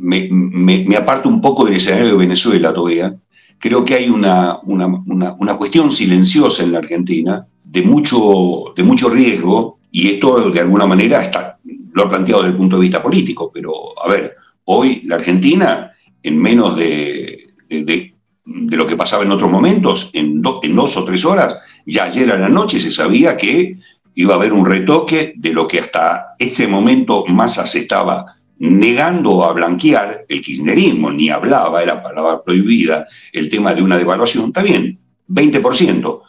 me, 0.00 0.28
me, 0.30 0.96
aparto 0.96 1.28
un 1.28 1.40
poco 1.40 1.64
del 1.64 1.74
escenario 1.74 2.06
de 2.06 2.18
Venezuela 2.18 2.72
todavía, 2.72 3.16
creo 3.58 3.84
que 3.84 3.94
hay 3.96 4.08
una, 4.08 4.60
una, 4.62 4.86
una, 4.86 5.32
una 5.40 5.56
cuestión 5.56 5.90
silenciosa 5.90 6.62
en 6.62 6.70
la 6.70 6.78
Argentina 6.78 7.44
de 7.64 7.82
mucho, 7.82 8.72
de 8.76 8.84
mucho 8.84 9.08
riesgo 9.08 9.80
y 9.92 10.08
esto 10.08 10.50
de 10.50 10.60
alguna 10.60 10.86
manera 10.86 11.22
está, 11.22 11.58
lo 11.92 12.04
he 12.04 12.08
planteado 12.08 12.42
desde 12.42 12.52
el 12.52 12.56
punto 12.56 12.76
de 12.76 12.82
vista 12.82 13.02
político, 13.02 13.50
pero 13.52 13.72
a 14.02 14.08
ver, 14.08 14.34
hoy 14.64 15.02
la 15.04 15.16
Argentina, 15.16 15.92
en 16.22 16.38
menos 16.40 16.76
de, 16.76 17.46
de, 17.68 18.14
lo 18.44 18.86
que 18.86 18.96
pasaba 18.96 19.22
en 19.22 19.30
otros 19.30 19.50
momentos, 19.50 20.10
en, 20.14 20.42
en 20.62 20.74
dos 20.74 20.96
o 20.96 21.04
tres 21.04 21.24
horas, 21.26 21.56
ya 21.84 22.04
ayer 22.04 22.32
a 22.32 22.38
la 22.38 22.48
noche 22.48 22.80
se 22.80 22.90
sabía 22.90 23.36
que 23.36 23.76
iba 24.14 24.34
a 24.34 24.36
haber 24.36 24.54
un 24.54 24.64
retoque 24.64 25.34
de 25.36 25.52
lo 25.52 25.68
que 25.68 25.80
hasta 25.80 26.34
ese 26.38 26.66
momento 26.66 27.26
Massa 27.26 27.66
se 27.66 27.80
estaba 27.80 28.26
negando 28.58 29.44
a 29.44 29.52
blanquear 29.52 30.24
el 30.28 30.40
kirchnerismo, 30.40 31.10
ni 31.10 31.28
hablaba, 31.28 31.82
era 31.82 32.02
palabra 32.02 32.42
prohibida, 32.42 33.06
el 33.32 33.50
tema 33.50 33.74
de 33.74 33.82
una 33.82 33.98
devaluación, 33.98 34.46
está 34.46 34.62
bien, 34.62 34.98
20%. 35.28 36.22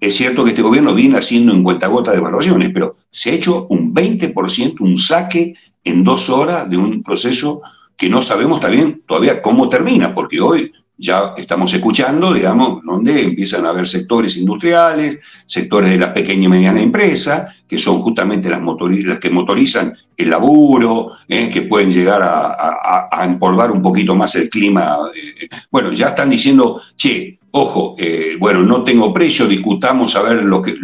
Es 0.00 0.14
cierto 0.14 0.44
que 0.44 0.50
este 0.50 0.62
gobierno 0.62 0.94
viene 0.94 1.18
haciendo 1.18 1.52
en 1.52 1.62
cuentagotas 1.62 2.14
de 2.14 2.20
evaluaciones, 2.20 2.70
pero 2.72 2.96
se 3.10 3.30
ha 3.30 3.34
hecho 3.34 3.66
un 3.68 3.92
20%, 3.92 4.80
un 4.80 4.98
saque 4.98 5.54
en 5.82 6.04
dos 6.04 6.28
horas 6.30 6.70
de 6.70 6.76
un 6.76 7.02
proceso 7.02 7.62
que 7.96 8.08
no 8.08 8.22
sabemos 8.22 8.60
también 8.60 9.02
todavía 9.06 9.42
cómo 9.42 9.68
termina, 9.68 10.14
porque 10.14 10.40
hoy 10.40 10.72
ya 10.98 11.34
estamos 11.36 11.72
escuchando, 11.72 12.32
digamos, 12.32 12.82
donde 12.84 13.22
empiezan 13.22 13.64
a 13.64 13.70
haber 13.70 13.86
sectores 13.86 14.36
industriales, 14.36 15.18
sectores 15.46 15.90
de 15.90 15.98
la 15.98 16.12
pequeña 16.12 16.46
y 16.46 16.48
mediana 16.48 16.82
empresa, 16.82 17.46
que 17.68 17.78
son 17.78 18.00
justamente 18.00 18.50
las, 18.50 18.60
las 18.60 19.18
que 19.18 19.30
motorizan 19.30 19.94
el 20.16 20.30
laburo, 20.30 21.12
eh, 21.28 21.48
que 21.50 21.62
pueden 21.62 21.92
llegar 21.92 22.20
a, 22.22 23.24
empolvar 23.24 23.70
un 23.70 23.82
poquito 23.82 24.14
más 24.16 24.34
el 24.34 24.50
clima. 24.50 24.96
Eh, 25.14 25.48
bueno, 25.70 25.92
ya 25.92 26.08
están 26.08 26.30
diciendo, 26.30 26.80
che, 26.96 27.37
Ojo, 27.50 27.94
eh, 27.98 28.36
bueno, 28.38 28.62
no 28.62 28.84
tengo 28.84 29.12
precio, 29.12 29.46
discutamos 29.46 30.14
a 30.16 30.22
ver 30.22 30.44
lo 30.44 30.60
que, 30.60 30.76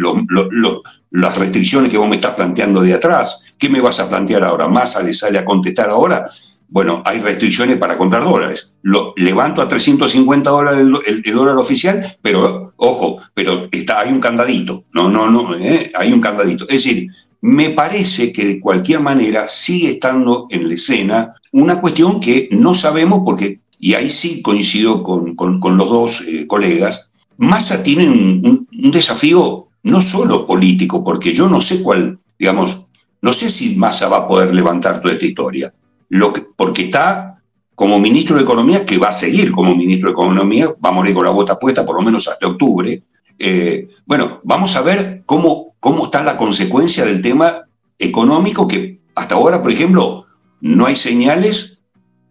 las 1.11 1.37
restricciones 1.37 1.91
que 1.91 1.97
vos 1.97 2.09
me 2.09 2.15
estás 2.15 2.35
planteando 2.35 2.81
de 2.81 2.93
atrás. 2.93 3.41
¿Qué 3.57 3.69
me 3.69 3.81
vas 3.81 3.99
a 3.99 4.09
plantear 4.09 4.43
ahora? 4.43 4.67
¿Massa 4.67 5.03
le 5.03 5.13
sale 5.13 5.37
a 5.37 5.45
contestar 5.45 5.89
ahora? 5.89 6.25
Bueno, 6.67 7.03
hay 7.05 7.19
restricciones 7.19 7.77
para 7.77 7.97
comprar 7.97 8.23
dólares. 8.23 8.73
Lo, 8.81 9.13
levanto 9.15 9.61
a 9.61 9.67
350 9.67 10.49
dólares 10.49 10.87
el, 11.05 11.21
dólar 11.21 11.57
oficial, 11.57 12.17
pero 12.21 12.73
ojo, 12.77 13.19
pero 13.33 13.67
está, 13.71 14.01
hay 14.01 14.11
un 14.11 14.19
candadito. 14.19 14.85
No, 14.91 15.07
no, 15.07 15.29
no, 15.29 15.55
eh, 15.55 15.91
hay 15.95 16.11
un 16.11 16.19
candadito. 16.19 16.65
Es 16.65 16.83
decir, 16.83 17.07
me 17.41 17.69
parece 17.69 18.31
que 18.31 18.45
de 18.45 18.59
cualquier 18.59 19.01
manera 19.01 19.47
sigue 19.47 19.91
estando 19.91 20.47
en 20.49 20.67
la 20.67 20.73
escena 20.73 21.33
una 21.51 21.79
cuestión 21.79 22.19
que 22.19 22.49
no 22.51 22.73
sabemos 22.73 23.21
porque 23.23 23.59
y 23.79 23.93
ahí 23.93 24.09
sí 24.09 24.41
coincido 24.41 25.03
con, 25.03 25.35
los 25.77 25.89
dos 25.89 26.23
eh, 26.27 26.47
colegas, 26.47 27.09
Massa 27.37 27.83
tiene 27.83 28.09
un, 28.09 28.67
desafío 28.71 29.67
no 29.83 30.01
solo 30.01 30.47
político, 30.47 31.03
porque 31.03 31.33
yo 31.33 31.47
no 31.47 31.61
sé 31.61 31.83
cuál, 31.83 32.17
digamos, 32.39 32.81
no 33.21 33.33
sé 33.33 33.49
si 33.49 33.75
Massa 33.75 34.07
va 34.07 34.17
a 34.17 34.27
poder 34.27 34.53
levantar 34.55 35.01
toda 35.01 35.13
esta 35.13 35.25
historia, 35.25 35.73
lo 36.09 36.33
que, 36.33 36.43
porque 36.55 36.83
está 36.83 37.39
como 37.75 37.99
ministro 37.99 38.37
de 38.37 38.43
Economía, 38.43 38.85
que 38.85 38.97
va 38.97 39.09
a 39.09 39.13
seguir 39.13 39.51
como 39.51 39.75
ministro 39.75 40.09
de 40.09 40.13
Economía, 40.13 40.69
va 40.83 40.89
a 40.89 40.93
morir 40.93 41.13
con 41.13 41.25
la 41.25 41.31
bota 41.31 41.59
puesta 41.59 41.85
por 41.85 41.97
lo 41.97 42.01
menos 42.01 42.27
hasta 42.27 42.47
octubre. 42.47 43.03
Eh, 43.37 43.89
bueno, 44.05 44.39
vamos 44.43 44.75
a 44.77 44.81
ver 44.81 45.23
cómo, 45.25 45.75
cómo 45.81 46.05
está 46.05 46.23
la 46.23 46.37
consecuencia 46.37 47.03
del 47.03 47.21
tema 47.21 47.63
económico, 47.99 48.67
que 48.67 49.01
hasta 49.13 49.35
ahora, 49.35 49.61
por 49.61 49.71
ejemplo, 49.71 50.25
no 50.61 50.85
hay 50.85 50.95
señales 50.95 51.74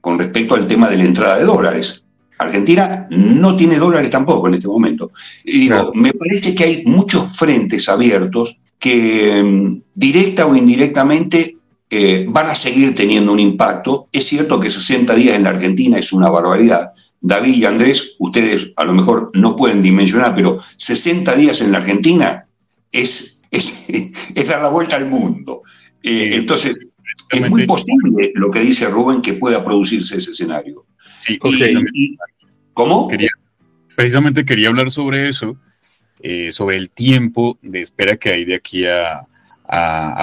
con 0.04 0.18
respecto 0.18 0.54
al 0.54 0.66
tema 0.66 0.90
de 0.90 0.98
la 0.98 1.04
entrada 1.04 1.38
de 1.38 1.44
dólares. 1.44 2.04
Argentina 2.36 3.06
no 3.08 3.56
tiene 3.56 3.78
dólares 3.78 4.10
tampoco 4.10 4.48
en 4.48 4.54
este 4.54 4.68
momento. 4.68 5.12
Y 5.42 5.60
digo, 5.60 5.92
me 5.94 6.12
parece 6.12 6.54
que 6.54 6.64
hay 6.64 6.84
muchos 6.84 7.34
frentes 7.34 7.88
abiertos 7.88 8.58
que 8.78 9.42
mm, 9.42 9.80
directa 9.94 10.44
o 10.44 10.54
indirectamente 10.54 11.56
eh, 11.88 12.26
van 12.28 12.50
a 12.50 12.54
seguir 12.54 12.94
teniendo 12.94 13.32
un 13.32 13.40
impacto. 13.40 14.08
Es 14.12 14.26
cierto 14.26 14.60
que 14.60 14.68
60 14.68 15.14
días 15.14 15.36
en 15.36 15.44
la 15.44 15.50
Argentina 15.50 15.96
es 15.96 16.12
una 16.12 16.28
barbaridad. 16.28 16.90
David 17.22 17.54
y 17.54 17.64
Andrés, 17.64 18.14
ustedes 18.18 18.72
a 18.76 18.84
lo 18.84 18.92
mejor 18.92 19.30
no 19.32 19.56
pueden 19.56 19.82
dimensionar, 19.82 20.34
pero 20.34 20.58
60 20.76 21.34
días 21.34 21.62
en 21.62 21.72
la 21.72 21.78
Argentina 21.78 22.46
es, 22.92 23.40
es, 23.50 24.46
dar 24.46 24.60
la 24.60 24.68
vuelta 24.68 24.96
al 24.96 25.06
mundo. 25.06 25.62
Eh, 26.02 26.32
entonces, 26.34 26.78
es 27.30 27.50
muy 27.50 27.66
posible 27.66 28.32
lo 28.34 28.50
que 28.50 28.60
dice 28.60 28.88
Rubén 28.88 29.20
que 29.20 29.34
pueda 29.34 29.64
producirse 29.64 30.18
ese 30.18 30.30
escenario. 30.32 30.84
Sí, 31.20 31.38
¿Cómo? 32.72 33.08
precisamente 33.94 34.44
quería 34.44 34.68
hablar 34.68 34.90
sobre 34.90 35.28
eso, 35.28 35.56
eh, 36.20 36.52
sobre 36.52 36.76
el 36.76 36.90
tiempo 36.90 37.58
de 37.62 37.80
espera 37.80 38.16
que 38.16 38.30
hay 38.30 38.44
de 38.44 38.54
aquí 38.56 38.86
a, 38.86 39.26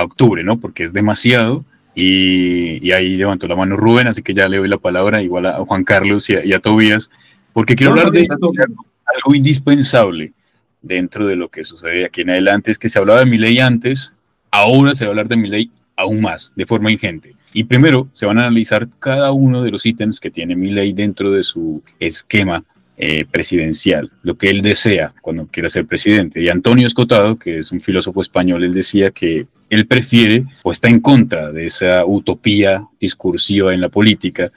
octubre, 0.04 0.44
¿no? 0.44 0.60
Porque 0.60 0.84
es 0.84 0.94
demasiado. 0.94 1.66
Y, 1.96 2.92
ahí 2.92 3.18
levantó 3.18 3.48
la 3.48 3.56
mano 3.56 3.76
Rubén, 3.76 4.08
así 4.08 4.22
que 4.22 4.34
ya 4.34 4.48
le 4.48 4.58
doy 4.58 4.70
la 4.70 4.78
palabra 4.78 5.22
igual 5.22 5.46
a 5.46 5.66
Juan 5.66 5.84
Carlos 5.84 6.30
y 6.30 6.54
a, 6.54 6.60
Tobías, 6.60 7.10
porque 7.54 7.76
quiero 7.76 7.94
hablar 7.94 8.12
de 8.12 8.28
algo 8.30 9.36
indispensable 9.36 10.34
dentro 10.82 11.28
de 11.28 11.36
lo 11.36 11.50
que 11.50 11.64
sucede 11.64 12.06
aquí 12.06 12.22
en 12.22 12.30
adelante, 12.30 12.72
es 12.72 12.80
que 12.80 12.90
se 12.90 13.00
hablaba 13.00 13.20
de 13.20 13.26
mi 13.26 13.38
ley 13.38 13.60
antes, 13.60 14.14
ahora 14.52 14.94
se 14.94 15.06
va 15.06 15.10
a 15.10 15.12
hablar 15.12 15.28
de 15.28 15.38
mi 15.38 15.50
ley 15.50 15.72
aún 16.02 16.22
más, 16.22 16.52
de 16.56 16.66
forma 16.66 16.92
ingente. 16.92 17.36
Y 17.54 17.66
primero 17.66 18.10
se 18.14 18.26
van 18.26 18.38
a 18.38 18.42
analizar 18.42 18.88
cada 19.00 19.32
uno 19.32 19.62
de 19.62 19.72
los 19.72 19.86
ítems 19.86 20.20
que 20.20 20.32
tiene 20.32 20.56
ley 20.56 20.94
dentro 20.94 21.32
de 21.32 21.44
su 21.44 21.84
esquema 22.00 22.64
eh, 22.98 23.26
presidencial, 23.30 24.12
lo 24.22 24.38
que 24.38 24.50
él 24.50 24.62
desea 24.62 25.14
cuando 25.22 25.48
quiera 25.48 25.70
ser 25.70 25.86
presidente. 25.86 26.42
Y 26.42 26.50
Antonio 26.50 26.88
Escotado, 26.88 27.38
que 27.38 27.60
es 27.60 27.72
un 27.72 27.82
filósofo 27.82 28.22
español, 28.22 28.64
él 28.64 28.74
decía 28.74 29.12
que 29.12 29.48
él 29.70 29.88
prefiere 29.88 30.46
o 30.64 30.72
está 30.72 30.88
en 30.88 31.00
contra 31.00 31.52
de 31.52 31.66
esa 31.66 32.06
utopía 32.06 32.86
discursiva 33.00 33.74
en 33.74 33.82
la 33.82 33.90
política 33.90 34.52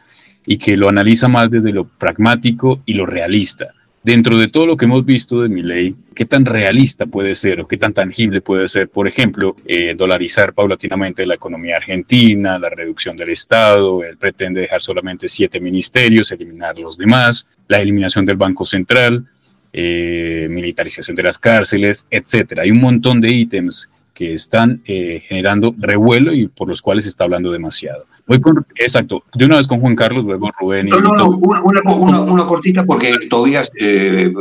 y 0.47 0.59
que 0.59 0.76
lo 0.76 0.88
analiza 0.88 1.26
más 1.26 1.51
desde 1.51 1.72
lo 1.72 1.86
pragmático 1.86 2.82
y 2.84 2.95
lo 2.95 3.07
realista 3.07 3.72
dentro 4.05 4.36
de 4.36 4.48
todo 4.48 4.66
lo 4.66 4.76
que 4.76 4.84
hemos 4.84 5.05
visto 5.05 5.40
de 5.40 5.48
mi 5.48 5.62
ley, 5.62 5.96
qué 6.14 6.26
tan 6.26 6.44
realista 6.44 7.07
puede 7.07 7.34
ser 7.34 7.62
o 7.62 7.66
qué 7.66 7.78
tan 7.78 7.94
tangible 7.94 8.42
puede 8.42 8.68
ser, 8.68 8.90
por 8.90 9.09
ejemplo, 9.09 9.57
eh, 9.66 9.94
dolarizar 9.96 10.52
paulatinamente 10.52 11.26
la 11.26 11.34
economía 11.34 11.78
argentina, 11.78 12.59
la 12.59 12.68
reducción 12.68 13.16
del 13.16 13.30
Estado, 13.30 14.05
él 14.05 14.18
pretende 14.18 14.61
dejar 14.61 14.82
solamente 14.82 15.26
siete 15.26 15.59
ministerios, 15.59 16.30
eliminar 16.30 16.78
los 16.78 16.98
demás, 16.98 17.46
la 17.66 17.80
eliminación 17.80 18.26
del 18.26 18.36
Banco 18.36 18.66
Central, 18.66 19.26
eh, 19.72 20.48
militarización 20.50 21.16
de 21.16 21.22
las 21.22 21.38
cárceles, 21.38 22.07
etcétera. 22.11 22.62
Hay 22.62 22.70
un 22.70 22.80
montón 22.80 23.22
de 23.22 23.32
ítems 23.32 23.88
que 24.12 24.34
están 24.34 24.82
eh, 24.84 25.22
generando 25.26 25.74
revuelo 25.78 26.32
y 26.34 26.46
por 26.46 26.68
los 26.68 26.82
cuales 26.82 27.05
se 27.05 27.09
está 27.09 27.24
hablando 27.24 27.50
demasiado. 27.50 28.07
Voy 28.26 28.40
con, 28.40 28.66
exacto, 28.76 29.22
de 29.34 29.44
una 29.44 29.58
vez 29.58 29.66
con 29.66 29.80
Juan 29.80 29.94
Carlos, 29.94 30.24
luego 30.24 30.50
Rubén. 30.58 30.88
Y 30.88 30.90
no, 30.90 30.98
no, 30.98 31.14
no, 31.14 31.28
una, 31.28 32.20
una, 32.20 32.46
cortita 32.46 32.84
porque 32.84 33.12
todavía 33.28 33.62
eh, 33.78 34.32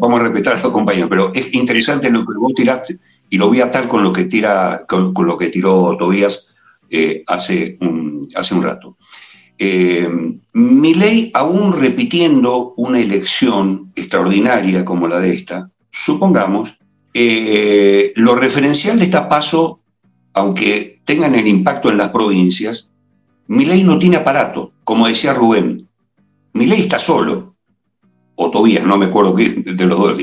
vamos 0.00 0.20
a 0.20 0.22
respetar 0.22 0.56
a 0.56 0.62
los 0.62 0.70
compañeros, 0.70 1.08
pero 1.10 1.32
es 1.34 1.52
interesante 1.52 2.10
lo 2.10 2.24
que 2.24 2.38
vos 2.38 2.54
tiraste 2.54 2.98
y 3.30 3.36
lo 3.36 3.48
voy 3.48 3.60
a 3.60 3.64
atar 3.64 3.88
con 3.88 4.04
lo 4.04 4.12
que, 4.12 4.26
tira, 4.26 4.84
con, 4.88 5.12
lo 5.26 5.36
que 5.36 5.48
tiró 5.48 5.96
Tobías 5.96 6.48
eh, 6.88 7.24
hace, 7.26 7.76
un, 7.80 8.28
hace 8.36 8.54
un 8.54 8.62
rato. 8.62 8.96
Eh, 9.58 10.08
ley, 10.52 11.30
aún 11.34 11.72
repitiendo 11.72 12.74
una 12.76 13.00
elección 13.00 13.92
extraordinaria 13.94 14.84
como 14.84 15.08
la 15.08 15.18
de 15.18 15.34
esta, 15.34 15.70
supongamos, 15.90 16.76
eh, 17.12 18.12
lo 18.16 18.34
referencial 18.34 18.98
de 18.98 19.04
esta 19.04 19.28
paso, 19.28 19.80
aunque 20.32 21.00
tengan 21.04 21.34
el 21.34 21.46
impacto 21.46 21.90
en 21.90 21.98
las 21.98 22.10
provincias, 22.10 22.88
ley 23.48 23.82
no 23.82 23.98
tiene 23.98 24.16
aparato, 24.16 24.72
como 24.84 25.06
decía 25.06 25.34
Rubén. 25.34 25.88
ley 26.52 26.80
está 26.80 26.98
solo, 26.98 27.54
o 28.36 28.50
Tobías, 28.50 28.84
no 28.84 28.96
me 28.96 29.06
acuerdo 29.06 29.34
qué 29.34 29.48
de 29.64 29.86
los 29.86 29.98
dos 29.98 30.16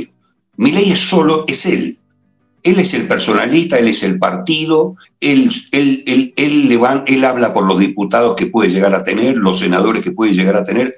Mi 0.58 0.72
ley 0.72 0.92
es 0.92 1.00
solo, 1.00 1.46
es 1.48 1.66
él. 1.66 1.98
Él 2.64 2.80
es 2.80 2.94
el 2.94 3.08
personalista, 3.08 3.80
él 3.80 3.88
es 3.88 4.04
el 4.04 4.20
partido, 4.20 4.96
él, 5.20 5.52
él, 5.72 6.04
él, 6.06 6.34
él, 6.36 7.26
habla 7.26 7.54
por 7.56 7.66
los 7.66 7.80
diputados 7.80 8.36
que 8.36 8.46
puede 8.46 8.70
llegar 8.70 8.94
a 8.94 9.04
tener, 9.04 9.36
los 9.36 9.60
senadores 9.60 10.04
que 10.04 10.12
puede 10.12 10.34
llegar 10.34 10.56
a 10.56 10.64
tener, 10.64 10.96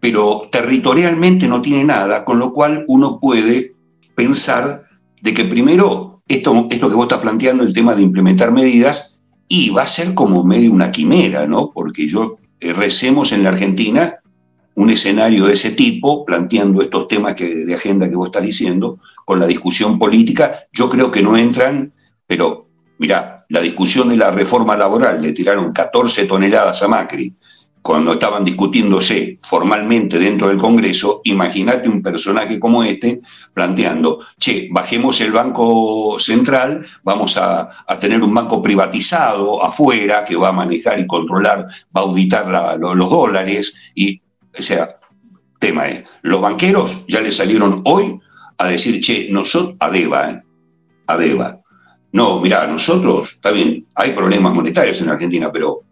pero 0.00 0.48
territorialmente 0.50 1.46
no 1.46 1.60
tiene 1.60 1.84
nada, 1.84 2.24
con 2.24 2.38
lo 2.38 2.54
cual 2.54 2.86
uno 2.88 3.20
puede 3.20 3.74
pensar 4.14 4.84
de 5.20 5.34
que 5.34 5.44
primero 5.44 6.22
esto, 6.26 6.68
esto 6.70 6.88
que 6.88 6.96
vos 6.96 7.04
estás 7.04 7.20
planteando, 7.20 7.64
el 7.64 7.74
tema 7.74 7.94
de 7.94 8.02
implementar 8.02 8.50
medidas, 8.50 9.13
y 9.48 9.70
va 9.70 9.82
a 9.82 9.86
ser 9.86 10.14
como 10.14 10.44
medio 10.44 10.72
una 10.72 10.90
quimera, 10.90 11.46
¿no? 11.46 11.70
Porque 11.72 12.08
yo 12.08 12.38
eh, 12.60 12.72
recemos 12.72 13.32
en 13.32 13.42
la 13.42 13.50
Argentina 13.50 14.16
un 14.76 14.90
escenario 14.90 15.46
de 15.46 15.54
ese 15.54 15.70
tipo, 15.70 16.24
planteando 16.24 16.82
estos 16.82 17.06
temas 17.06 17.34
que, 17.34 17.64
de 17.64 17.74
agenda 17.74 18.08
que 18.08 18.16
vos 18.16 18.26
estás 18.26 18.42
diciendo, 18.42 18.98
con 19.24 19.38
la 19.38 19.46
discusión 19.46 19.98
política, 19.98 20.54
yo 20.72 20.88
creo 20.88 21.10
que 21.10 21.22
no 21.22 21.36
entran, 21.36 21.92
pero 22.26 22.68
mira, 22.98 23.44
la 23.48 23.60
discusión 23.60 24.08
de 24.08 24.16
la 24.16 24.30
reforma 24.30 24.76
laboral, 24.76 25.22
le 25.22 25.32
tiraron 25.32 25.72
14 25.72 26.24
toneladas 26.26 26.82
a 26.82 26.88
Macri 26.88 27.34
cuando 27.84 28.14
estaban 28.14 28.46
discutiéndose 28.46 29.36
formalmente 29.42 30.18
dentro 30.18 30.48
del 30.48 30.56
Congreso, 30.56 31.20
imagínate 31.24 31.86
un 31.86 32.00
personaje 32.00 32.58
como 32.58 32.82
este 32.82 33.20
planteando, 33.52 34.20
che, 34.38 34.68
bajemos 34.72 35.20
el 35.20 35.32
Banco 35.32 36.18
Central, 36.18 36.82
vamos 37.02 37.36
a, 37.36 37.68
tener 38.00 38.22
un 38.22 38.32
banco 38.32 38.62
privatizado 38.62 39.62
afuera 39.62 40.24
que 40.24 40.34
va 40.34 40.48
a 40.48 40.52
manejar 40.52 40.98
y 40.98 41.06
controlar, 41.06 41.66
va 41.94 42.00
a 42.00 42.04
auditar 42.04 42.80
los 42.80 43.10
dólares, 43.10 43.74
y 43.94 44.18
o 44.58 44.62
sea, 44.62 44.96
tema 45.58 45.86
es, 45.88 46.04
los 46.22 46.40
banqueros 46.40 47.04
ya 47.06 47.20
le 47.20 47.30
salieron 47.30 47.82
hoy 47.84 48.18
a 48.56 48.66
decir, 48.66 48.98
che, 49.02 49.28
nosotros, 49.30 49.76
a 49.78 49.90
Deba, 49.90 50.30
¿eh? 50.30 50.42
a 51.06 51.16
Deba. 51.18 51.60
No, 52.12 52.40
mira, 52.40 52.66
nosotros, 52.66 53.32
está 53.32 53.50
bien, 53.50 53.86
hay 53.94 54.12
problemas 54.12 54.54
monetarios 54.54 55.02
en 55.02 55.10
Argentina, 55.10 55.52
pero 55.52 55.82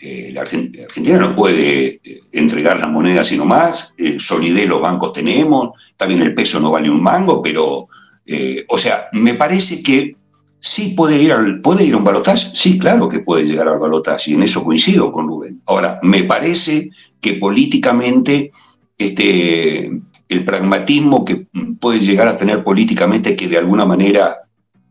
eh, 0.00 0.30
la 0.32 0.42
Argentina 0.42 1.18
no 1.18 1.36
puede 1.36 2.00
eh, 2.02 2.20
entregar 2.32 2.80
las 2.80 2.88
monedas 2.88 3.28
sino 3.28 3.44
más, 3.44 3.94
solidez 4.18 4.68
los 4.68 4.80
bancos 4.80 5.12
tenemos, 5.12 5.78
también 5.96 6.22
el 6.22 6.34
peso 6.34 6.58
no 6.60 6.70
vale 6.70 6.90
un 6.90 7.02
mango, 7.02 7.42
pero, 7.42 7.88
o 8.68 8.78
sea, 8.78 9.08
me 9.12 9.34
parece 9.34 9.82
que 9.82 10.16
sí 10.60 10.94
puede 10.96 11.20
ir, 11.20 11.32
al, 11.32 11.60
puede 11.60 11.84
ir 11.84 11.94
a 11.94 11.96
un 11.96 12.04
balotaje, 12.04 12.50
sí, 12.54 12.78
claro 12.78 13.08
que 13.08 13.20
puede 13.20 13.44
llegar 13.44 13.66
al 13.68 13.78
balotaje, 13.78 14.30
y 14.30 14.34
en 14.34 14.42
eso 14.42 14.62
coincido 14.62 15.10
con 15.10 15.26
Rubén. 15.26 15.60
Ahora, 15.66 15.98
me 16.02 16.24
parece 16.24 16.90
que 17.20 17.34
políticamente 17.34 18.52
este, 18.96 19.90
el 20.28 20.44
pragmatismo 20.44 21.24
que 21.24 21.46
puede 21.80 22.00
llegar 22.00 22.28
a 22.28 22.36
tener 22.36 22.62
políticamente, 22.62 23.34
que 23.34 23.48
de 23.48 23.58
alguna 23.58 23.84
manera 23.84 24.36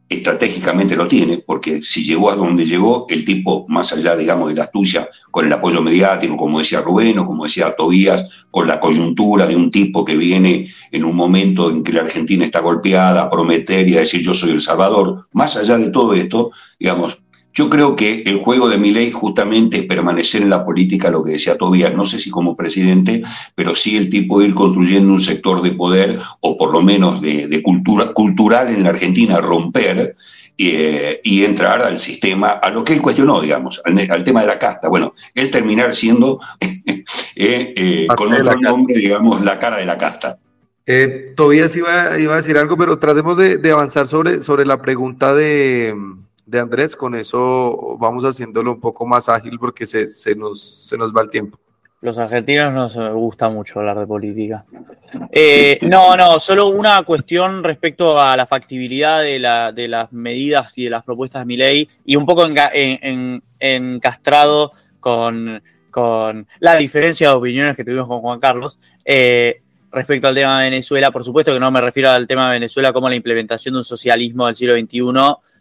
estratégicamente 0.10 0.96
lo 0.96 1.08
tiene, 1.08 1.38
porque 1.38 1.84
si 1.84 2.04
llegó 2.04 2.32
a 2.32 2.36
donde 2.36 2.66
llegó, 2.66 3.06
el 3.10 3.24
tipo, 3.24 3.66
más 3.70 3.94
allá, 3.94 4.16
digamos, 4.16 4.50
de 4.50 4.56
la 4.56 4.64
astucia, 4.64 5.08
con 5.30 5.46
el 5.46 5.54
apoyo 5.54 5.84
mediático, 5.84 6.36
como 6.36 6.60
decía 6.60 6.82
Rubén 6.82 7.20
o 7.20 7.26
como 7.28 7.44
decía 7.44 7.76
Tobías, 7.76 8.46
con 8.50 8.68
la 8.68 8.80
coyuntura 8.80 9.46
de 9.46 9.56
un 9.56 9.70
tipo 9.70 10.04
que 10.04 10.18
viene 10.18 10.74
en 10.92 11.06
un 11.06 11.16
momento 11.16 11.70
en 11.70 11.84
que 11.84 11.94
la 11.94 12.02
Argentina 12.02 12.44
está 12.44 12.60
golpeada 12.60 13.22
a 13.22 13.30
prometer 13.30 13.88
y 13.88 13.98
a 13.98 14.00
decir 14.00 14.22
yo 14.22 14.34
soy 14.34 14.50
el 14.50 14.62
Salvador, 14.62 15.28
más 15.32 15.56
allá 15.56 15.78
de 15.78 15.92
todo 15.92 16.16
esto, 16.16 16.52
digamos, 16.80 17.20
yo 17.60 17.70
creo 17.70 17.94
que 17.94 18.24
el 18.26 18.38
juego 18.38 18.70
de 18.70 18.78
mi 18.78 18.92
ley 18.92 19.12
justamente 19.12 19.80
es 19.80 19.86
permanecer 19.86 20.42
en 20.42 20.50
la 20.50 20.64
política, 20.64 21.12
lo 21.12 21.26
que 21.26 21.34
decía 21.34 21.58
Tobías, 21.58 21.94
no 21.94 22.06
sé 22.06 22.18
si 22.18 22.30
como 22.30 22.56
presidente, 22.56 23.22
pero 23.54 23.76
sí 23.76 23.98
el 23.98 24.10
tipo 24.10 24.42
ir 24.42 24.54
construyendo 24.54 25.12
un 25.12 25.20
sector 25.20 25.62
de 25.62 25.72
poder, 25.72 26.18
o 26.40 26.58
por 26.58 26.72
lo 26.72 26.82
menos 26.82 27.20
de, 27.20 27.62
cultura, 27.62 28.14
cultural 28.14 28.70
en 28.70 28.84
la 28.84 28.92
Argentina, 28.92 29.42
romper 29.42 30.16
eh, 30.58 31.20
y 31.22 31.44
entrar 31.44 31.82
al 31.82 32.00
sistema, 32.00 32.52
a 32.52 32.70
lo 32.70 32.86
que 32.86 32.94
él 32.94 33.02
cuestionó, 33.02 33.42
digamos, 33.42 33.82
al, 33.84 34.24
tema 34.24 34.40
de 34.40 34.48
la 34.48 34.58
casta. 34.58 34.88
Bueno, 34.88 35.14
él 35.36 35.52
terminar 35.52 35.94
siendo, 35.94 36.40
eh, 36.62 37.04
eh, 37.36 38.08
con 38.16 38.32
otro 38.32 38.58
nombre, 38.62 38.96
digamos, 38.96 39.42
la 39.44 39.60
cara 39.60 39.76
de 39.76 39.86
la 39.86 39.98
casta. 39.98 40.38
Tobías 41.36 41.76
iba, 41.76 42.18
iba, 42.18 42.36
a 42.36 42.38
decir 42.38 42.58
algo, 42.58 42.78
pero 42.78 43.00
tratemos 43.00 43.36
de, 43.36 43.58
de 43.58 43.72
avanzar 43.72 44.08
sobre, 44.08 44.44
sobre 44.44 44.66
la 44.66 44.82
pregunta 44.82 45.36
de 45.36 45.94
de 46.50 46.60
Andrés, 46.60 46.96
con 46.96 47.14
eso 47.16 47.98
vamos 48.00 48.24
haciéndolo 48.24 48.72
un 48.72 48.80
poco 48.80 49.06
más 49.06 49.30
ágil 49.30 49.60
porque 49.60 49.86
se, 49.86 50.36
nos, 50.36 50.60
se 50.88 50.98
nos 50.98 51.14
va 51.14 51.22
el 51.22 51.30
tiempo. 51.30 51.60
Los 52.02 52.18
argentinos 52.18 52.74
nos 52.74 53.14
gusta 53.14 53.50
mucho 53.50 53.80
hablar 53.80 54.00
de 54.00 54.08
política. 54.08 54.64
Eh, 55.32 55.78
no, 55.82 56.16
no, 56.16 56.40
solo 56.40 56.68
una 56.68 57.04
cuestión 57.04 57.62
respecto 57.64 58.20
a 58.20 58.38
la 58.38 58.48
factibilidad 58.48 59.22
de, 59.22 59.38
la, 59.38 59.74
de 59.74 59.90
las 59.90 60.12
medidas 60.14 60.76
y 60.78 60.86
de 60.86 60.90
las 60.92 61.04
propuestas 61.04 61.42
de 61.42 61.46
mi 61.46 61.58
ley 61.58 61.90
y 62.06 62.16
un 62.16 62.26
poco 62.26 62.48
encastrado 63.60 64.72
con, 65.02 65.62
con, 65.92 66.48
la 66.60 66.78
diferencia 66.78 67.28
de 67.30 67.36
opiniones 67.36 67.76
que 67.76 67.84
tuvimos 67.84 68.08
con 68.08 68.22
Juan 68.22 68.40
Carlos. 68.40 68.80
Eh, 69.04 69.62
respecto 69.92 70.28
al 70.28 70.36
tema 70.36 70.60
de 70.60 70.70
Venezuela, 70.70 71.12
por 71.12 71.24
supuesto 71.24 71.54
que 71.54 71.60
no 71.60 71.70
me 71.70 71.82
refiero 71.82 72.10
al 72.10 72.28
tema 72.28 72.46
de 72.46 72.54
Venezuela 72.54 72.94
como 72.94 73.10
la 73.10 73.16
implementación 73.16 73.74
de 73.74 73.80
un 73.80 73.86
socialismo 73.86 74.46
del 74.46 74.56
siglo 74.56 74.76
XXI, 74.76 75.02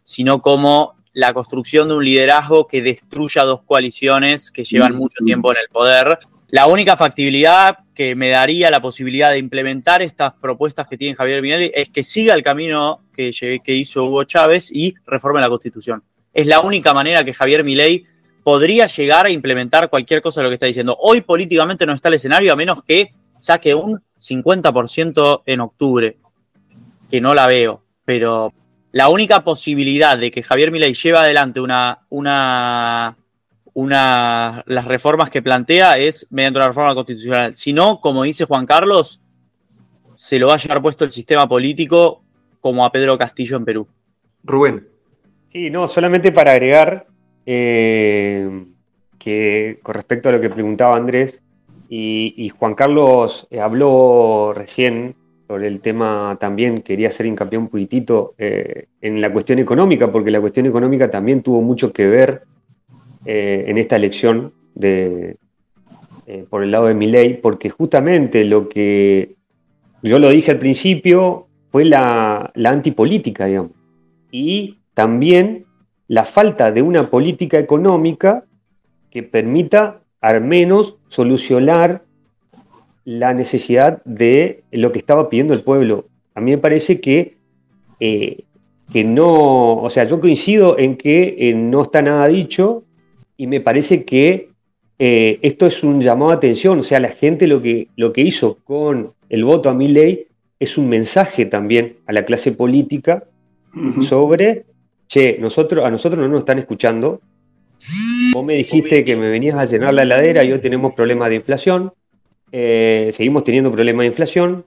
sino 0.09 0.40
como 0.40 0.94
la 1.12 1.34
construcción 1.34 1.88
de 1.88 1.94
un 1.96 2.02
liderazgo 2.02 2.66
que 2.66 2.80
destruya 2.80 3.44
dos 3.44 3.61
coaliciones 3.62 4.50
que 4.50 4.64
llevan 4.64 4.96
mucho 4.96 5.22
tiempo 5.22 5.52
en 5.52 5.59
el 5.59 5.68
poder. 5.68 6.18
La 6.48 6.66
única 6.66 6.96
factibilidad 6.96 7.80
que 7.94 8.16
me 8.16 8.30
daría 8.30 8.70
la 8.70 8.80
posibilidad 8.80 9.32
de 9.32 9.38
implementar 9.38 10.00
estas 10.00 10.32
propuestas 10.32 10.88
que 10.88 10.96
tiene 10.96 11.14
Javier 11.14 11.42
Minelli 11.42 11.70
es 11.74 11.90
que 11.90 12.04
siga 12.04 12.32
el 12.32 12.42
camino 12.42 13.02
que, 13.12 13.32
que 13.62 13.74
hizo 13.74 14.06
Hugo 14.06 14.24
Chávez 14.24 14.70
y 14.72 14.94
reforme 15.04 15.42
la 15.42 15.50
Constitución. 15.50 16.02
Es 16.32 16.46
la 16.46 16.61
única 16.61 16.94
manera 16.94 17.22
que 17.22 17.34
Javier 17.34 17.62
Milei 17.62 18.02
podría 18.42 18.86
llegar 18.86 19.26
a 19.26 19.30
implementar 19.30 19.90
cualquier 19.90 20.22
cosa 20.22 20.40
de 20.40 20.44
lo 20.44 20.48
que 20.48 20.54
está 20.54 20.64
diciendo. 20.64 20.96
Hoy 20.98 21.20
políticamente 21.20 21.84
no 21.84 21.92
está 21.92 22.09
el 22.09 22.14
escenario 22.14 22.50
a 22.50 22.56
menos 22.56 22.82
que 22.82 23.12
saque 23.38 23.74
un 23.74 24.00
50% 24.18 25.42
en 25.44 25.61
octubre, 25.61 26.16
que 27.11 27.20
no 27.20 27.34
la 27.34 27.46
veo, 27.46 27.82
pero 28.06 28.54
la 28.93 29.09
única 29.09 29.45
posibilidad 29.45 30.18
de 30.18 30.30
que 30.30 30.43
Javier 30.43 30.70
Milei 30.70 30.95
lleve 30.95 31.18
adelante 31.18 31.61
una, 31.61 32.01
una, 32.09 33.16
una, 33.74 34.62
las 34.66 34.84
reformas 34.86 35.30
que 35.30 35.43
plantea 35.43 35.99
es 35.99 36.26
mediante 36.30 36.59
una 36.59 36.68
reforma 36.68 36.95
constitucional. 36.95 37.55
Si 37.55 37.72
no, 37.72 38.01
como 38.01 38.22
dice 38.22 38.45
Juan 38.45 38.66
Carlos, 38.66 39.22
se 40.14 40.39
lo 40.39 40.49
va 40.49 40.55
a 40.55 40.59
llevar 40.59 40.82
puesto 40.82 41.05
el 41.05 41.11
sistema 41.11 41.49
político 41.49 42.22
como 42.61 42.84
a 42.84 42.91
Pedro 42.91 43.18
Castillo 43.18 43.57
en 43.57 43.64
Perú. 43.64 43.89
Rubén. 44.43 44.89
Sí, 45.53 45.70
no, 45.70 45.86
solamente 45.89 46.32
para 46.32 46.53
agregar 46.53 47.07
eh, 47.47 48.64
que 49.18 49.78
con 49.82 49.95
respecto 49.95 50.28
a 50.28 50.32
lo 50.32 50.41
que 50.41 50.51
preguntaba 50.51 50.97
Andrés, 50.97 51.41
y, 51.91 52.51
Juan 52.51 52.74
Carlos 52.74 53.47
eh, 53.51 53.61
habló 53.61 54.53
recién 54.55 55.16
sobre 55.49 55.66
el 55.66 55.80
tema 55.80 56.36
también, 56.38 56.82
quería 56.82 57.09
hacer 57.09 57.24
hincapié 57.24 57.59
un 57.59 57.68
poquitito 57.68 58.34
eh, 58.36 58.88
en 59.01 59.22
la 59.22 59.32
cuestión 59.32 59.59
económica, 59.59 60.12
porque 60.12 60.30
la 60.30 60.42
cuestión 60.42 60.66
económica 60.66 61.11
también 61.11 61.42
tuvo 61.42 61.62
mucho 61.62 61.90
que 61.90 62.07
ver 62.07 62.42
eh, 63.24 63.64
en 63.66 63.78
esta 63.78 63.96
elección 63.96 64.53
de, 64.74 65.36
por 66.51 66.62
el 66.62 66.70
lado 66.70 66.86
de 66.86 66.94
mi 66.94 67.07
ley, 67.07 67.40
porque 67.42 67.70
justamente 67.70 68.44
lo 68.44 68.68
que 68.68 69.36
yo 70.03 70.18
lo 70.18 70.28
dije 70.28 70.51
al 70.51 70.59
principio 70.59 71.49
fue 71.72 71.86
la, 71.86 72.53
la 72.55 72.68
antipolítica, 72.68 73.46
digamos, 73.46 73.72
y 74.30 74.76
también 74.92 75.64
la 76.09 76.24
falta 76.24 76.70
de 76.70 76.82
una 76.82 77.09
política 77.09 77.59
económica 77.59 78.44
que 79.11 79.22
permita 79.22 80.03
al 80.20 80.42
menos 80.42 80.99
solucionar 81.09 82.03
la 83.09 83.32
necesidad 83.32 84.02
de 84.04 84.64
lo 84.70 84.92
que 84.92 84.98
estaba 84.98 85.30
pidiendo 85.30 85.54
el 85.54 85.62
pueblo. 85.62 86.09
A 86.34 86.42
mí 86.42 86.50
me 86.50 86.59
parece 86.59 87.00
que, 87.00 87.36
eh, 88.00 88.44
que 88.92 89.02
no, 89.02 89.80
o 89.80 89.88
sea, 89.88 90.04
yo 90.04 90.20
coincido 90.20 90.78
en 90.78 90.98
que 90.98 91.34
eh, 91.38 91.54
no 91.54 91.80
está 91.80 92.02
nada 92.02 92.28
dicho 92.28 92.84
y 93.38 93.46
me 93.46 93.62
parece 93.62 94.04
que 94.04 94.50
eh, 94.98 95.38
esto 95.40 95.66
es 95.66 95.82
un 95.82 96.02
llamado 96.02 96.32
a 96.32 96.34
atención, 96.34 96.80
o 96.80 96.82
sea, 96.82 97.00
la 97.00 97.09
gente 97.09 97.46
lo 97.46 97.62
que, 97.62 97.88
lo 97.96 98.12
que 98.12 98.20
hizo 98.20 98.59
con 98.62 99.12
el 99.30 99.42
voto 99.42 99.70
a 99.70 99.74
mi 99.74 99.88
ley 99.88 100.26
es 100.61 100.76
un 100.76 100.90
mensaje 100.90 101.46
también 101.46 101.96
a 102.06 102.12
la 102.12 102.26
clase 102.26 102.52
política 102.52 103.24
sobre, 104.06 104.66
che, 105.06 105.38
nosotros, 105.38 105.82
a 105.82 105.90
nosotros 105.90 106.20
no 106.20 106.28
nos 106.28 106.40
están 106.40 106.59
escuchando, 106.59 107.22
Vos 108.34 108.44
me 108.44 108.54
dijiste 108.54 109.04
que 109.04 109.14
me 109.14 109.30
venías 109.30 109.56
a 109.56 109.64
llenar 109.64 109.94
la 109.94 110.02
heladera 110.02 110.42
y 110.42 110.50
hoy 110.50 110.59
tenemos 110.59 110.94
problemas 110.94 111.28
de 111.28 111.36
inflación. 111.36 111.92
Eh, 112.53 113.11
seguimos 113.12 113.44
teniendo 113.44 113.70
problemas 113.70 114.05
de 114.05 114.09
inflación. 114.09 114.64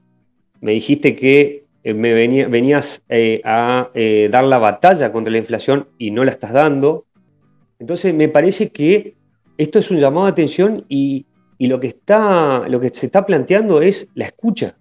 Me 0.60 0.72
dijiste 0.72 1.16
que 1.16 1.64
eh, 1.82 1.94
me 1.94 2.12
venías 2.14 3.02
eh, 3.08 3.40
a 3.44 3.90
dar 4.30 4.44
la 4.44 4.58
batalla 4.58 5.10
contra 5.12 5.32
la 5.32 5.38
inflación 5.38 5.88
y 5.98 6.10
no 6.10 6.24
la 6.24 6.32
estás 6.32 6.52
dando. 6.52 7.06
Entonces 7.78 8.14
me 8.14 8.28
parece 8.28 8.68
que 8.70 9.14
esto 9.58 9.78
es 9.78 9.90
un 9.90 9.98
llamado 9.98 10.26
de 10.26 10.32
atención 10.32 10.84
y, 10.88 11.26
lo, 11.58 11.80
que 11.80 11.88
está, 11.88 12.68
lo 12.68 12.80
que 12.80 12.90
se 12.90 13.06
está 13.06 13.24
planteando 13.24 13.82
es 13.82 14.08
la 14.14 14.26
escucha. 14.26 14.76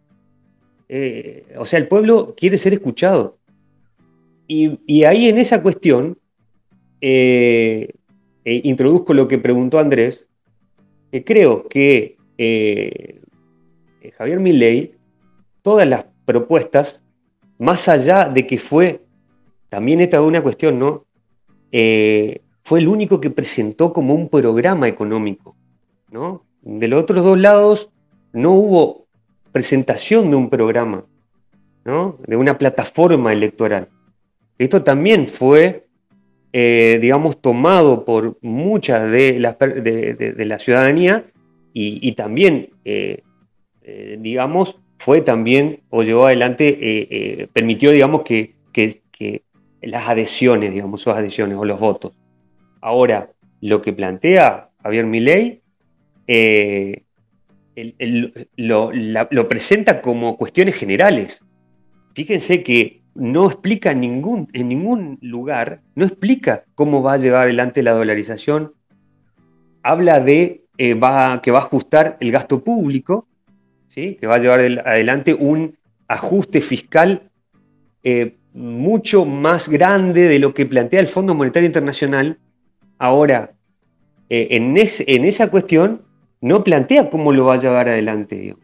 o 1.58 1.66
sea, 1.66 1.80
el 1.80 1.88
pueblo 1.88 2.36
quiere 2.38 2.58
ser 2.58 2.74
escuchado. 2.74 3.38
Y, 4.48 5.04
ahí 5.06 5.30
en 5.30 5.38
esa 5.38 5.62
cuestión 5.64 6.18
introduzco 8.44 9.14
lo 9.14 9.28
que 9.28 9.40
preguntó 9.40 9.80
Andrés. 9.80 10.26
creo 11.26 11.68
que 11.68 12.16
Javier 14.18 14.40
Milley, 14.40 14.96
todas 15.62 15.88
las 15.88 16.06
propuestas, 16.26 17.00
más 17.60 17.88
allá 17.88 18.30
de 18.30 18.48
que 18.48 18.58
fue, 18.58 19.02
también 19.70 20.02
esta 20.02 20.18
es 20.18 20.24
una 20.24 20.42
cuestión, 20.42 20.80
¿no? 20.80 21.06
Eh, 21.72 22.42
fue 22.64 22.80
el 22.80 22.88
único 22.88 23.20
que 23.22 23.30
presentó 23.30 23.94
como 23.94 24.14
un 24.14 24.30
programa 24.30 24.88
económico, 24.88 25.56
¿no? 26.10 26.44
De 26.62 26.88
los 26.88 27.04
otros 27.04 27.24
dos 27.24 27.40
lados 27.40 27.90
no 28.34 28.52
hubo 28.52 29.08
presentación 29.52 30.30
de 30.30 30.38
un 30.38 30.50
programa, 30.50 31.06
¿no? 31.86 32.18
De 32.26 32.36
una 32.36 32.58
plataforma 32.58 33.34
electoral. 33.34 33.90
Esto 34.58 34.84
también 34.84 35.28
fue, 35.28 35.88
eh, 36.54 37.00
digamos, 37.02 37.42
tomado 37.42 38.06
por 38.06 38.38
muchas 38.42 39.12
de 39.12 39.40
la, 39.40 39.54
de, 39.54 40.46
la 40.46 40.60
ciudadanía 40.60 41.26
y, 41.74 42.12
también, 42.14 42.70
eh, 42.86 43.24
digamos, 44.20 44.78
fue 45.02 45.22
también 45.22 45.80
o 45.90 46.04
llevó 46.04 46.28
adelante, 46.28 46.68
eh, 46.68 47.08
eh, 47.10 47.48
permitió, 47.52 47.92
digamos, 47.92 48.22
que, 48.24 48.56
las 49.82 50.08
adhesiones, 50.08 50.72
digamos, 50.74 51.02
sus 51.02 51.14
adhesiones 51.14 51.58
o 51.58 51.66
los 51.66 51.80
votos. 51.80 52.14
Ahora, 52.82 53.32
lo 53.62 53.82
que 53.82 53.94
plantea 53.94 54.70
Javier 54.84 55.06
Milei 55.08 55.62
eh, 56.28 57.04
lo, 58.58 59.48
presenta 59.48 60.02
como 60.02 60.38
cuestiones 60.38 60.76
generales. 60.76 61.40
Fíjense 62.14 62.62
que 62.62 63.02
no 63.16 63.48
explica 63.48 63.94
ningún, 63.96 64.50
en 64.54 64.70
ningún 64.70 65.18
lugar, 65.22 65.82
no 65.96 66.06
explica 66.06 66.64
cómo 66.76 67.02
va 67.02 67.14
a 67.14 67.18
llevar 67.18 67.44
adelante 67.44 67.82
la 67.82 67.94
dolarización. 67.94 68.74
Habla 69.82 70.20
de 70.20 70.61
va, 70.94 71.42
que 71.42 71.52
va 71.52 71.60
a 71.60 71.64
ajustar 71.64 72.18
el 72.20 72.32
gasto 72.32 72.64
público, 72.64 73.28
que 73.94 74.26
va 74.26 74.36
a 74.36 74.40
llevar 74.40 74.60
adelante 74.86 75.34
un 75.34 75.76
ajuste 76.08 76.62
fiscal 76.62 77.24
eh, 78.04 78.36
mucho 78.54 79.26
más 79.26 79.70
grande 79.70 80.28
de 80.28 80.40
lo 80.40 80.54
que 80.54 80.66
plantea 80.66 81.00
el 81.00 81.08
Fondo 81.08 81.36
Monetario 81.36 81.68
Internacional. 81.68 82.38
Ahora, 82.98 83.52
eh, 84.30 84.48
en, 84.52 84.78
esa 84.78 85.48
cuestión 85.50 86.02
no 86.42 86.64
plantea 86.64 87.10
cómo 87.10 87.32
lo 87.32 87.46
va 87.46 87.56
a 87.56 87.62
llevar 87.62 87.90
adelante. 87.90 88.56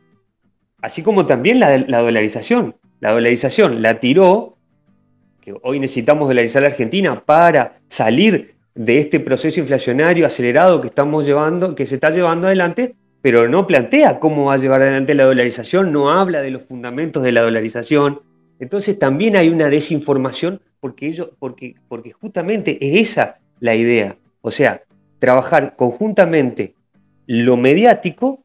Así 0.82 1.04
como 1.04 1.26
también 1.26 1.60
la, 1.60 1.78
la 1.78 2.00
dolarización. 2.00 2.76
La 3.00 3.12
dolarización 3.12 3.82
la 3.82 4.00
tiró, 4.00 4.58
que 5.42 5.54
hoy 5.64 5.80
necesitamos 5.80 6.28
dolarizar 6.28 6.64
a 6.64 6.68
la 6.68 6.72
Argentina 6.72 7.24
para 7.24 7.80
salir 7.90 8.56
de 8.78 9.00
este 9.00 9.20
proceso 9.20 9.60
inflacionario 9.60 10.28
acelerado 10.28 10.80
que 10.80 10.88
estamos 10.88 11.26
llevando, 11.26 11.74
que 11.74 11.88
se 11.88 11.96
está 11.96 12.12
llevando 12.12 12.46
adelante, 12.46 12.96
pero 13.22 13.50
no 13.50 13.66
plantea 13.66 14.20
cómo 14.20 14.46
va 14.46 14.54
a 14.54 14.58
llevar 14.58 14.84
adelante 14.84 15.16
la 15.16 15.26
dolarización, 15.26 15.92
no 15.92 16.12
habla 16.12 16.42
de 16.42 16.52
los 16.52 16.62
fundamentos 16.62 17.24
de 17.24 17.32
la 17.32 17.42
dolarización. 17.42 18.22
Entonces 18.60 19.00
también 19.00 19.36
hay 19.36 19.50
una 19.50 19.68
desinformación 19.68 20.62
porque, 20.80 21.08
ellos, 21.08 21.30
porque, 21.40 21.76
porque 21.88 22.12
justamente 22.12 22.78
es 22.80 23.10
esa 23.10 23.40
la 23.60 23.76
idea. 23.76 24.16
O 24.42 24.52
sea, 24.52 24.84
trabajar 25.18 25.76
conjuntamente 25.76 26.76
lo 27.26 27.58
mediático 27.58 28.44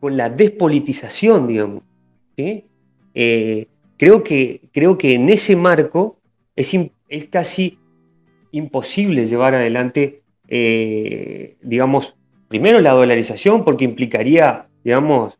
con 0.00 0.16
la 0.16 0.28
despolitización, 0.28 1.46
digamos. 1.46 1.84
Eh, 2.36 3.68
creo, 3.96 4.24
que, 4.24 4.62
creo 4.72 4.98
que 4.98 5.14
en 5.14 5.28
ese 5.28 5.54
marco 5.54 6.18
es, 6.56 6.72
es 7.08 7.24
casi 7.26 7.78
imposible 8.52 9.26
llevar 9.26 9.54
adelante, 9.54 10.22
eh, 10.48 11.56
digamos, 11.62 12.16
primero 12.48 12.80
la 12.80 12.92
dolarización, 12.92 13.64
porque 13.64 13.84
implicaría, 13.84 14.66
digamos, 14.84 15.34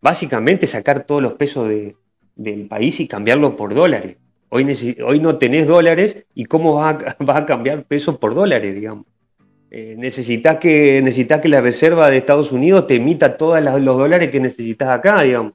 básicamente 0.00 0.66
sacar 0.66 1.04
todos 1.04 1.22
los 1.22 1.34
pesos 1.34 1.68
del 2.36 2.66
país 2.66 3.00
y 3.00 3.08
cambiarlo 3.08 3.56
por 3.56 3.74
dólares. 3.74 4.16
Hoy, 4.50 5.20
no 5.20 5.36
tenés 5.36 5.66
dólares 5.66 6.26
y 6.34 6.44
cómo 6.44 6.76
vas 6.76 6.96
a, 7.02 7.32
a 7.32 7.46
cambiar 7.46 7.84
pesos 7.84 8.18
por 8.18 8.34
dólares, 8.34 8.74
digamos. 8.74 9.06
Eh, 9.70 9.96
necesitas, 9.98 10.58
que, 10.58 11.02
necesitas 11.02 11.40
que 11.40 11.48
la 11.48 11.60
Reserva 11.60 12.08
de 12.08 12.18
Estados 12.18 12.52
Unidos 12.52 12.86
te 12.86 12.94
emita 12.94 13.36
todos 13.36 13.60
los 13.60 13.98
dólares 13.98 14.30
que 14.30 14.38
necesitas 14.38 14.88
acá, 14.88 15.22
digamos. 15.22 15.54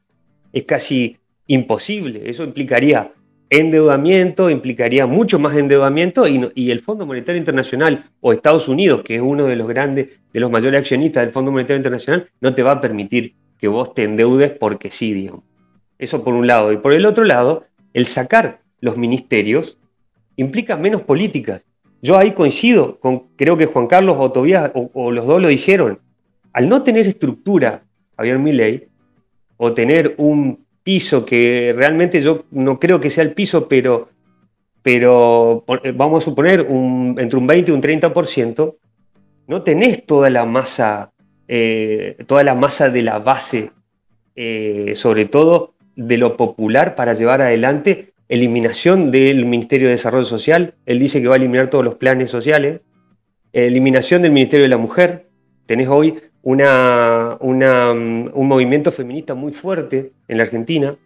Es 0.52 0.66
casi 0.66 1.16
imposible. 1.48 2.30
Eso 2.30 2.44
implicaría 2.44 3.14
endeudamiento, 3.50 4.50
implicaría 4.50 5.08
mucho 5.08 5.40
más 5.40 5.58
endeudamiento 5.58 6.28
y, 6.28 6.72
el 6.72 6.82
Fondo 6.82 7.06
Monetario 7.06 7.40
Internacional 7.40 8.10
o 8.22 8.32
Estados 8.32 8.68
Unidos, 8.68 9.02
que 9.04 9.16
es 9.16 9.22
uno 9.22 9.46
de 9.46 9.56
los 9.56 9.68
grandes, 9.68 10.10
de 10.32 10.40
los 10.40 10.52
mayores 10.52 10.80
accionistas 10.80 11.24
del 11.24 11.34
Fondo 11.34 11.52
Monetario 11.52 11.78
Internacional, 11.78 12.30
no 12.42 12.54
te 12.54 12.64
va 12.64 12.74
a 12.74 12.82
permitir 12.82 13.34
que 13.60 13.68
vos 13.68 13.94
te 13.94 14.04
endeudes 14.04 14.52
porque 14.52 14.92
sí, 14.92 15.14
digamos. 15.14 15.44
Eso 15.98 16.24
por 16.24 16.34
un 16.34 16.48
lado. 16.48 16.72
Y 16.72 16.78
por 16.78 16.94
el 16.94 17.06
otro 17.06 17.24
lado, 17.24 17.66
el 17.94 18.06
sacar 18.08 18.62
los 18.80 18.98
ministerios 18.98 19.78
implica 20.36 20.78
menos 20.78 21.02
políticas. 21.02 21.66
Yo 22.02 22.18
ahí 22.18 22.34
coincido 22.34 23.00
con, 23.00 23.28
creo 23.36 23.58
que 23.58 23.66
Juan 23.66 23.88
Carlos 23.88 24.16
o 24.20 24.32
Tobias 24.32 24.72
o, 24.74 25.12
los 25.12 25.28
dos 25.28 25.42
lo 25.42 25.50
dijeron, 25.50 26.00
al 26.54 26.70
no 26.70 26.84
tener 26.84 27.08
estructura, 27.08 27.84
Javier 28.16 28.40
Milei, 28.40 28.88
o 29.58 29.74
tener 29.74 30.16
un 30.18 30.66
piso, 30.84 31.26
que 31.26 31.74
realmente 31.76 32.22
yo 32.22 32.46
no 32.52 32.80
creo 32.80 33.00
que 33.00 33.10
sea 33.10 33.24
el 33.24 33.34
piso, 33.34 33.68
pero, 33.68 34.10
pero 34.82 35.64
eh, 35.84 35.92
vamos 35.92 36.24
a 36.24 36.26
suponer 36.26 36.62
un, 36.62 37.16
entre 37.20 37.38
un 37.38 37.48
20 37.48 37.72
y 37.72 37.74
un 37.74 37.82
30%, 37.82 38.76
no 39.48 39.64
tenés 39.64 40.06
toda 40.06 40.30
la 40.30 40.46
masa, 40.46 41.12
eh, 41.48 42.18
toda 42.28 42.44
la 42.44 42.56
masa 42.56 42.90
de 42.90 43.02
la 43.02 43.20
base, 43.20 43.72
eh, 44.36 44.94
sobre 44.96 45.26
todo 45.26 45.74
de 45.96 46.18
lo 46.18 46.38
popular, 46.38 46.96
para 46.96 47.14
llevar 47.14 47.42
adelante 47.42 48.14
eliminación 48.30 49.10
del 49.10 49.46
Ministerio 49.46 49.88
de 49.88 49.96
Desarrollo 49.96 50.26
Social. 50.26 50.76
Él 50.86 51.00
dice 51.00 51.22
que 51.22 51.28
va 51.28 51.34
a 51.34 51.38
eliminar 51.38 51.70
todos 51.70 51.84
los 51.84 51.96
planes 51.96 52.30
sociales. 52.30 52.82
Eliminación 53.52 54.22
del 54.22 54.32
Ministerio 54.32 54.66
de 54.66 54.70
la 54.70 54.78
Mujer. 54.78 55.26
Tenés 55.66 55.88
hoy 55.88 56.20
mm, 56.44 58.30
un 58.34 58.48
movimiento 58.48 58.92
feminista 58.92 59.34
muy 59.36 59.54
fuerte 59.54 60.12
en 60.28 60.38
la 60.38 60.44
Argentina, 60.44 60.98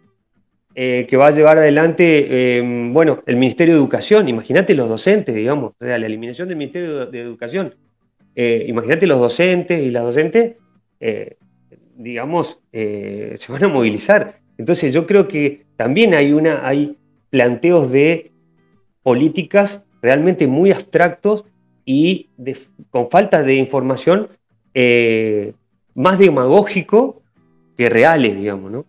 eh, 0.76 1.06
que 1.08 1.16
va 1.16 1.28
a 1.28 1.30
llevar 1.30 1.58
adelante, 1.58 2.58
em, 2.58 2.92
bueno, 2.92 3.22
el 3.26 3.36
Ministerio 3.36 3.74
de 3.74 3.80
Educación, 3.80 4.28
imagínate 4.28 4.74
los 4.74 4.88
docentes, 4.88 5.32
digamos, 5.32 5.74
la 5.78 5.94
eliminación 5.94 6.48
del 6.48 6.56
Ministerio 6.56 7.06
de, 7.06 7.20
Educación, 7.20 7.76
eh, 8.34 8.64
imagínate 8.66 9.06
los 9.06 9.20
docentes 9.20 9.80
y 9.80 9.92
las 9.92 10.02
docentes, 10.02 10.56
eh, 10.98 11.36
digamos, 11.96 12.60
se 12.72 13.46
van 13.48 13.62
a 13.62 13.68
movilizar. 13.68 14.40
Entonces 14.58 14.92
yo 14.92 15.06
creo 15.06 15.28
que 15.28 15.64
también 15.76 16.12
hay, 16.12 16.32
una, 16.32 16.66
hay 16.66 16.96
planteos 17.30 17.92
de 17.92 18.32
políticas 19.04 19.80
realmente 20.02 20.48
muy 20.48 20.72
abstractos 20.72 21.44
y 21.84 22.30
con 22.90 23.10
falta 23.10 23.44
de 23.44 23.54
información 23.54 24.28
eh, 24.74 25.54
más 25.94 26.18
demagógico 26.18 27.22
que 27.76 27.88
reales, 27.88 28.36
digamos, 28.36 28.72
¿no? 28.72 28.84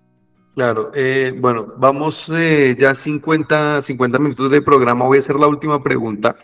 Claro, 0.56 0.92
eh, 0.96 1.34
bueno, 1.38 1.74
vamos 1.78 2.32
eh, 2.34 2.76
ya 2.80 2.96
50, 2.96 3.82
50 3.84 4.20
minutos 4.20 4.50
de 4.50 4.62
programa. 4.62 5.06
Voy 5.06 5.18
a 5.18 5.20
hacer 5.20 5.36
la 5.36 5.48
última 5.48 5.84
pregunta, 5.84 6.36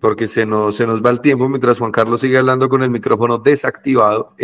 porque 0.00 0.26
se 0.26 0.46
nos, 0.46 0.74
se 0.74 0.86
nos 0.86 1.02
va 1.02 1.10
el 1.10 1.20
tiempo 1.20 1.48
mientras 1.48 1.78
Juan 1.78 1.92
Carlos 1.92 2.20
sigue 2.20 2.38
hablando 2.38 2.68
con 2.68 2.82
el 2.82 2.90
micrófono 2.90 3.38
desactivado. 3.38 4.34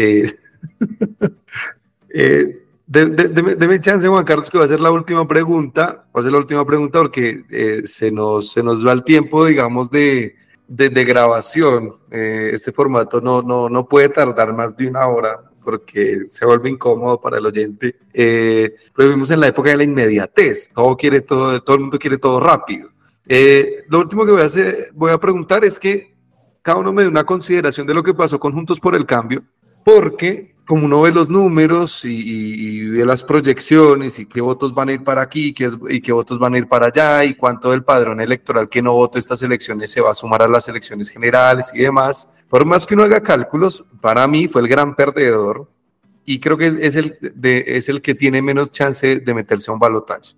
deme, 2.86 3.80
chance, 3.80 4.06
Juan 4.06 4.24
Carlos, 4.24 4.50
que 4.50 4.58
va 4.58 4.64
a 4.64 4.66
hacer 4.66 4.80
la 4.80 4.90
última 4.92 5.26
pregunta. 5.26 6.06
Va 6.14 6.20
a 6.20 6.22
ser 6.22 6.32
la 6.32 6.38
última 6.38 6.64
pregunta 6.66 7.00
porque 7.00 7.44
se, 7.86 8.12
nos, 8.12 8.52
se 8.52 8.62
nos 8.62 8.86
va 8.86 8.92
el 8.92 9.04
tiempo, 9.04 9.46
digamos, 9.46 9.90
de, 9.90 10.36
de, 10.68 11.04
grabación. 11.04 11.96
Eh, 12.10 12.50
este 12.54 12.72
formato 12.72 13.20
no, 13.20 13.42
no, 13.42 13.68
no 13.68 13.88
puede 13.88 14.08
tardar 14.08 14.54
más 14.54 14.76
de 14.76 14.88
una 14.88 15.06
hora 15.06 15.40
porque 15.66 16.24
se 16.24 16.46
vuelve 16.46 16.70
incómodo 16.70 17.20
para 17.20 17.38
el 17.38 17.46
oyente. 17.46 17.96
Eh, 18.12 18.76
vivimos 18.96 19.30
en 19.32 19.40
la 19.40 19.48
época 19.48 19.70
de 19.70 19.76
la 19.76 19.82
inmediatez. 19.82 20.70
Todo 20.72 20.96
quiere 20.96 21.20
todo, 21.20 21.60
todo 21.62 21.76
el 21.76 21.82
mundo 21.82 21.98
quiere 21.98 22.18
todo 22.18 22.40
rápido. 22.40 22.88
Eh, 23.28 23.84
lo 23.88 24.00
último 24.00 24.24
que 24.24 24.32
voy 24.32 24.42
a 24.42 24.46
hacer, 24.46 24.90
voy 24.94 25.10
a 25.10 25.18
preguntar 25.18 25.64
es 25.64 25.78
que 25.78 26.14
cada 26.62 26.78
uno 26.78 26.92
me 26.92 27.02
dé 27.02 27.08
una 27.08 27.24
consideración 27.24 27.86
de 27.86 27.94
lo 27.94 28.02
que 28.02 28.14
pasó 28.14 28.38
con 28.38 28.52
Juntos 28.52 28.80
por 28.80 28.94
el 28.94 29.06
Cambio, 29.06 29.44
porque 29.84 30.55
como 30.66 30.84
uno 30.84 31.02
ve 31.02 31.12
los 31.12 31.28
números 31.28 32.04
y, 32.04 32.88
ve 32.90 33.06
las 33.06 33.22
proyecciones 33.22 34.18
y 34.18 34.26
qué 34.26 34.40
votos 34.40 34.74
van 34.74 34.88
a 34.88 34.92
ir 34.92 35.04
para 35.04 35.22
aquí 35.22 35.54
qué, 35.54 35.70
y 35.88 36.00
qué 36.00 36.12
votos 36.12 36.38
van 36.38 36.54
a 36.54 36.58
ir 36.58 36.66
para 36.66 36.86
allá 36.86 37.24
y 37.24 37.34
cuánto 37.34 37.70
del 37.70 37.84
padrón 37.84 38.20
electoral 38.20 38.68
que 38.68 38.82
no 38.82 38.92
vote 38.92 39.18
estas 39.18 39.40
elecciones 39.42 39.92
se 39.92 40.00
va 40.00 40.10
a 40.10 40.14
sumar 40.14 40.42
a 40.42 40.48
las 40.48 40.68
elecciones 40.68 41.08
generales 41.08 41.70
y 41.72 41.82
demás, 41.82 42.28
por 42.48 42.64
más 42.64 42.84
que 42.84 42.94
uno 42.94 43.04
haga 43.04 43.22
cálculos, 43.22 43.84
para 44.00 44.26
mí 44.26 44.48
fue 44.48 44.60
el 44.62 44.68
gran 44.68 44.96
perdedor 44.96 45.70
y 46.24 46.40
creo 46.40 46.58
que 46.58 46.66
es, 46.66 46.96
el, 46.96 47.16
es 47.42 47.88
el 47.88 48.02
que 48.02 48.16
tiene 48.16 48.42
menos 48.42 48.72
chance 48.72 49.20
de 49.20 49.34
meterse 49.34 49.70
a 49.70 49.74
un 49.74 49.80
balotaje. 49.80 50.34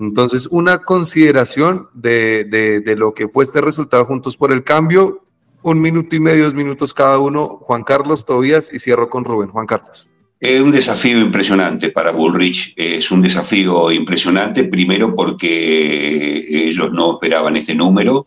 Entonces, 0.00 0.48
una 0.50 0.82
consideración 0.82 1.88
de, 1.94 2.82
de 2.84 2.96
lo 2.96 3.14
que 3.14 3.28
fue 3.28 3.44
este 3.44 3.60
resultado 3.60 4.04
Juntos 4.06 4.36
por 4.36 4.50
el 4.50 4.64
Cambio 4.64 5.23
un 5.64 5.80
minuto 5.80 6.14
y 6.14 6.20
medio, 6.20 6.44
dos 6.44 6.54
minutos 6.54 6.92
cada 6.92 7.18
uno. 7.18 7.58
Juan 7.62 7.82
Carlos 7.84 8.26
Tobías 8.26 8.72
y 8.72 8.78
cierro 8.78 9.08
con 9.08 9.24
Rubén. 9.24 9.48
Juan 9.48 9.66
Carlos. 9.66 10.10
Es 10.44 10.60
un 10.60 10.72
desafío 10.72 11.20
impresionante 11.20 11.88
para 11.88 12.10
Bullrich, 12.10 12.74
es 12.76 13.10
un 13.10 13.22
desafío 13.22 13.90
impresionante, 13.90 14.64
primero 14.64 15.16
porque 15.16 16.44
ellos 16.68 16.92
no 16.92 17.14
esperaban 17.14 17.56
este 17.56 17.74
número, 17.74 18.26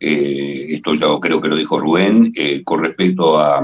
eh, 0.00 0.68
esto 0.70 0.94
yo 0.94 1.20
creo 1.20 1.42
que 1.42 1.48
lo 1.48 1.56
dijo 1.56 1.78
Rubén, 1.78 2.32
eh, 2.34 2.62
con 2.64 2.82
respecto 2.82 3.38
a, 3.38 3.62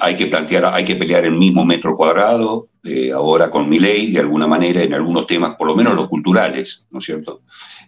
hay 0.00 0.16
que 0.16 0.26
plantear, 0.26 0.64
hay 0.64 0.86
que 0.86 0.96
pelear 0.96 1.26
el 1.26 1.34
mismo 1.34 1.66
metro 1.66 1.94
cuadrado, 1.94 2.68
eh, 2.82 3.12
ahora 3.12 3.50
con 3.50 3.68
mi 3.68 3.78
ley, 3.78 4.10
de 4.10 4.20
alguna 4.20 4.46
manera, 4.46 4.82
en 4.82 4.94
algunos 4.94 5.26
temas, 5.26 5.56
por 5.56 5.66
lo 5.66 5.76
menos 5.76 5.94
los 5.94 6.08
culturales, 6.08 6.86
¿no 6.90 6.98
es 6.98 7.04
cierto? 7.04 7.42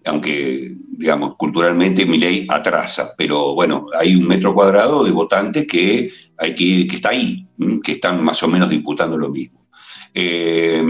aunque, 0.06 0.72
digamos, 0.96 1.34
culturalmente 1.36 2.06
mi 2.06 2.18
ley 2.18 2.46
atrasa, 2.48 3.14
pero 3.18 3.54
bueno, 3.54 3.86
hay 3.98 4.14
un 4.14 4.26
metro 4.26 4.54
cuadrado 4.54 5.02
de 5.02 5.10
votantes 5.10 5.66
que, 5.66 6.12
que, 6.38 6.86
que 6.86 6.96
está 6.96 7.10
ahí, 7.10 7.46
que 7.82 7.92
están 7.92 8.22
más 8.22 8.42
o 8.42 8.48
menos 8.48 8.70
disputando 8.70 9.16
lo 9.16 9.28
mismo. 9.28 9.66
Eh, 10.14 10.82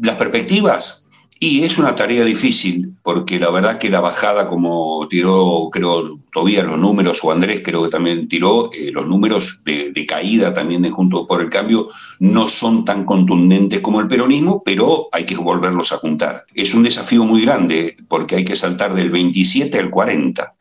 las 0.00 0.16
perspectivas, 0.16 1.04
y 1.38 1.62
es 1.62 1.78
una 1.78 1.94
tarea 1.94 2.24
difícil, 2.24 2.94
porque 3.02 3.38
la 3.38 3.50
verdad 3.50 3.78
que 3.78 3.90
la 3.90 4.00
bajada, 4.00 4.48
como 4.48 5.06
tiró, 5.08 5.68
creo, 5.70 6.20
todavía 6.32 6.62
los 6.62 6.78
números, 6.78 7.20
o 7.22 7.32
Andrés 7.32 7.60
creo 7.64 7.82
que 7.84 7.90
también 7.90 8.28
tiró, 8.28 8.70
eh, 8.72 8.90
los 8.92 9.06
números 9.06 9.60
de, 9.64 9.92
caída 10.06 10.54
también 10.54 10.82
de 10.82 10.90
Juntos 10.90 11.26
por 11.26 11.40
el 11.40 11.50
Cambio 11.50 11.88
no 12.18 12.48
son 12.48 12.84
tan 12.84 13.04
contundentes 13.04 13.80
como 13.80 14.00
el 14.00 14.08
peronismo, 14.08 14.62
pero 14.64 15.08
hay 15.12 15.24
que 15.24 15.36
volverlos 15.36 15.92
a 15.92 15.98
juntar. 15.98 16.44
Es 16.54 16.72
un 16.72 16.82
desafío 16.82 17.24
muy 17.24 17.42
grande, 17.42 17.96
porque 18.08 18.36
hay 18.36 18.44
que 18.44 18.56
saltar 18.56 18.94
del 18.94 19.10
27 19.10 19.78
al 19.78 19.90
40. 19.90 20.53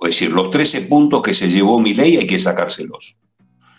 Es 0.00 0.10
decir, 0.10 0.30
los 0.30 0.50
13 0.50 0.82
puntos 0.82 1.22
que 1.22 1.34
se 1.34 1.48
llevó 1.48 1.80
mi 1.80 1.94
ley 1.94 2.16
hay 2.16 2.26
que 2.26 2.38
sacárselos. 2.38 3.16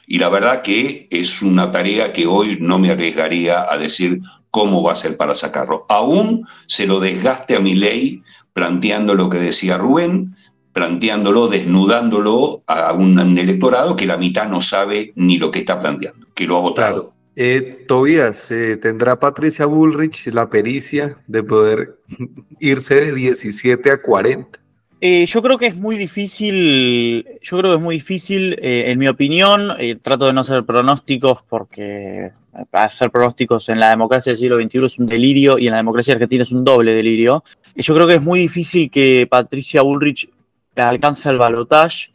Y 0.07 0.20
la 0.20 0.30
verdad 0.30 0.61
que 0.61 1.07
es 1.11 1.41
una 1.41 1.70
tarea 1.70 2.13
que 2.13 2.26
hoy 2.26 2.57
no 2.61 2.80
me 2.80 2.91
arriesgaría 2.91 3.72
a 3.72 3.78
decir 3.78 4.22
cómo 4.49 4.82
va 4.82 4.93
a 4.93 4.95
ser 4.95 5.18
para 5.18 5.36
sacarlo. 5.36 5.86
Aún 5.89 6.47
se 6.65 6.88
lo 6.88 6.99
desgaste 6.99 7.55
a 7.55 7.59
mi 7.59 7.76
ley 7.76 8.24
planteando 8.53 9.13
lo 9.13 9.30
que 9.30 9.38
decía 9.38 9.78
Rubén, 9.78 10.36
planteándolo, 10.74 11.47
desnudándolo 11.47 12.63
a 12.68 12.93
un, 12.93 13.20
electorado 13.38 13.95
que 13.95 14.05
la 14.05 14.18
mitad 14.18 14.47
no 14.47 14.61
sabe 14.61 15.11
ni 15.15 15.38
lo 15.38 15.51
que 15.51 15.59
está 15.59 15.80
planteando, 15.80 16.28
que 16.34 16.47
lo 16.47 16.57
ha 16.57 16.61
votado. 16.61 17.13
Eh, 17.36 17.86
Tobías, 17.88 18.51
eh, 18.51 18.78
¿tendrá 18.78 19.20
Patricia 19.20 19.68
Bullrich 19.68 20.28
la 20.28 20.49
pericia 20.49 21.18
de 21.28 21.43
poder 21.43 21.99
irse 22.59 22.95
de 22.95 23.13
17 23.13 23.91
a 23.91 24.01
40? 24.01 24.59
Eh, 25.00 25.26
yo 25.28 25.41
creo 25.43 25.58
que 25.58 25.68
es 25.68 25.76
muy 25.76 25.95
difícil, 25.95 27.26
yo 27.41 27.58
creo 27.58 27.72
que 27.72 27.78
es 27.78 27.84
muy 27.84 27.95
difícil, 27.95 28.58
en 28.62 28.98
mi 28.98 29.08
opinión, 29.08 29.74
trato 30.02 30.26
de 30.26 30.34
no 30.34 30.41
hacer 30.41 30.64
pronósticos 30.64 31.43
porque 31.48 32.32
hacer 32.72 33.12
pronósticos 33.12 33.70
en 33.70 33.80
la 33.80 33.89
democracia 33.89 34.32
del 34.32 34.38
siglo 34.38 34.60
XXI 34.60 34.86
es 34.86 35.00
un 35.00 35.06
delirio 35.06 35.60
y 35.60 35.68
en 35.68 35.72
la 35.72 35.78
democracia 35.78 36.14
argentina 36.14 36.43
es 36.43 36.52
un 36.52 36.64
doble 36.64 36.93
delirio. 36.93 37.43
Y 37.76 37.84
yo 37.84 37.93
creo 37.93 38.08
que 38.08 38.16
es 38.16 38.22
muy 38.22 38.39
difícil 38.39 38.89
que 38.89 39.28
Patricia 39.30 39.82
Bullrich 39.82 40.30
alcance 40.76 41.30
el 41.30 41.38
balotaje 41.38 42.12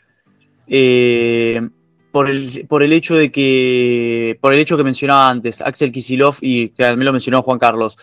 eh, 0.67 1.61
por, 2.11 2.29
el, 2.29 2.67
por 2.69 2.83
el 2.83 2.93
hecho 2.93 3.15
de 3.15 3.31
que, 3.31 4.39
por 4.41 4.53
el 4.53 4.61
hecho 4.61 4.77
que 4.77 4.85
mencionaba 4.85 5.31
antes, 5.31 5.61
Axel 5.61 5.93
Kisilov, 5.93 6.37
y 6.41 6.69
también 6.69 7.07
lo 7.07 7.13
mencionó 7.13 7.43
Juan 7.43 7.59
Carlos, 7.59 7.99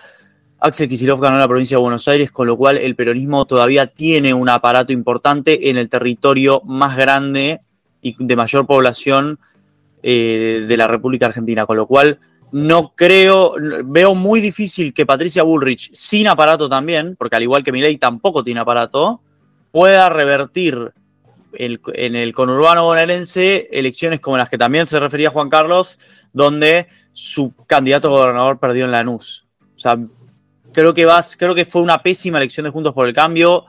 Axel 0.62 0.90
Kisilov 0.90 1.22
ganó 1.22 1.38
la 1.38 1.48
provincia 1.48 1.78
de 1.78 1.82
Buenos 1.82 2.08
Aires, 2.08 2.32
con 2.32 2.46
lo 2.46 2.58
cual 2.58 2.78
el 2.78 2.96
peronismo 2.96 3.46
todavía 3.46 3.88
tiene 3.88 4.34
un 4.34 4.50
aparato 4.50 4.92
importante 4.92 5.70
en 5.70 5.78
el 5.78 5.90
territorio 5.90 6.62
más 6.66 6.98
grande 6.98 7.62
y 8.02 8.16
de 8.20 8.36
mayor 8.36 8.66
población 8.66 9.40
eh, 10.04 10.66
de 10.68 10.78
la 10.78 10.88
República 10.88 11.28
Argentina, 11.28 11.66
con 11.66 11.78
lo 11.78 11.88
cual 11.88 12.20
no 12.52 12.94
creo, 12.96 13.56
veo 13.86 14.16
muy 14.16 14.42
difícil 14.42 14.94
que 14.94 15.06
Patricia 15.06 15.44
Bullrich, 15.44 15.92
sin 15.94 16.28
aparato 16.28 16.68
también, 16.68 17.16
porque 17.16 17.38
al 17.38 17.44
igual 17.44 17.64
que 17.64 17.72
Milei 17.72 17.98
tampoco 17.98 18.44
tiene 18.44 18.60
aparato, 18.60 19.22
pueda 19.72 20.10
revertir 20.10 20.94
en 21.54 22.16
el 22.16 22.34
conurbano 22.34 22.84
bonaerense 22.84 23.70
elecciones 23.72 24.20
como 24.20 24.38
las 24.38 24.50
que 24.50 24.58
también 24.58 24.88
se 24.88 25.00
refería 25.00 25.30
Juan 25.30 25.50
Carlos, 25.50 26.00
donde 26.34 26.88
su 27.14 27.54
candidato 27.66 28.08
a 28.10 28.20
gobernador 28.20 28.60
perdió 28.60 28.86
en 28.86 28.92
Lanús. 28.92 29.46
O 29.76 29.80
sea, 29.80 29.98
creo 30.74 30.94
que, 30.94 31.06
vas, 31.06 31.36
creo 31.38 31.56
que 31.56 31.66
fue 31.66 31.82
una 31.82 32.02
pésima 32.02 32.38
elección 32.38 32.66
de 32.66 32.72
Juntos 32.72 32.94
por 32.94 33.08
el 33.08 33.14
Cambio. 33.14 33.66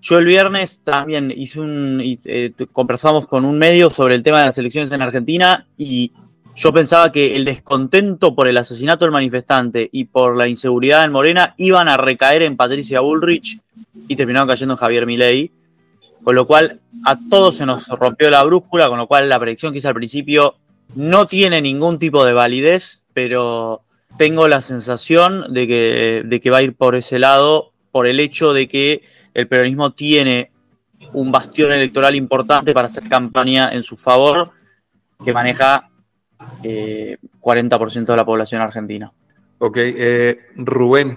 Yo 0.00 0.18
el 0.18 0.26
viernes 0.26 0.82
también 0.82 1.32
hice 1.34 1.60
un. 1.60 2.00
Eh, 2.02 2.52
conversamos 2.72 3.26
con 3.26 3.44
un 3.44 3.58
medio 3.58 3.90
sobre 3.90 4.14
el 4.14 4.22
tema 4.22 4.40
de 4.40 4.46
las 4.46 4.58
elecciones 4.58 4.92
en 4.92 5.02
Argentina 5.02 5.66
y 5.76 6.12
yo 6.54 6.72
pensaba 6.72 7.12
que 7.12 7.36
el 7.36 7.44
descontento 7.44 8.34
por 8.34 8.48
el 8.48 8.56
asesinato 8.56 9.04
del 9.04 9.12
manifestante 9.12 9.88
y 9.92 10.04
por 10.04 10.36
la 10.36 10.48
inseguridad 10.48 11.04
en 11.04 11.12
Morena 11.12 11.54
iban 11.58 11.88
a 11.88 11.96
recaer 11.96 12.42
en 12.42 12.56
Patricia 12.56 13.00
Bullrich 13.00 13.60
y 14.08 14.16
terminaron 14.16 14.48
cayendo 14.48 14.74
en 14.74 14.78
Javier 14.78 15.06
Milei. 15.06 15.50
Con 16.24 16.34
lo 16.34 16.46
cual 16.46 16.80
a 17.04 17.18
todos 17.30 17.56
se 17.56 17.66
nos 17.66 17.86
rompió 17.88 18.30
la 18.30 18.42
brújula, 18.42 18.88
con 18.88 18.98
lo 18.98 19.06
cual 19.06 19.28
la 19.28 19.38
predicción 19.38 19.72
que 19.72 19.78
hice 19.78 19.88
al 19.88 19.94
principio 19.94 20.56
no 20.94 21.26
tiene 21.26 21.60
ningún 21.60 21.98
tipo 21.98 22.24
de 22.24 22.32
validez, 22.32 23.04
pero 23.12 23.82
tengo 24.18 24.48
la 24.48 24.60
sensación 24.60 25.52
de 25.52 25.66
que, 25.66 26.22
de 26.24 26.40
que 26.40 26.50
va 26.50 26.58
a 26.58 26.62
ir 26.62 26.74
por 26.74 26.94
ese 26.94 27.18
lado 27.18 27.72
por 27.90 28.06
el 28.06 28.20
hecho 28.20 28.52
de 28.52 28.68
que 28.68 29.02
el 29.34 29.48
peronismo 29.48 29.92
tiene 29.92 30.50
un 31.12 31.30
bastión 31.30 31.72
electoral 31.72 32.14
importante 32.14 32.72
para 32.72 32.86
hacer 32.86 33.08
campaña 33.08 33.70
en 33.72 33.82
su 33.82 33.96
favor 33.96 34.50
que 35.24 35.32
maneja 35.32 35.90
40% 36.62 38.02
eh, 38.02 38.04
de 38.04 38.16
la 38.16 38.24
población 38.24 38.60
argentina. 38.60 39.12
Ok, 39.58 39.78
eh, 39.78 40.38
Rubén. 40.56 41.16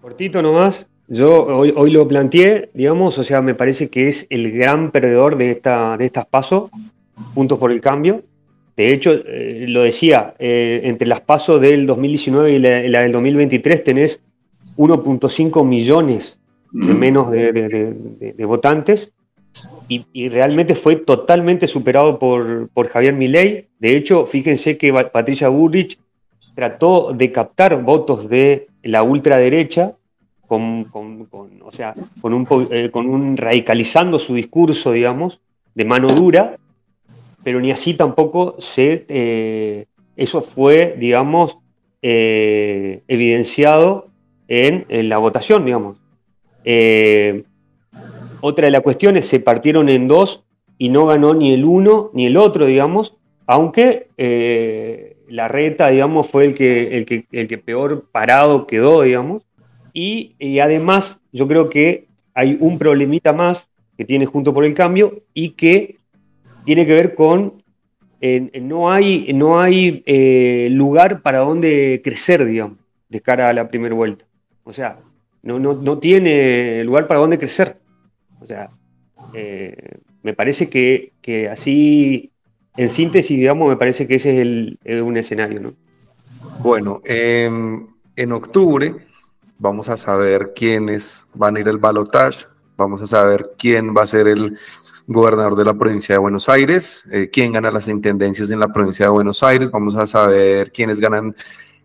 Cortito 0.00 0.42
nomás, 0.42 0.86
yo 1.08 1.44
hoy, 1.44 1.90
lo 1.90 2.08
planteé, 2.08 2.70
digamos, 2.74 3.18
o 3.18 3.24
sea, 3.24 3.40
me 3.42 3.54
parece 3.54 3.88
que 3.88 4.08
es 4.08 4.26
el 4.30 4.50
gran 4.50 4.90
perdedor 4.90 5.36
de, 5.36 5.52
esta, 5.52 5.96
de 5.96 6.06
estas 6.06 6.26
pasos, 6.26 6.70
puntos 7.34 7.58
por 7.58 7.70
el 7.70 7.80
cambio. 7.80 8.22
De 8.76 8.92
hecho, 8.92 9.12
eh, 9.12 9.64
lo 9.68 9.82
decía, 9.82 10.34
entre 10.38 11.08
las 11.08 11.22
pasos 11.22 11.60
del 11.60 11.86
2019 11.86 12.52
y 12.52 12.58
la, 12.58 13.00
del 13.02 13.12
2023 13.12 13.84
tenés 13.84 14.20
1.5 14.76 15.64
millones 15.64 16.38
de 16.72 16.94
menos 16.94 17.30
de 17.30 18.44
votantes 18.44 19.12
y, 19.88 20.28
realmente 20.28 20.74
fue 20.74 20.96
totalmente 20.96 21.68
superado 21.68 22.18
por, 22.18 22.88
Javier 22.88 23.14
Milei. 23.14 23.68
De 23.78 23.96
hecho, 23.96 24.26
fíjense 24.26 24.76
que 24.76 24.92
Patricia 24.92 25.48
Bullrich 25.48 25.98
trató 26.54 27.12
de 27.12 27.30
captar 27.30 27.82
votos 27.82 28.28
de 28.28 28.66
la 28.82 29.02
ultraderecha, 29.02 29.92
con, 30.46 30.88
o 30.92 31.72
sea, 31.72 31.94
con 32.20 32.32
un, 32.32 32.46
eh, 32.70 32.90
con 32.90 33.08
un 33.08 33.36
radicalizando 33.36 34.18
su 34.18 34.34
discurso, 34.34 34.92
digamos, 34.92 35.40
de 35.74 35.84
mano 35.84 36.08
dura, 36.08 36.56
pero 37.46 37.60
ni 37.60 37.70
así 37.70 37.94
tampoco 37.94 38.56
se, 38.58 39.06
eh, 39.08 39.86
eso 40.16 40.42
fue, 40.42 40.96
digamos, 40.98 41.56
eh, 42.02 43.04
evidenciado 43.06 44.08
en, 44.48 44.84
la 45.08 45.18
votación, 45.18 45.64
digamos. 45.64 45.96
Otra 48.40 48.64
de 48.64 48.72
las 48.72 48.80
cuestiones, 48.80 49.28
se 49.28 49.38
partieron 49.38 49.88
en 49.90 50.08
dos 50.08 50.42
y 50.76 50.88
no 50.88 51.06
ganó 51.06 51.34
ni 51.34 51.52
el 51.52 51.64
uno 51.64 52.10
ni 52.14 52.26
el 52.26 52.36
otro, 52.36 52.66
digamos, 52.66 53.16
aunque 53.46 54.08
eh, 54.16 55.18
la 55.28 55.46
reta, 55.46 55.90
digamos, 55.90 56.28
fue 56.28 56.46
el 56.46 56.54
que, 56.56 56.98
el, 56.98 57.06
que, 57.06 57.26
el 57.30 57.46
que 57.46 57.58
peor 57.58 58.08
parado 58.10 58.66
quedó, 58.66 59.02
digamos. 59.02 59.44
Y, 59.92 60.58
además, 60.58 61.16
yo 61.30 61.46
creo 61.46 61.70
que 61.70 62.08
hay 62.34 62.56
un 62.58 62.76
problemita 62.76 63.32
más 63.32 63.64
que 63.96 64.04
tiene 64.04 64.26
Junto 64.26 64.52
por 64.52 64.64
el 64.64 64.74
Cambio 64.74 65.22
y 65.32 65.50
que 65.50 65.98
tiene 66.66 66.84
que 66.84 66.92
ver 66.92 67.14
con 67.14 67.64
no 68.60 68.90
hay, 68.90 69.32
no 69.32 69.60
hay 69.60 70.02
eh, 70.06 70.68
lugar 70.70 71.22
para 71.22 71.40
donde 71.40 72.00
crecer, 72.02 72.44
digamos, 72.44 72.78
de 73.08 73.20
cara 73.20 73.48
a 73.48 73.52
la 73.52 73.68
primera 73.68 73.94
vuelta. 73.94 74.24
O 74.64 74.72
sea, 74.72 74.98
no, 75.42 75.58
no, 75.58 75.74
no 75.74 75.98
tiene 75.98 76.82
lugar 76.84 77.06
para 77.06 77.20
donde 77.20 77.38
crecer. 77.38 77.78
O 78.40 78.46
sea, 78.46 78.70
eh, 79.32 79.76
Me 80.22 80.34
parece 80.34 80.68
que, 80.68 81.12
que 81.20 81.48
así, 81.48 82.32
en 82.76 82.88
síntesis, 82.88 83.36
digamos, 83.36 83.68
me 83.68 83.76
parece 83.76 84.06
que 84.06 84.16
ese 84.16 84.34
es 84.34 84.40
el, 84.40 85.02
un 85.02 85.16
escenario, 85.16 85.60
¿no? 85.60 85.74
Bueno, 86.60 87.00
em, 87.04 87.86
en 88.16 88.32
octubre 88.32 88.94
vamos 89.58 89.88
a 89.88 89.96
saber 89.96 90.52
quiénes 90.54 91.26
van 91.34 91.56
a 91.56 91.60
ir 91.60 91.68
al 91.68 91.78
balotage, 91.78 92.46
vamos 92.76 93.00
a 93.02 93.06
saber 93.06 93.50
quién 93.56 93.94
va 93.96 94.02
a 94.02 94.06
ser 94.06 94.26
el 94.26 94.58
gobernador 95.06 95.56
de 95.56 95.64
la 95.64 95.74
provincia 95.74 96.14
de 96.14 96.18
Buenos 96.18 96.48
Aires, 96.48 97.04
eh, 97.12 97.30
quién 97.32 97.52
gana 97.52 97.70
las 97.70 97.88
intendencias 97.88 98.50
en 98.50 98.60
la 98.60 98.72
provincia 98.72 99.06
de 99.06 99.10
Buenos 99.10 99.42
Aires, 99.42 99.70
vamos 99.70 99.94
a 99.96 100.06
saber 100.06 100.72
quiénes 100.72 101.00
ganan 101.00 101.34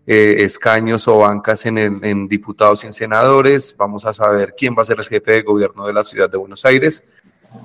eh, 0.07 0.37
escaños 0.39 1.07
o 1.07 1.19
bancas 1.19 1.65
en, 1.65 1.77
en, 1.77 2.27
diputados 2.27 2.83
y 2.83 2.87
en 2.87 2.93
senadores, 2.93 3.75
vamos 3.77 4.05
a 4.05 4.13
saber 4.13 4.55
quién 4.57 4.75
va 4.75 4.81
a 4.81 4.85
ser 4.85 4.99
el 4.99 5.05
jefe 5.05 5.31
de 5.31 5.41
gobierno 5.43 5.85
de 5.85 5.93
la 5.93 6.03
ciudad 6.03 6.29
de 6.29 6.37
Buenos 6.37 6.65
Aires. 6.65 7.03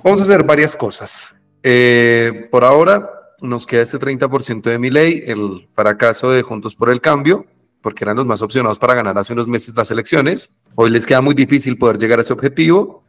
Vamos 0.03 0.19
a 0.19 0.23
hacer 0.23 0.43
varias 0.43 0.75
cosas. 0.75 1.33
Eh, 1.63 2.47
por 2.51 2.63
ahora 2.63 3.09
nos 3.41 3.65
queda 3.65 3.81
este 3.81 3.97
30% 3.97 4.61
de 4.61 4.79
mi 4.79 4.89
ley, 4.89 5.23
el 5.25 5.67
fracaso 5.73 6.31
de 6.31 6.41
Juntos 6.43 6.75
por 6.75 6.89
el 6.89 7.01
Cambio, 7.01 7.45
porque 7.81 8.03
eran 8.03 8.17
los 8.17 8.25
más 8.25 8.41
opcionados 8.41 8.79
para 8.79 8.95
ganar 8.95 9.17
hace 9.17 9.33
unos 9.33 9.47
meses 9.47 9.73
las 9.75 9.89
elecciones. 9.89 10.51
Hoy 10.75 10.91
les 10.91 11.05
queda 11.05 11.21
muy 11.21 11.33
difícil 11.33 11.77
poder 11.77 11.97
llegar 11.97 12.19
a 12.19 12.21
ese 12.21 12.33
objetivo 12.33 13.03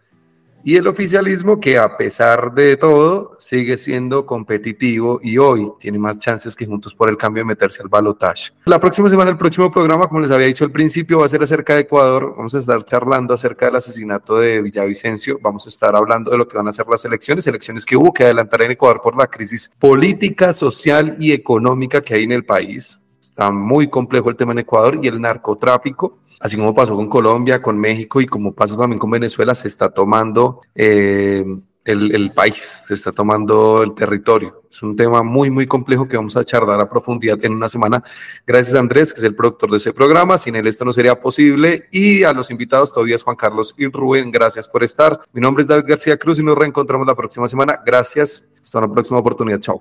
y 0.65 0.77
el 0.77 0.87
oficialismo 0.87 1.61
que 1.61 1.79
a 1.79 1.97
pesar 1.97 2.53
de 2.53 2.77
todo 2.77 3.37
sigue 3.39 3.79
siendo 3.79 4.27
competitivo 4.27 5.21
y 5.23 5.39
hoy 5.39 5.73
tiene 5.79 5.99
más 5.99 6.19
chances 6.19 6.55
que 6.55 6.67
Juntos 6.67 6.95
por 6.95 7.09
el 7.09 7.17
Cambio 7.17 7.43
de 7.43 7.47
meterse 7.47 7.83
al 7.83 7.89
balotaje. 7.89 8.53
La 8.65 8.81
próxima 8.81 9.09
semana, 9.09 9.31
el 9.31 9.37
próximo 9.37 9.71
programa, 9.71 10.09
como 10.09 10.21
les 10.21 10.31
había 10.31 10.47
dicho 10.47 10.65
al 10.65 10.73
principio, 10.73 11.21
va 11.21 11.27
a 11.27 11.29
ser 11.29 11.43
acerca 11.43 11.75
de 11.75 11.83
Ecuador. 11.83 12.35
Vamos 12.37 12.55
a 12.55 12.59
estar 12.59 12.85
charlando 12.85 13.35
acerca 13.35 13.67
del 13.67 13.77
asesinato 13.77 14.39
de 14.39 14.61
Villavicencio. 14.63 15.39
Vamos 15.41 15.67
a 15.67 15.69
estar 15.69 15.95
hablando 15.97 16.31
de 16.31 16.39
lo 16.39 16.49
que 16.49 16.57
van 16.57 16.69
a 16.69 16.73
ser 16.73 16.87
las 16.89 17.05
elecciones, 17.05 17.47
elecciones 17.47 17.87
que 17.87 17.97
hubo 17.97 18.13
que 18.13 18.25
adelantar 18.25 18.63
en 18.63 18.73
Ecuador 18.73 19.01
por 19.03 19.17
la 19.17 19.27
crisis 19.27 19.71
política, 19.79 20.53
social 20.53 21.17
y 21.19 21.33
económica 21.33 22.01
que 22.01 22.15
hay 22.15 22.25
en 22.25 22.33
el 22.33 22.45
país. 22.45 23.01
Está 23.21 23.51
muy 23.51 23.89
complejo 23.89 24.31
el 24.31 24.37
tema 24.37 24.53
en 24.53 24.61
Ecuador 24.61 24.99
y 25.03 25.07
el 25.07 25.21
narcotráfico 25.21 26.19
así 26.41 26.57
como 26.57 26.75
pasó 26.75 26.97
con 26.97 27.09
Colombia, 27.09 27.63
con 27.63 27.79
México 27.79 28.21
y 28.21 28.27
como 28.27 28.53
pasa 28.53 28.77
también 28.77 28.99
con 28.99 29.11
Venezuela, 29.11 29.55
se 29.55 29.69
está 29.69 29.91
tomando 29.91 30.61
eh, 30.75 31.45
el, 31.85 32.33
país, 32.33 32.81
se 32.85 32.95
está 32.95 33.13
tomando 33.13 33.83
el 33.83 33.95
territorio. 33.95 34.63
Es 34.71 34.83
un 34.83 34.95
tema 34.95 35.23
muy, 35.23 35.51
muy 35.51 35.67
complejo 35.67 36.07
que 36.07 36.17
vamos 36.17 36.37
a 36.37 36.45
charlar 36.45 36.79
a 36.81 36.89
profundidad 36.89 37.43
en 37.43 37.53
una 37.53 37.69
semana. 37.69 38.03
Gracias 38.47 38.77
a 38.77 38.81
Andrés, 38.81 39.15
que 39.15 39.21
es 39.21 39.25
el 39.25 39.35
productor 39.35 39.71
de 39.71 39.79
ese 39.79 39.95
programa. 39.95 40.37
Sin 40.37 40.55
él 40.57 40.67
esto 40.67 40.85
no 40.85 40.93
sería 40.93 41.19
posible. 41.19 41.89
Y 41.91 42.25
a 42.25 42.33
los 42.35 42.51
invitados, 42.51 42.93
todavía 42.93 43.17
es 43.17 43.23
Juan 43.23 43.37
Carlos 43.37 43.75
y 43.79 43.87
Rubén, 43.87 44.31
gracias 44.31 44.69
por 44.69 44.85
estar. 44.85 45.21
Mi 45.33 45.41
nombre 45.41 45.63
es 45.63 45.69
David 45.69 45.89
García 45.89 46.19
Cruz 46.19 46.39
y 46.39 46.43
nos 46.43 46.59
reencontramos 46.59 47.07
la 47.07 47.15
próxima 47.15 47.49
semana. 47.49 47.81
Gracias. 47.85 48.51
Hasta 48.61 48.79
una 48.79 48.93
próxima 48.93 49.19
oportunidad. 49.19 49.61
Chao. 49.61 49.77